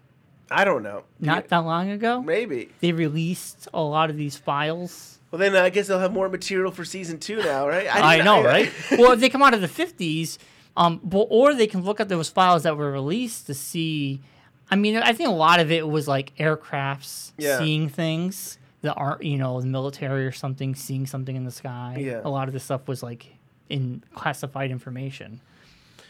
I 0.49 0.63
don't 0.65 0.81
know. 0.83 1.03
Not 1.19 1.47
that 1.49 1.59
long 1.59 1.89
ago? 1.91 2.21
Maybe. 2.21 2.69
They 2.79 2.91
released 2.91 3.67
a 3.73 3.81
lot 3.81 4.09
of 4.09 4.17
these 4.17 4.37
files. 4.37 5.19
Well, 5.31 5.39
then 5.39 5.55
I 5.55 5.69
guess 5.69 5.87
they'll 5.87 5.99
have 5.99 6.13
more 6.13 6.29
material 6.29 6.71
for 6.71 6.85
season 6.85 7.19
two 7.19 7.37
now, 7.37 7.67
right? 7.67 7.87
I, 7.93 8.17
didn't- 8.17 8.25
know, 8.25 8.43
right? 8.43 8.71
well, 8.91 9.11
if 9.11 9.19
they 9.19 9.29
come 9.29 9.41
out 9.43 9.53
of 9.53 9.61
the 9.61 9.67
50s, 9.67 10.37
um, 10.77 10.99
but, 11.03 11.27
or 11.29 11.53
they 11.53 11.67
can 11.67 11.81
look 11.83 11.99
at 11.99 12.09
those 12.09 12.29
files 12.29 12.63
that 12.63 12.77
were 12.77 12.91
released 12.91 13.47
to 13.47 13.53
see. 13.53 14.21
I 14.69 14.75
mean, 14.75 14.97
I 14.97 15.13
think 15.13 15.29
a 15.29 15.33
lot 15.33 15.59
of 15.59 15.71
it 15.71 15.87
was 15.87 16.07
like 16.07 16.35
aircrafts 16.37 17.31
Yeah. 17.37 17.57
seeing 17.59 17.89
things 17.89 18.57
that 18.81 18.93
aren't, 18.95 19.23
you 19.23 19.37
know, 19.37 19.59
the 19.61 19.67
military 19.67 20.25
or 20.25 20.31
something 20.31 20.75
seeing 20.75 21.05
something 21.07 21.35
in 21.35 21.43
the 21.43 21.51
sky. 21.51 21.97
Yeah. 21.99 22.21
A 22.23 22.29
lot 22.29 22.47
of 22.47 22.53
this 22.53 22.63
stuff 22.63 22.87
was 22.87 23.01
like 23.01 23.34
in 23.69 24.03
classified 24.13 24.71
information. 24.71 25.41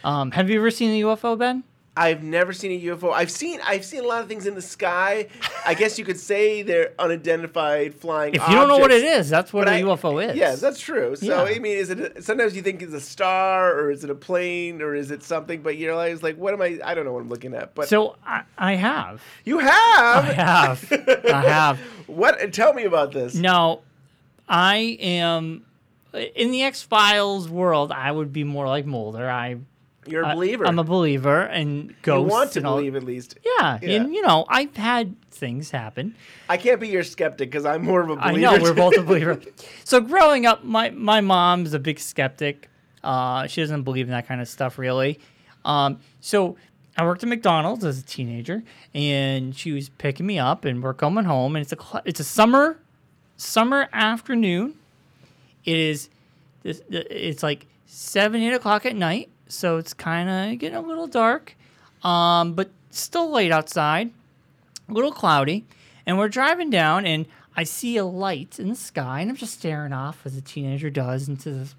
Um, 0.03 0.31
have 0.31 0.49
you 0.49 0.59
ever 0.59 0.71
seen 0.71 0.91
a 0.91 1.05
UFO, 1.05 1.37
Ben? 1.37 1.63
I've 1.97 2.21
never 2.23 2.51
seen 2.51 2.71
a 2.73 2.85
UFO. 2.93 3.13
I've 3.13 3.31
seen 3.31 3.61
I've 3.63 3.85
seen 3.85 4.03
a 4.03 4.07
lot 4.07 4.21
of 4.21 4.27
things 4.27 4.45
in 4.45 4.53
the 4.53 4.61
sky. 4.61 5.27
I 5.65 5.73
guess 5.75 5.97
you 5.97 6.03
could 6.03 6.19
say 6.19 6.61
they're 6.61 6.91
unidentified 6.99 7.95
flying. 7.95 8.35
If 8.35 8.45
you 8.49 8.53
don't 8.53 8.67
know 8.67 8.79
what 8.79 8.91
it 8.91 9.01
is, 9.01 9.29
that's 9.29 9.53
what 9.53 9.69
a 9.69 9.71
I- 9.71 9.81
UFO 9.81 10.19
is. 10.29 10.35
Yes, 10.35 10.59
that's 10.59 10.81
true. 10.81 11.15
So 11.15 11.25
Yeah. 11.25 11.43
I 11.43 11.59
mean, 11.59 11.77
is 11.77 11.89
it 11.89 12.21
sometimes 12.21 12.53
you 12.53 12.61
think 12.61 12.81
it's 12.81 12.93
a 12.93 12.99
star 12.99 13.73
or 13.79 13.91
is 13.91 14.03
it 14.03 14.09
a 14.09 14.15
plane 14.15 14.81
or 14.81 14.93
is 14.93 15.09
it 15.09 15.23
something? 15.23 15.61
But 15.61 15.77
you're 15.77 15.93
always 15.93 16.21
like, 16.21 16.35
what 16.35 16.53
am 16.53 16.61
I? 16.61 16.79
I 16.83 16.95
don't 16.95 17.05
know 17.05 17.13
what 17.13 17.21
I'm 17.21 17.29
looking 17.29 17.53
at. 17.55 17.73
But 17.75 17.87
so 17.87 18.17
I, 18.25 18.43
I 18.57 18.73
have. 18.75 19.21
you 19.45 19.59
have. 19.59 20.25
I 20.25 20.33
have. 20.33 20.91
I 21.33 21.41
have. 21.41 21.79
What? 22.07 22.51
Tell 22.51 22.73
me 22.73 22.83
about 22.83 23.13
this. 23.13 23.35
Now, 23.35 23.79
I 24.49 24.97
am 24.99 25.65
in 26.35 26.51
the 26.51 26.63
X 26.63 26.81
Files 26.81 27.49
world. 27.49 27.91
I 27.91 28.11
would 28.11 28.31
be 28.33 28.43
more 28.43 28.67
like 28.67 28.85
Mulder. 28.85 29.29
I 29.29 29.57
You're 30.07 30.23
a 30.23 30.29
I- 30.29 30.33
believer. 30.35 30.65
I'm 30.67 30.79
a 30.79 30.83
believer, 30.83 31.41
and 31.41 31.93
ghosts. 32.01 32.25
you 32.27 32.31
want 32.31 32.51
to 32.53 32.63
all- 32.65 32.75
believe 32.77 32.95
at 32.95 33.03
least. 33.03 33.37
Yeah, 33.43 33.79
Yeah. 33.81 33.89
and 34.01 34.13
you 34.13 34.21
know, 34.21 34.45
I've 34.49 34.75
had 34.77 35.15
things 35.31 35.71
happen. 35.71 36.15
I 36.47 36.57
can't 36.57 36.79
be 36.79 36.87
your 36.89 37.03
skeptic 37.03 37.49
because 37.51 37.65
I'm 37.65 37.83
more 37.83 38.01
of 38.01 38.09
a 38.09 38.13
I 38.13 38.31
believer. 38.31 38.47
I 38.47 38.57
know 38.57 38.63
we're 38.63 38.73
both 38.73 38.97
a 38.97 39.01
believer. 39.01 39.39
So 39.83 39.99
growing 40.01 40.45
up, 40.45 40.63
my 40.63 40.89
my 40.91 41.21
mom's 41.21 41.73
a 41.73 41.79
big 41.79 41.99
skeptic. 41.99 42.69
Uh, 43.03 43.45
she 43.47 43.61
doesn't 43.61 43.83
believe 43.83 44.07
in 44.07 44.11
that 44.11 44.27
kind 44.27 44.41
of 44.41 44.47
stuff 44.47 44.77
really. 44.79 45.19
Um, 45.63 45.99
so 46.21 46.55
I 46.97 47.03
worked 47.05 47.21
at 47.23 47.29
McDonald's 47.29 47.83
as 47.83 47.99
a 47.99 48.03
teenager, 48.03 48.63
and 48.93 49.55
she 49.55 49.71
was 49.73 49.89
picking 49.89 50.25
me 50.25 50.39
up, 50.39 50.63
and 50.65 50.81
we're 50.81 50.93
coming 50.93 51.25
home, 51.25 51.55
and 51.55 51.61
it's 51.63 51.73
a 51.73 52.01
it's 52.05 52.19
a 52.19 52.23
summer 52.23 52.79
summer 53.37 53.89
afternoon. 53.91 54.75
It 55.65 55.77
is 55.77 56.09
this- 56.63 56.81
it's 56.89 57.43
like 57.43 57.65
seven 57.85 58.41
eight 58.41 58.53
o'clock 58.53 58.85
at 58.85 58.95
night, 58.95 59.29
so 59.47 59.77
it's 59.77 59.93
kind 59.93 60.29
of 60.29 60.59
getting 60.59 60.77
a 60.77 60.81
little 60.81 61.07
dark, 61.07 61.55
um, 62.03 62.53
but 62.53 62.69
still 62.89 63.29
late 63.29 63.51
outside, 63.51 64.11
a 64.89 64.93
little 64.93 65.11
cloudy, 65.11 65.65
and 66.05 66.17
we're 66.17 66.29
driving 66.29 66.69
down, 66.69 67.05
and 67.05 67.25
I 67.55 67.63
see 67.63 67.97
a 67.97 68.05
light 68.05 68.59
in 68.59 68.69
the 68.69 68.75
sky, 68.75 69.21
and 69.21 69.29
I'm 69.29 69.35
just 69.37 69.53
staring 69.53 69.93
off 69.93 70.21
as 70.25 70.35
a 70.35 70.41
teenager 70.41 70.89
does 70.89 71.27
into 71.29 71.51
the 71.51 71.73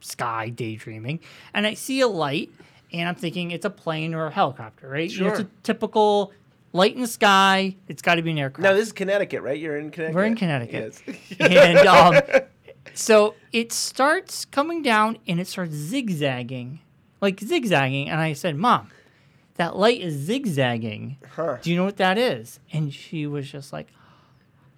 sky, 0.00 0.48
daydreaming, 0.50 1.20
and 1.54 1.66
I 1.66 1.74
see 1.74 2.00
a 2.00 2.06
light, 2.08 2.50
and 2.92 3.08
I'm 3.08 3.14
thinking 3.16 3.50
it's 3.50 3.64
a 3.64 3.70
plane 3.70 4.14
or 4.14 4.26
a 4.26 4.30
helicopter, 4.30 4.88
right? 4.88 5.10
You 5.10 5.22
know, 5.24 5.30
it's 5.30 5.40
a 5.40 5.48
typical 5.62 6.32
light 6.72 6.94
in 6.94 7.00
the 7.00 7.06
sky. 7.08 7.74
It's 7.88 8.02
got 8.02 8.16
to 8.16 8.22
be 8.22 8.30
an 8.32 8.38
aircraft. 8.38 8.62
Now 8.62 8.74
this 8.74 8.86
is 8.88 8.92
Connecticut, 8.92 9.42
right? 9.42 9.58
You're 9.58 9.78
in 9.78 9.90
Connecticut. 9.90 10.14
We're 10.14 10.24
in 10.24 10.36
Connecticut. 10.36 11.00
Yes. 11.06 11.34
and 11.40 11.78
um, 11.88 12.20
so 12.94 13.34
it 13.52 13.72
starts 13.72 14.44
coming 14.44 14.82
down 14.82 15.18
and 15.26 15.40
it 15.40 15.46
starts 15.46 15.74
zigzagging, 15.74 16.80
like 17.20 17.40
zigzagging. 17.40 18.08
And 18.08 18.20
I 18.20 18.32
said, 18.32 18.56
Mom, 18.56 18.90
that 19.54 19.76
light 19.76 20.00
is 20.00 20.14
zigzagging. 20.14 21.18
Huh. 21.34 21.58
Do 21.60 21.70
you 21.70 21.76
know 21.76 21.84
what 21.84 21.96
that 21.96 22.18
is? 22.18 22.60
And 22.72 22.92
she 22.92 23.26
was 23.26 23.50
just 23.50 23.72
like, 23.72 23.88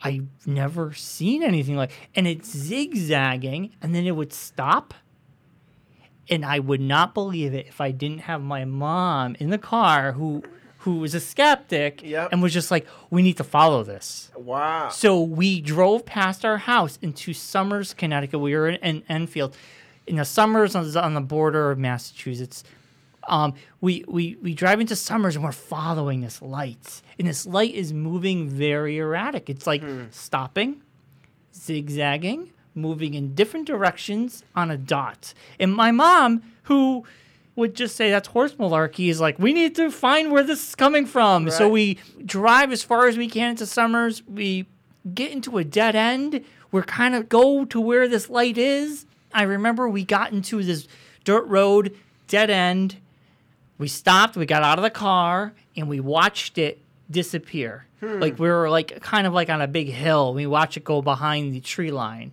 I've 0.01 0.29
never 0.47 0.93
seen 0.93 1.43
anything 1.43 1.77
like 1.77 1.91
and 2.15 2.27
it's 2.27 2.51
zigzagging 2.51 3.75
and 3.83 3.95
then 3.95 4.07
it 4.07 4.13
would 4.13 4.33
stop. 4.33 4.95
And 6.31 6.45
I 6.45 6.59
would 6.59 6.81
not 6.81 7.15
believe 7.15 7.55
it 7.55 7.67
if 7.67 7.81
I 7.81 7.91
didn't 7.91 8.21
have 8.21 8.43
my 8.43 8.65
mom 8.65 9.35
in 9.41 9.51
the 9.51 9.59
car 9.59 10.13
who 10.13 10.43
who 10.89 11.01
was 11.01 11.15
a 11.15 11.21
skeptic 11.21 12.03
and 12.33 12.43
was 12.43 12.55
just 12.55 12.71
like, 12.71 12.87
we 13.11 13.21
need 13.21 13.37
to 13.37 13.45
follow 13.45 13.83
this. 13.83 14.31
Wow. 14.35 14.89
So 14.89 15.21
we 15.21 15.61
drove 15.61 16.07
past 16.07 16.47
our 16.47 16.57
house 16.57 16.99
into 17.03 17.35
Somers, 17.35 17.93
Connecticut. 17.93 18.41
We 18.41 18.55
were 18.55 18.69
in, 18.69 18.77
in 18.77 19.03
Enfield. 19.07 19.55
In 20.07 20.17
the 20.17 20.25
Somers 20.25 20.75
on 20.75 20.91
the, 20.91 21.05
on 21.05 21.13
the 21.13 21.21
border 21.21 21.71
of 21.71 21.79
Massachusetts. 21.79 22.65
Um, 23.29 23.53
we, 23.83 24.03
we, 24.09 24.39
we 24.43 24.55
drive 24.55 24.81
into 24.81 24.97
Somers 24.97 25.37
and 25.37 25.45
we're 25.45 25.53
following 25.53 26.23
this 26.23 26.41
light. 26.41 27.03
And 27.19 27.29
this 27.29 27.45
light 27.45 27.75
is 27.75 27.93
moving 27.93 28.49
very 28.49 28.97
erratic. 28.97 29.51
It's 29.51 29.67
like 29.67 29.83
stopping, 30.11 30.81
zigzagging, 31.55 32.51
moving 32.75 33.13
in 33.13 33.35
different 33.35 33.67
directions 33.67 34.43
on 34.57 34.71
a 34.71 34.79
dot. 34.79 35.35
And 35.61 35.75
my 35.75 35.91
mom, 35.91 36.43
who 36.63 37.05
would 37.59 37.75
just 37.75 37.97
say 37.97 38.09
that's 38.11 38.29
horse 38.29 38.55
malarkey, 38.55 39.11
is 39.11 39.21
like, 39.21 39.39
we 39.39 39.53
need 39.53 39.75
to 39.75 39.91
find 39.91 40.31
where 40.31 40.45
this 40.45 40.69
is 40.69 40.75
coming 40.77 41.05
from. 41.05 41.51
So 41.51 41.69
we 41.69 41.99
drive 42.25 42.71
as 42.71 42.85
far 42.85 43.09
as 43.09 43.19
we 43.19 43.29
can 43.29 43.51
into 43.51 43.67
Somers. 43.67 44.23
We 44.27 44.67
get 45.13 45.33
into 45.33 45.59
a 45.59 45.65
dead 45.65 45.97
end. 45.97 46.45
We're 46.71 46.85
kind 46.85 47.17
of 47.17 47.29
go 47.29 47.65
to 47.65 47.81
where 47.81 48.07
this 48.07 48.31
light 48.31 48.59
is. 48.59 49.07
I 49.35 49.43
remember 49.43 49.89
we 49.89 50.05
got 50.05 50.33
into 50.33 50.63
this 50.63 50.87
dirt 51.25 51.47
road, 51.47 51.97
dead 52.29 52.49
end. 52.49 52.97
We 53.77 53.89
stopped, 53.89 54.37
we 54.37 54.47
got 54.47 54.63
out 54.63 54.79
of 54.79 54.83
the 54.85 54.91
car, 54.91 55.53
and 55.77 55.89
we 55.89 55.99
watched 55.99 56.59
it 56.59 56.81
disappear. 57.11 57.87
Hmm. 58.01 58.21
Like 58.21 58.39
we 58.39 58.49
were 58.49 58.71
like 58.71 59.01
kind 59.03 59.27
of 59.27 59.33
like 59.33 59.51
on 59.51 59.61
a 59.61 59.67
big 59.67 59.89
hill. 59.89 60.33
We 60.33 60.47
watched 60.47 60.77
it 60.77 60.85
go 60.85 61.03
behind 61.03 61.53
the 61.53 61.61
tree 61.61 61.91
line. 61.91 62.31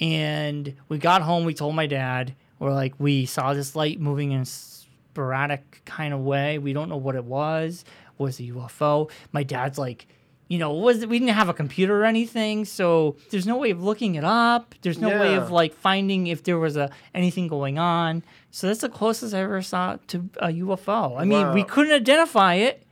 And 0.00 0.74
we 0.88 0.98
got 0.98 1.22
home, 1.22 1.44
we 1.44 1.54
told 1.54 1.74
my 1.74 1.86
dad, 1.86 2.34
we're 2.58 2.72
like, 2.72 2.94
we 2.98 3.26
saw 3.26 3.54
this 3.54 3.76
light 3.76 4.00
moving 4.00 4.32
in 4.32 4.42
a 4.42 4.46
sporadic 4.46 5.82
kind 5.84 6.12
of 6.14 6.20
way. 6.20 6.58
We 6.58 6.72
don't 6.72 6.88
know 6.88 6.96
what 6.96 7.14
it 7.14 7.24
was. 7.24 7.84
Was 8.18 8.40
a 8.40 8.44
UFO? 8.44 9.10
My 9.32 9.44
dad's 9.44 9.78
like, 9.78 10.08
you 10.48 10.58
know, 10.58 10.72
was 10.72 11.06
we 11.06 11.18
didn't 11.18 11.34
have 11.34 11.48
a 11.48 11.54
computer 11.54 12.00
or 12.00 12.04
anything, 12.04 12.64
so 12.64 13.16
there's 13.30 13.46
no 13.46 13.58
way 13.58 13.70
of 13.70 13.82
looking 13.84 14.14
it 14.14 14.24
up. 14.24 14.74
There's 14.80 14.98
no 14.98 15.08
way 15.08 15.34
of 15.34 15.50
like 15.50 15.74
finding 15.74 16.26
if 16.26 16.42
there 16.42 16.58
was 16.58 16.76
a 16.76 16.90
anything 17.14 17.48
going 17.48 17.78
on. 17.78 18.24
So 18.50 18.66
that's 18.66 18.80
the 18.80 18.88
closest 18.88 19.34
I 19.34 19.40
ever 19.40 19.60
saw 19.60 19.98
to 20.08 20.28
a 20.38 20.48
UFO. 20.48 21.20
I 21.20 21.24
mean, 21.24 21.52
we 21.52 21.62
couldn't 21.64 21.92
identify 21.92 22.54
it. 22.54 22.82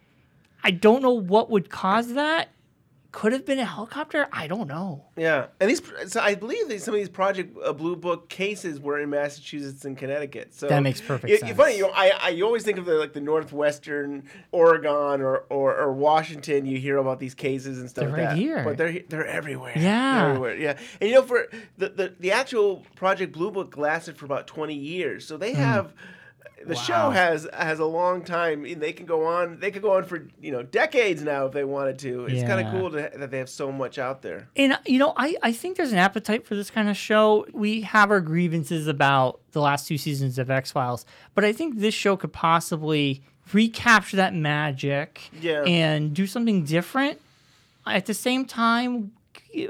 I 0.63 0.71
don't 0.71 1.03
know 1.03 1.13
what 1.13 1.49
would 1.51 1.71
cause 1.71 2.13
that. 2.15 2.51
Could 3.17 3.33
have 3.33 3.47
been 3.47 3.59
a 3.59 3.65
helicopter. 3.65 4.29
I 4.31 4.47
don't 4.47 4.69
know. 4.69 5.07
Yeah, 5.17 5.47
and 5.59 5.71
these, 5.71 5.81
so 6.09 6.21
I 6.21 6.35
believe 6.35 6.69
that 6.69 6.83
some 6.83 6.93
of 6.93 7.01
these 7.01 7.09
Project 7.09 7.57
uh, 7.65 7.73
Blue 7.73 7.97
Book 7.97 8.29
cases 8.29 8.79
were 8.79 9.01
in 9.01 9.09
Massachusetts 9.09 9.87
and 9.87 9.97
Connecticut. 9.97 10.53
So 10.55 10.69
That 10.69 10.81
makes 10.83 11.01
perfect 11.01 11.31
you, 11.31 11.39
sense. 11.39 11.57
Funny, 11.57 11.77
you 11.79 11.85
know, 11.85 11.93
I, 11.95 12.13
I 12.21 12.29
you 12.29 12.45
always 12.45 12.63
think 12.63 12.77
of 12.77 12.85
the 12.85 12.97
like 12.97 13.15
the 13.15 13.23
northwestern 13.23 14.25
Oregon 14.53 15.23
or, 15.23 15.39
or, 15.49 15.75
or 15.75 15.93
Washington. 15.95 16.67
You 16.67 16.79
hear 16.79 16.99
about 16.99 17.19
these 17.19 17.35
cases 17.35 17.79
and 17.81 17.89
stuff 17.89 18.03
They're 18.05 18.11
like 18.13 18.19
right 18.21 18.29
that, 18.31 18.37
here. 18.37 18.63
but 18.65 18.77
they're 18.77 19.01
they're 19.09 19.27
everywhere. 19.27 19.73
Yeah. 19.77 20.17
They're 20.21 20.29
everywhere. 20.29 20.57
Yeah, 20.57 20.79
and 21.01 21.09
you 21.09 21.17
know, 21.17 21.23
for 21.23 21.49
the, 21.79 21.89
the 21.89 22.15
the 22.21 22.33
actual 22.33 22.85
Project 22.97 23.33
Blue 23.33 23.51
Book 23.51 23.79
lasted 23.79 24.19
for 24.19 24.27
about 24.27 24.47
twenty 24.47 24.75
years, 24.75 25.27
so 25.27 25.39
they 25.39 25.53
Hmm. 25.55 25.61
have. 25.63 25.95
The 26.65 26.75
show 26.75 27.11
has 27.11 27.47
has 27.53 27.79
a 27.79 27.85
long 27.85 28.23
time. 28.23 28.65
and 28.65 28.81
They 28.81 28.93
can 28.93 29.07
go 29.07 29.25
on. 29.25 29.61
They 29.61 29.71
could 29.71 29.83
go 29.83 29.97
on 29.97 30.05
for 30.05 30.27
you 30.41 30.51
know 30.53 30.63
decades 30.63 31.23
now 31.23 31.47
if 31.47 31.53
they 31.53 31.65
wanted 31.65 31.99
to. 32.01 32.27
It's 32.27 32.43
kind 32.43 32.67
of 32.67 32.73
cool 32.73 32.91
to, 32.91 33.11
that 33.17 33.31
they 33.31 33.39
have 33.39 33.49
so 33.49 33.71
much 33.71 33.99
out 33.99 34.23
there. 34.23 34.49
And 34.57 34.73
uh, 34.73 34.79
you 34.87 34.99
know, 34.99 35.13
I, 35.17 35.37
I 35.43 35.53
think 35.53 35.77
there's 35.77 35.93
an 35.93 35.99
appetite 35.99 36.47
for 36.47 36.55
this 36.55 36.71
kind 36.71 36.89
of 36.89 36.97
show. 36.97 37.47
We 37.53 37.83
have 37.83 38.11
our 38.11 38.21
grievances 38.21 38.87
about 38.89 39.41
the 39.53 39.61
last 39.61 39.87
two 39.87 39.99
seasons 39.99 40.39
of 40.39 40.51
X 40.51 40.73
Files, 40.73 41.07
but 41.35 41.45
I 41.45 41.53
think 41.53 41.79
this 41.79 41.95
show 41.95 42.17
could 42.17 42.33
possibly 42.33 43.23
recapture 43.53 44.17
that 44.17 44.35
magic 44.35 45.31
Yeah. 45.41 45.63
and 45.63 46.13
do 46.13 46.27
something 46.27 46.65
different. 46.65 47.21
At 47.87 48.07
the 48.07 48.15
same 48.15 48.45
time, 48.45 49.13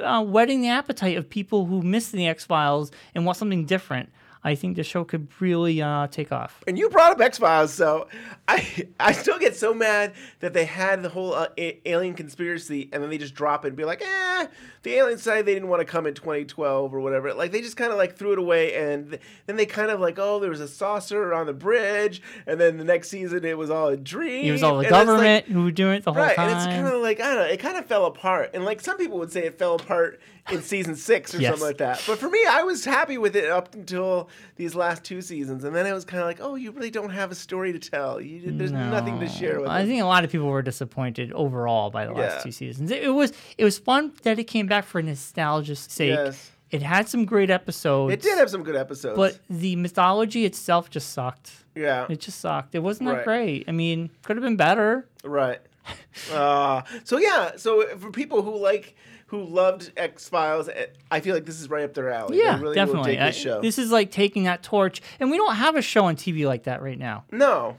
uh, 0.02 0.24
whetting 0.24 0.62
the 0.62 0.68
appetite 0.68 1.18
of 1.18 1.28
people 1.28 1.66
who 1.66 1.82
miss 1.82 2.08
the 2.10 2.26
X 2.26 2.46
Files 2.46 2.90
and 3.14 3.26
want 3.26 3.36
something 3.36 3.66
different. 3.66 4.10
I 4.46 4.54
think 4.54 4.76
the 4.76 4.85
show 4.85 5.02
could 5.04 5.26
really 5.40 5.82
uh, 5.82 6.06
take 6.06 6.30
off. 6.30 6.62
And 6.68 6.78
you 6.78 6.88
brought 6.88 7.11
up 7.12 7.20
X 7.20 7.38
Files, 7.38 7.74
so 7.74 8.06
I 8.46 8.87
I 9.00 9.11
still 9.12 9.38
get 9.40 9.56
so 9.56 9.74
mad 9.74 10.12
that 10.38 10.52
they 10.52 10.64
had 10.64 11.02
the 11.02 11.09
whole 11.09 11.35
uh, 11.35 11.48
a- 11.59 11.80
alien 11.88 12.14
conspiracy, 12.14 12.88
and 12.92 13.02
then 13.02 13.11
they 13.11 13.18
just 13.18 13.35
drop 13.35 13.64
it 13.64 13.68
and 13.68 13.76
be 13.76 13.85
like, 13.85 14.02
eh, 14.02 14.46
the 14.85 14.94
aliens 14.94 15.20
decided 15.20 15.46
they 15.46 15.54
didn't 15.54 15.68
want 15.68 15.80
to 15.80 15.85
come 15.85 16.06
in 16.06 16.14
2012 16.14 16.94
or 16.94 17.00
whatever. 17.00 17.35
Like 17.35 17.50
they 17.50 17.61
just 17.61 17.76
kind 17.76 17.90
of 17.90 17.98
like 17.98 18.16
threw 18.16 18.32
it 18.35 18.38
away, 18.38 18.74
and 18.76 19.11
th- 19.11 19.22
then 19.46 19.56
they 19.56 19.66
kind 19.66 19.90
of 19.90 19.98
like, 19.98 20.16
oh, 20.18 20.38
there 20.38 20.50
was 20.50 20.61
a 20.61 20.68
saucer 20.68 21.35
on 21.35 21.46
the 21.46 21.52
bridge, 21.52 22.22
and 22.46 22.61
then 22.61 22.76
the 22.78 22.85
next 22.85 23.09
season 23.09 23.44
it 23.44 23.59
was 23.59 23.68
all 23.68 23.88
a 23.88 23.96
dream. 23.96 24.44
It 24.46 24.52
was 24.52 24.62
all 24.62 24.74
the 24.78 24.78
and 24.78 24.87
it's 24.87 24.92
like- 24.92 25.06
government 25.06 25.46
who 25.46 25.64
were 25.64 25.72
doing 25.72 25.94
it 25.96 26.04
the 26.04 26.12
whole 26.12 26.22
right, 26.22 26.37
time. 26.37 26.46
Right, 26.46 26.56
and 26.56 26.70
it's 26.70 26.76
kind 26.82 26.87
of 26.94 27.02
like 27.02 27.20
I 27.20 27.35
don't 27.35 27.37
know, 27.46 27.50
it 27.52 27.59
kind 27.59 27.76
of 27.76 27.87
fell 27.87 28.06
apart, 28.06 28.50
and 28.54 28.64
like 28.64 28.80
some 28.80 28.96
people 28.96 29.18
would 29.18 29.32
say 29.32 29.44
it 29.44 29.59
fell 29.59 29.74
apart 29.74 30.20
in 30.52 30.62
season 30.62 30.94
six 30.94 31.35
or 31.35 31.40
Yes. 31.40 31.50
something 31.50 31.66
like 31.66 31.78
that. 31.78 32.00
But 32.06 32.18
for 32.20 32.30
me, 32.30 32.38
I 32.48 32.62
was 32.62 32.85
happy 32.85 33.18
with 33.18 33.35
it 33.35 33.50
up 33.50 33.74
until 33.74 34.28
these 34.57 34.75
last 34.75 35.05
two 35.05 35.20
seasons, 35.22 35.64
and 35.64 35.75
then 35.75 35.87
it 35.87 35.92
was 35.92 36.05
kind 36.05 36.20
of 36.20 36.27
like, 36.27 36.38
oh, 36.40 36.55
you 36.55 36.70
really 36.70 36.90
don't 36.90 37.11
have 37.11 37.31
a 37.31 37.35
story 37.35 37.72
to 37.72 37.79
tell. 37.79 38.20
You, 38.20 38.40
there's 38.53 38.72
nothing 38.72 39.20
to 39.20 39.29
share 39.29 39.61
with 39.61 39.68
I 39.68 39.85
think 39.87 40.03
a 40.03 40.07
lot 40.07 40.25
of 40.25 40.31
people 40.33 40.46
were 40.49 40.62
disappointed 40.62 41.33
overall 41.33 41.90
by 41.90 42.07
the 42.07 42.12
last 42.12 42.37
Yeah. 42.38 42.42
two 42.42 42.53
seasons. 42.53 42.90
It, 42.90 43.03
it 43.05 43.11
was 43.11 43.33
it 43.59 43.64
was 43.64 43.79
fun 43.79 44.12
that 44.22 44.38
it 44.38 44.44
came 44.44 44.66
back 44.66 44.85
for 44.85 45.03
nostalgia's 45.03 45.81
sake. 45.81 46.11
Yes. 46.11 46.51
It 46.70 46.83
had 46.83 47.09
some 47.09 47.25
great 47.27 47.49
episodes. 47.49 48.12
It 48.12 48.22
did 48.22 48.38
have 48.38 48.51
some 48.51 48.64
good 48.64 48.75
episodes, 48.77 49.16
but 49.16 49.38
the 49.49 49.77
mythology 49.77 50.44
itself 50.44 50.90
just 50.90 51.12
sucked. 51.12 51.53
Yeah. 51.77 52.07
It 52.09 52.20
just 52.20 52.40
sucked. 52.40 52.75
It 52.75 52.81
wasn't 52.81 53.09
Right. 53.11 53.16
that 53.18 53.25
great. 53.25 53.64
I 53.68 53.72
mean, 53.72 54.11
could 54.25 54.37
have 54.37 54.42
been 54.42 54.57
better. 54.57 55.07
Right. 55.25 55.61
Uh, 56.33 56.83
so 57.05 57.18
yeah, 57.18 57.53
so 57.57 57.87
for 57.99 58.11
people 58.11 58.42
who 58.42 58.57
like 58.57 58.96
who 59.26 59.42
loved 59.44 59.92
X 59.96 60.28
Files, 60.28 60.68
eh, 60.68 60.86
I 61.10 61.20
feel 61.20 61.34
like 61.34 61.44
this 61.44 61.60
is 61.60 61.68
right 61.68 61.84
up 61.84 61.94
their 61.94 62.10
alley. 62.10 62.38
Yeah, 62.38 62.56
they 62.56 62.62
really 62.62 62.74
definitely. 62.74 62.98
Will 62.98 63.04
dig 63.16 63.18
I- 63.20 63.26
this 63.26 63.36
show. 63.36 63.60
this 63.60 63.78
is 63.78 63.90
like 63.90 64.10
taking 64.10 64.44
that 64.44 64.62
torch, 64.62 65.00
and 65.20 65.30
we 65.30 65.36
don't 65.36 65.54
have 65.56 65.74
a 65.76 65.82
show 65.82 66.04
on 66.06 66.16
TV 66.16 66.46
like 66.46 66.64
that 66.64 66.80
right 66.82 66.98
now. 66.98 67.24
no, 67.32 67.76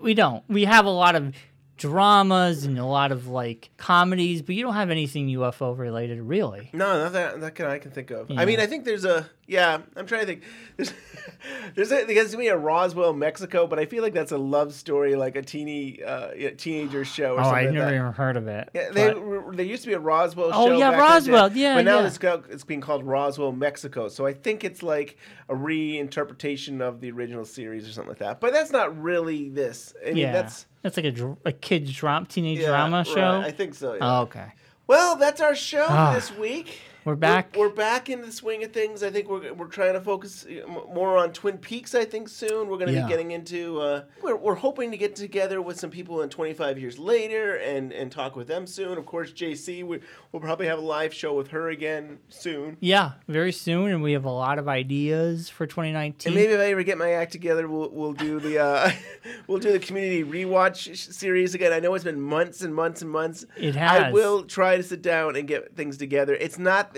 We 0.00 0.14
don't. 0.14 0.42
We 0.48 0.64
have 0.64 0.84
a 0.84 0.90
lot 0.90 1.14
of 1.16 1.32
dramas 1.76 2.64
and 2.64 2.78
a 2.78 2.84
lot 2.84 3.12
of 3.12 3.28
like 3.28 3.70
comedies, 3.76 4.42
but 4.42 4.54
you 4.54 4.62
don't 4.62 4.74
have 4.74 4.90
anything 4.90 5.28
UFO 5.28 5.76
related, 5.76 6.20
really. 6.20 6.70
No, 6.72 6.98
not 7.04 7.12
that 7.12 7.40
that 7.40 7.54
can 7.54 7.66
I 7.66 7.78
can 7.78 7.90
think 7.90 8.10
of. 8.10 8.30
Yeah. 8.30 8.40
I 8.40 8.44
mean, 8.46 8.60
I 8.60 8.66
think 8.66 8.84
there's 8.84 9.04
a 9.04 9.28
yeah. 9.46 9.78
I'm 9.96 10.06
trying 10.06 10.20
to 10.22 10.26
think. 10.26 10.42
There's 10.76 10.92
there's 11.74 11.92
a, 11.92 12.04
there's 12.04 12.32
gonna 12.32 12.38
be 12.42 12.48
a 12.48 12.56
Roswell, 12.56 13.12
Mexico, 13.12 13.66
but 13.66 13.78
I 13.78 13.86
feel 13.86 14.02
like 14.02 14.12
that's 14.12 14.32
a 14.32 14.38
love 14.38 14.72
story, 14.74 15.14
like 15.16 15.36
a 15.36 15.42
teeny 15.42 16.02
uh, 16.02 16.30
teenager 16.56 17.04
show. 17.04 17.34
Or 17.34 17.40
Oh, 17.40 17.44
something 17.44 17.54
I've 17.58 17.64
like 17.66 17.74
never 17.74 17.90
that. 17.90 17.96
even 17.96 18.12
heard 18.12 18.36
of 18.36 18.48
it. 18.48 18.68
Yeah, 18.74 18.90
they, 18.90 19.12
but- 19.12 19.56
there 19.56 19.64
used 19.66 19.82
to 19.84 19.88
be 19.88 19.94
a 19.94 19.98
Roswell 19.98 20.50
Oh, 20.52 20.68
show. 20.68 20.76
yeah, 20.78 20.90
back 20.90 21.18
in 21.18 21.24
the 21.24 21.30
day, 21.30 21.32
Roswell. 21.32 21.56
Yeah, 21.56 21.74
But 21.76 21.84
now 21.84 22.00
yeah. 22.00 22.06
it's, 22.06 22.18
called, 22.18 22.44
it's 22.50 22.64
being 22.64 22.80
called 22.80 23.04
Roswell, 23.04 23.52
Mexico. 23.52 24.08
So 24.08 24.26
I 24.26 24.32
think 24.32 24.64
it's 24.64 24.82
like 24.82 25.16
a 25.48 25.54
reinterpretation 25.54 26.80
of 26.80 27.00
the 27.00 27.10
original 27.10 27.44
series 27.44 27.88
or 27.88 27.92
something 27.92 28.10
like 28.10 28.18
that. 28.18 28.40
But 28.40 28.52
that's 28.52 28.70
not 28.70 29.00
really 29.00 29.48
this. 29.48 29.94
I 30.02 30.08
mean, 30.08 30.16
yeah, 30.18 30.32
that's 30.32 30.66
that's 30.82 30.96
like 30.96 31.06
a, 31.18 31.36
a 31.44 31.52
kids 31.52 31.92
drama, 31.92 32.26
teenage 32.26 32.58
Yeah, 32.60 32.68
drama 32.68 32.98
right. 32.98 33.06
show. 33.06 33.40
I 33.40 33.50
think 33.50 33.74
so, 33.74 33.94
yeah. 33.94 33.98
Oh, 34.18 34.22
okay. 34.22 34.52
Well, 34.86 35.16
that's 35.16 35.40
our 35.40 35.54
show 35.56 35.84
Ah. 35.88 36.14
this 36.14 36.36
week. 36.36 36.80
We're 37.06 37.14
back. 37.14 37.54
We're, 37.56 37.68
back 37.68 38.10
in 38.10 38.20
the 38.20 38.32
swing 38.32 38.64
of 38.64 38.72
things. 38.72 39.04
I 39.04 39.10
think 39.10 39.28
we're, 39.28 39.52
we're 39.54 39.68
trying 39.68 39.92
to 39.92 40.00
focus 40.00 40.44
uh, 40.44 40.68
more 40.68 41.16
on 41.16 41.32
Twin 41.32 41.56
Peaks. 41.56 41.94
I 41.94 42.04
think 42.04 42.28
soon 42.28 42.66
we're 42.66 42.78
going 42.78 42.88
to 42.88 42.94
Yeah. 42.94 43.04
be 43.04 43.08
getting 43.08 43.30
into. 43.30 43.80
Uh, 43.80 44.02
we're, 44.24 44.34
we're 44.34 44.56
hoping 44.56 44.90
to 44.90 44.96
get 44.96 45.14
together 45.14 45.62
with 45.62 45.78
some 45.78 45.90
people 45.90 46.20
in 46.22 46.30
25 46.30 46.80
years 46.80 46.98
later 46.98 47.54
and 47.58 47.92
and 47.92 48.10
talk 48.10 48.34
with 48.34 48.48
them 48.48 48.66
soon. 48.66 48.98
Of 48.98 49.06
course, 49.06 49.30
JC, 49.30 49.84
we, 49.84 50.00
we'll 50.32 50.42
probably 50.42 50.66
have 50.66 50.80
a 50.80 50.82
live 50.82 51.14
show 51.14 51.32
with 51.34 51.48
her 51.48 51.68
again 51.68 52.18
soon. 52.28 52.76
Yeah, 52.80 53.12
very 53.28 53.52
soon, 53.52 53.92
and 53.92 54.02
we 54.02 54.10
have 54.10 54.24
a 54.24 54.30
lot 54.30 54.58
of 54.58 54.66
ideas 54.66 55.48
for 55.48 55.64
2019. 55.64 56.32
And 56.32 56.34
maybe 56.34 56.54
if 56.54 56.60
I 56.60 56.72
ever 56.72 56.82
get 56.82 56.98
my 56.98 57.12
act 57.12 57.30
together, 57.30 57.68
we'll 57.68 57.90
we'll 57.90 58.14
do 58.14 58.40
the 58.40 58.58
uh, 58.58 58.90
we'll 59.46 59.60
do 59.60 59.70
the 59.70 59.78
community 59.78 60.24
rewatch 60.24 60.96
series 60.96 61.54
again. 61.54 61.72
I 61.72 61.78
know 61.78 61.94
it's 61.94 62.02
been 62.02 62.20
months 62.20 62.62
and 62.62 62.74
months 62.74 63.00
and 63.00 63.12
months. 63.12 63.44
It 63.56 63.76
has. 63.76 64.02
I 64.02 64.10
will 64.10 64.42
try 64.42 64.76
to 64.76 64.82
sit 64.82 65.02
down 65.02 65.36
and 65.36 65.46
get 65.46 65.76
things 65.76 65.98
together. 65.98 66.34
It's 66.34 66.58
not. 66.58 66.95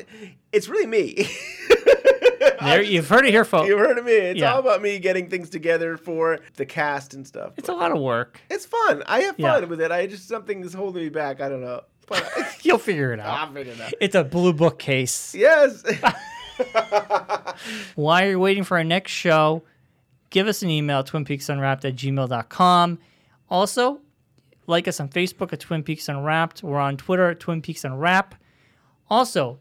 It's 0.52 0.68
really 0.68 0.86
me. 0.86 1.28
there, 2.60 2.82
you've 2.82 3.08
heard 3.08 3.24
it 3.26 3.30
here, 3.30 3.44
folks. 3.44 3.68
You've 3.68 3.78
heard 3.78 3.98
of 3.98 4.04
me. 4.04 4.12
It's 4.12 4.40
Yeah. 4.40 4.54
all 4.54 4.60
about 4.60 4.82
me 4.82 4.98
getting 4.98 5.28
things 5.28 5.50
together 5.50 5.96
for 5.96 6.40
the 6.56 6.66
cast 6.66 7.14
and 7.14 7.26
stuff. 7.26 7.52
It's 7.56 7.68
a 7.68 7.72
lot 7.74 7.92
of 7.92 7.98
work. 7.98 8.40
It's 8.50 8.66
fun. 8.66 9.02
I 9.06 9.20
have 9.20 9.36
Yeah. 9.38 9.60
fun 9.60 9.68
with 9.68 9.80
it. 9.80 9.90
I 9.92 10.06
just 10.06 10.28
something 10.28 10.62
is 10.64 10.74
holding 10.74 11.02
me 11.02 11.08
back. 11.08 11.40
I 11.40 11.48
don't 11.48 11.60
know. 11.62 11.82
But 12.06 12.28
You'll 12.62 12.78
figure 12.78 13.12
it 13.12 13.20
out. 13.20 13.48
I'll 13.48 13.52
figure 13.52 13.72
it 13.72 13.80
out. 13.80 13.92
It's 14.00 14.14
a 14.14 14.24
blue 14.24 14.52
book 14.52 14.78
case. 14.78 15.34
Yes. 15.34 15.82
While 17.94 18.26
you're 18.26 18.38
waiting 18.38 18.64
for 18.64 18.76
our 18.78 18.84
next 18.84 19.12
show, 19.12 19.62
give 20.30 20.46
us 20.46 20.62
an 20.62 20.70
email, 20.70 21.04
twinpeaksunwrapped 21.04 21.84
at 21.84 21.96
gmail.com. 21.96 22.98
Also, 23.50 24.00
like 24.66 24.88
us 24.88 25.00
on 25.00 25.08
Facebook 25.08 25.52
at 25.52 25.60
Twin 25.60 25.82
Peaks 25.82 26.08
Unwrapped. 26.08 26.62
We're 26.62 26.78
on 26.78 26.96
Twitter 26.96 27.30
at 27.30 27.40
Twin 27.40 27.62
Peaks 27.62 27.84
Unwrap. 27.84 28.34
Also, 29.10 29.58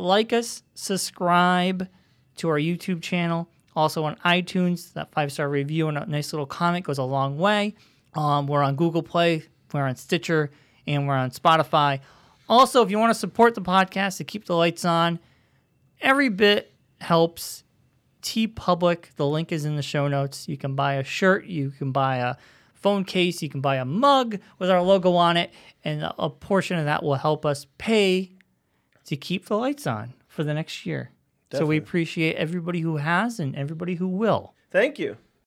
like 0.00 0.32
us, 0.32 0.62
subscribe 0.74 1.88
to 2.36 2.48
our 2.48 2.58
YouTube 2.58 3.02
channel. 3.02 3.48
Also 3.76 4.04
on 4.04 4.16
iTunes, 4.24 4.92
that 4.94 5.12
five 5.12 5.30
star 5.30 5.48
review 5.48 5.88
and 5.88 5.96
a 5.96 6.06
nice 6.06 6.32
little 6.32 6.46
comment 6.46 6.84
goes 6.84 6.98
a 6.98 7.04
long 7.04 7.38
way. 7.38 7.74
Um, 8.14 8.46
we're 8.46 8.62
on 8.62 8.76
Google 8.76 9.02
Play, 9.02 9.44
we're 9.72 9.84
on 9.84 9.96
Stitcher, 9.96 10.50
and 10.86 11.06
we're 11.06 11.14
on 11.14 11.30
Spotify. 11.30 12.00
Also, 12.48 12.82
if 12.82 12.90
you 12.90 12.98
want 12.98 13.12
to 13.12 13.18
support 13.18 13.54
the 13.54 13.62
podcast 13.62 14.16
to 14.16 14.24
keep 14.24 14.46
the 14.46 14.56
lights 14.56 14.84
on, 14.84 15.20
every 16.00 16.28
bit 16.28 16.72
helps. 17.00 17.62
TeePublic, 18.22 19.14
the 19.16 19.26
link 19.26 19.50
is 19.52 19.64
in 19.64 19.76
the 19.76 19.82
show 19.82 20.08
notes. 20.08 20.48
You 20.48 20.58
can 20.58 20.74
buy 20.74 20.94
a 20.94 21.04
shirt, 21.04 21.46
you 21.46 21.70
can 21.70 21.92
buy 21.92 22.16
a 22.16 22.34
phone 22.74 23.04
case, 23.04 23.42
you 23.42 23.48
can 23.48 23.60
buy 23.60 23.76
a 23.76 23.84
mug 23.84 24.38
with 24.58 24.70
our 24.70 24.82
logo 24.82 25.14
on 25.14 25.36
it, 25.36 25.52
and 25.84 26.12
a 26.18 26.28
portion 26.28 26.78
of 26.78 26.84
that 26.86 27.02
will 27.02 27.14
help 27.14 27.46
us 27.46 27.66
pay 27.78 28.32
to 29.10 29.16
keep 29.16 29.46
the 29.46 29.56
lights 29.56 29.88
on 29.88 30.14
for 30.28 30.44
the 30.44 30.54
next 30.54 30.86
year. 30.86 31.10
So 31.52 31.66
we 31.66 31.76
appreciate 31.76 32.36
everybody 32.36 32.78
who 32.78 32.98
has 32.98 33.40
and 33.40 33.56
everybody 33.56 33.96
who 33.96 34.06
will. 34.06 34.54
Thank 34.70 35.00
you. 35.00 35.16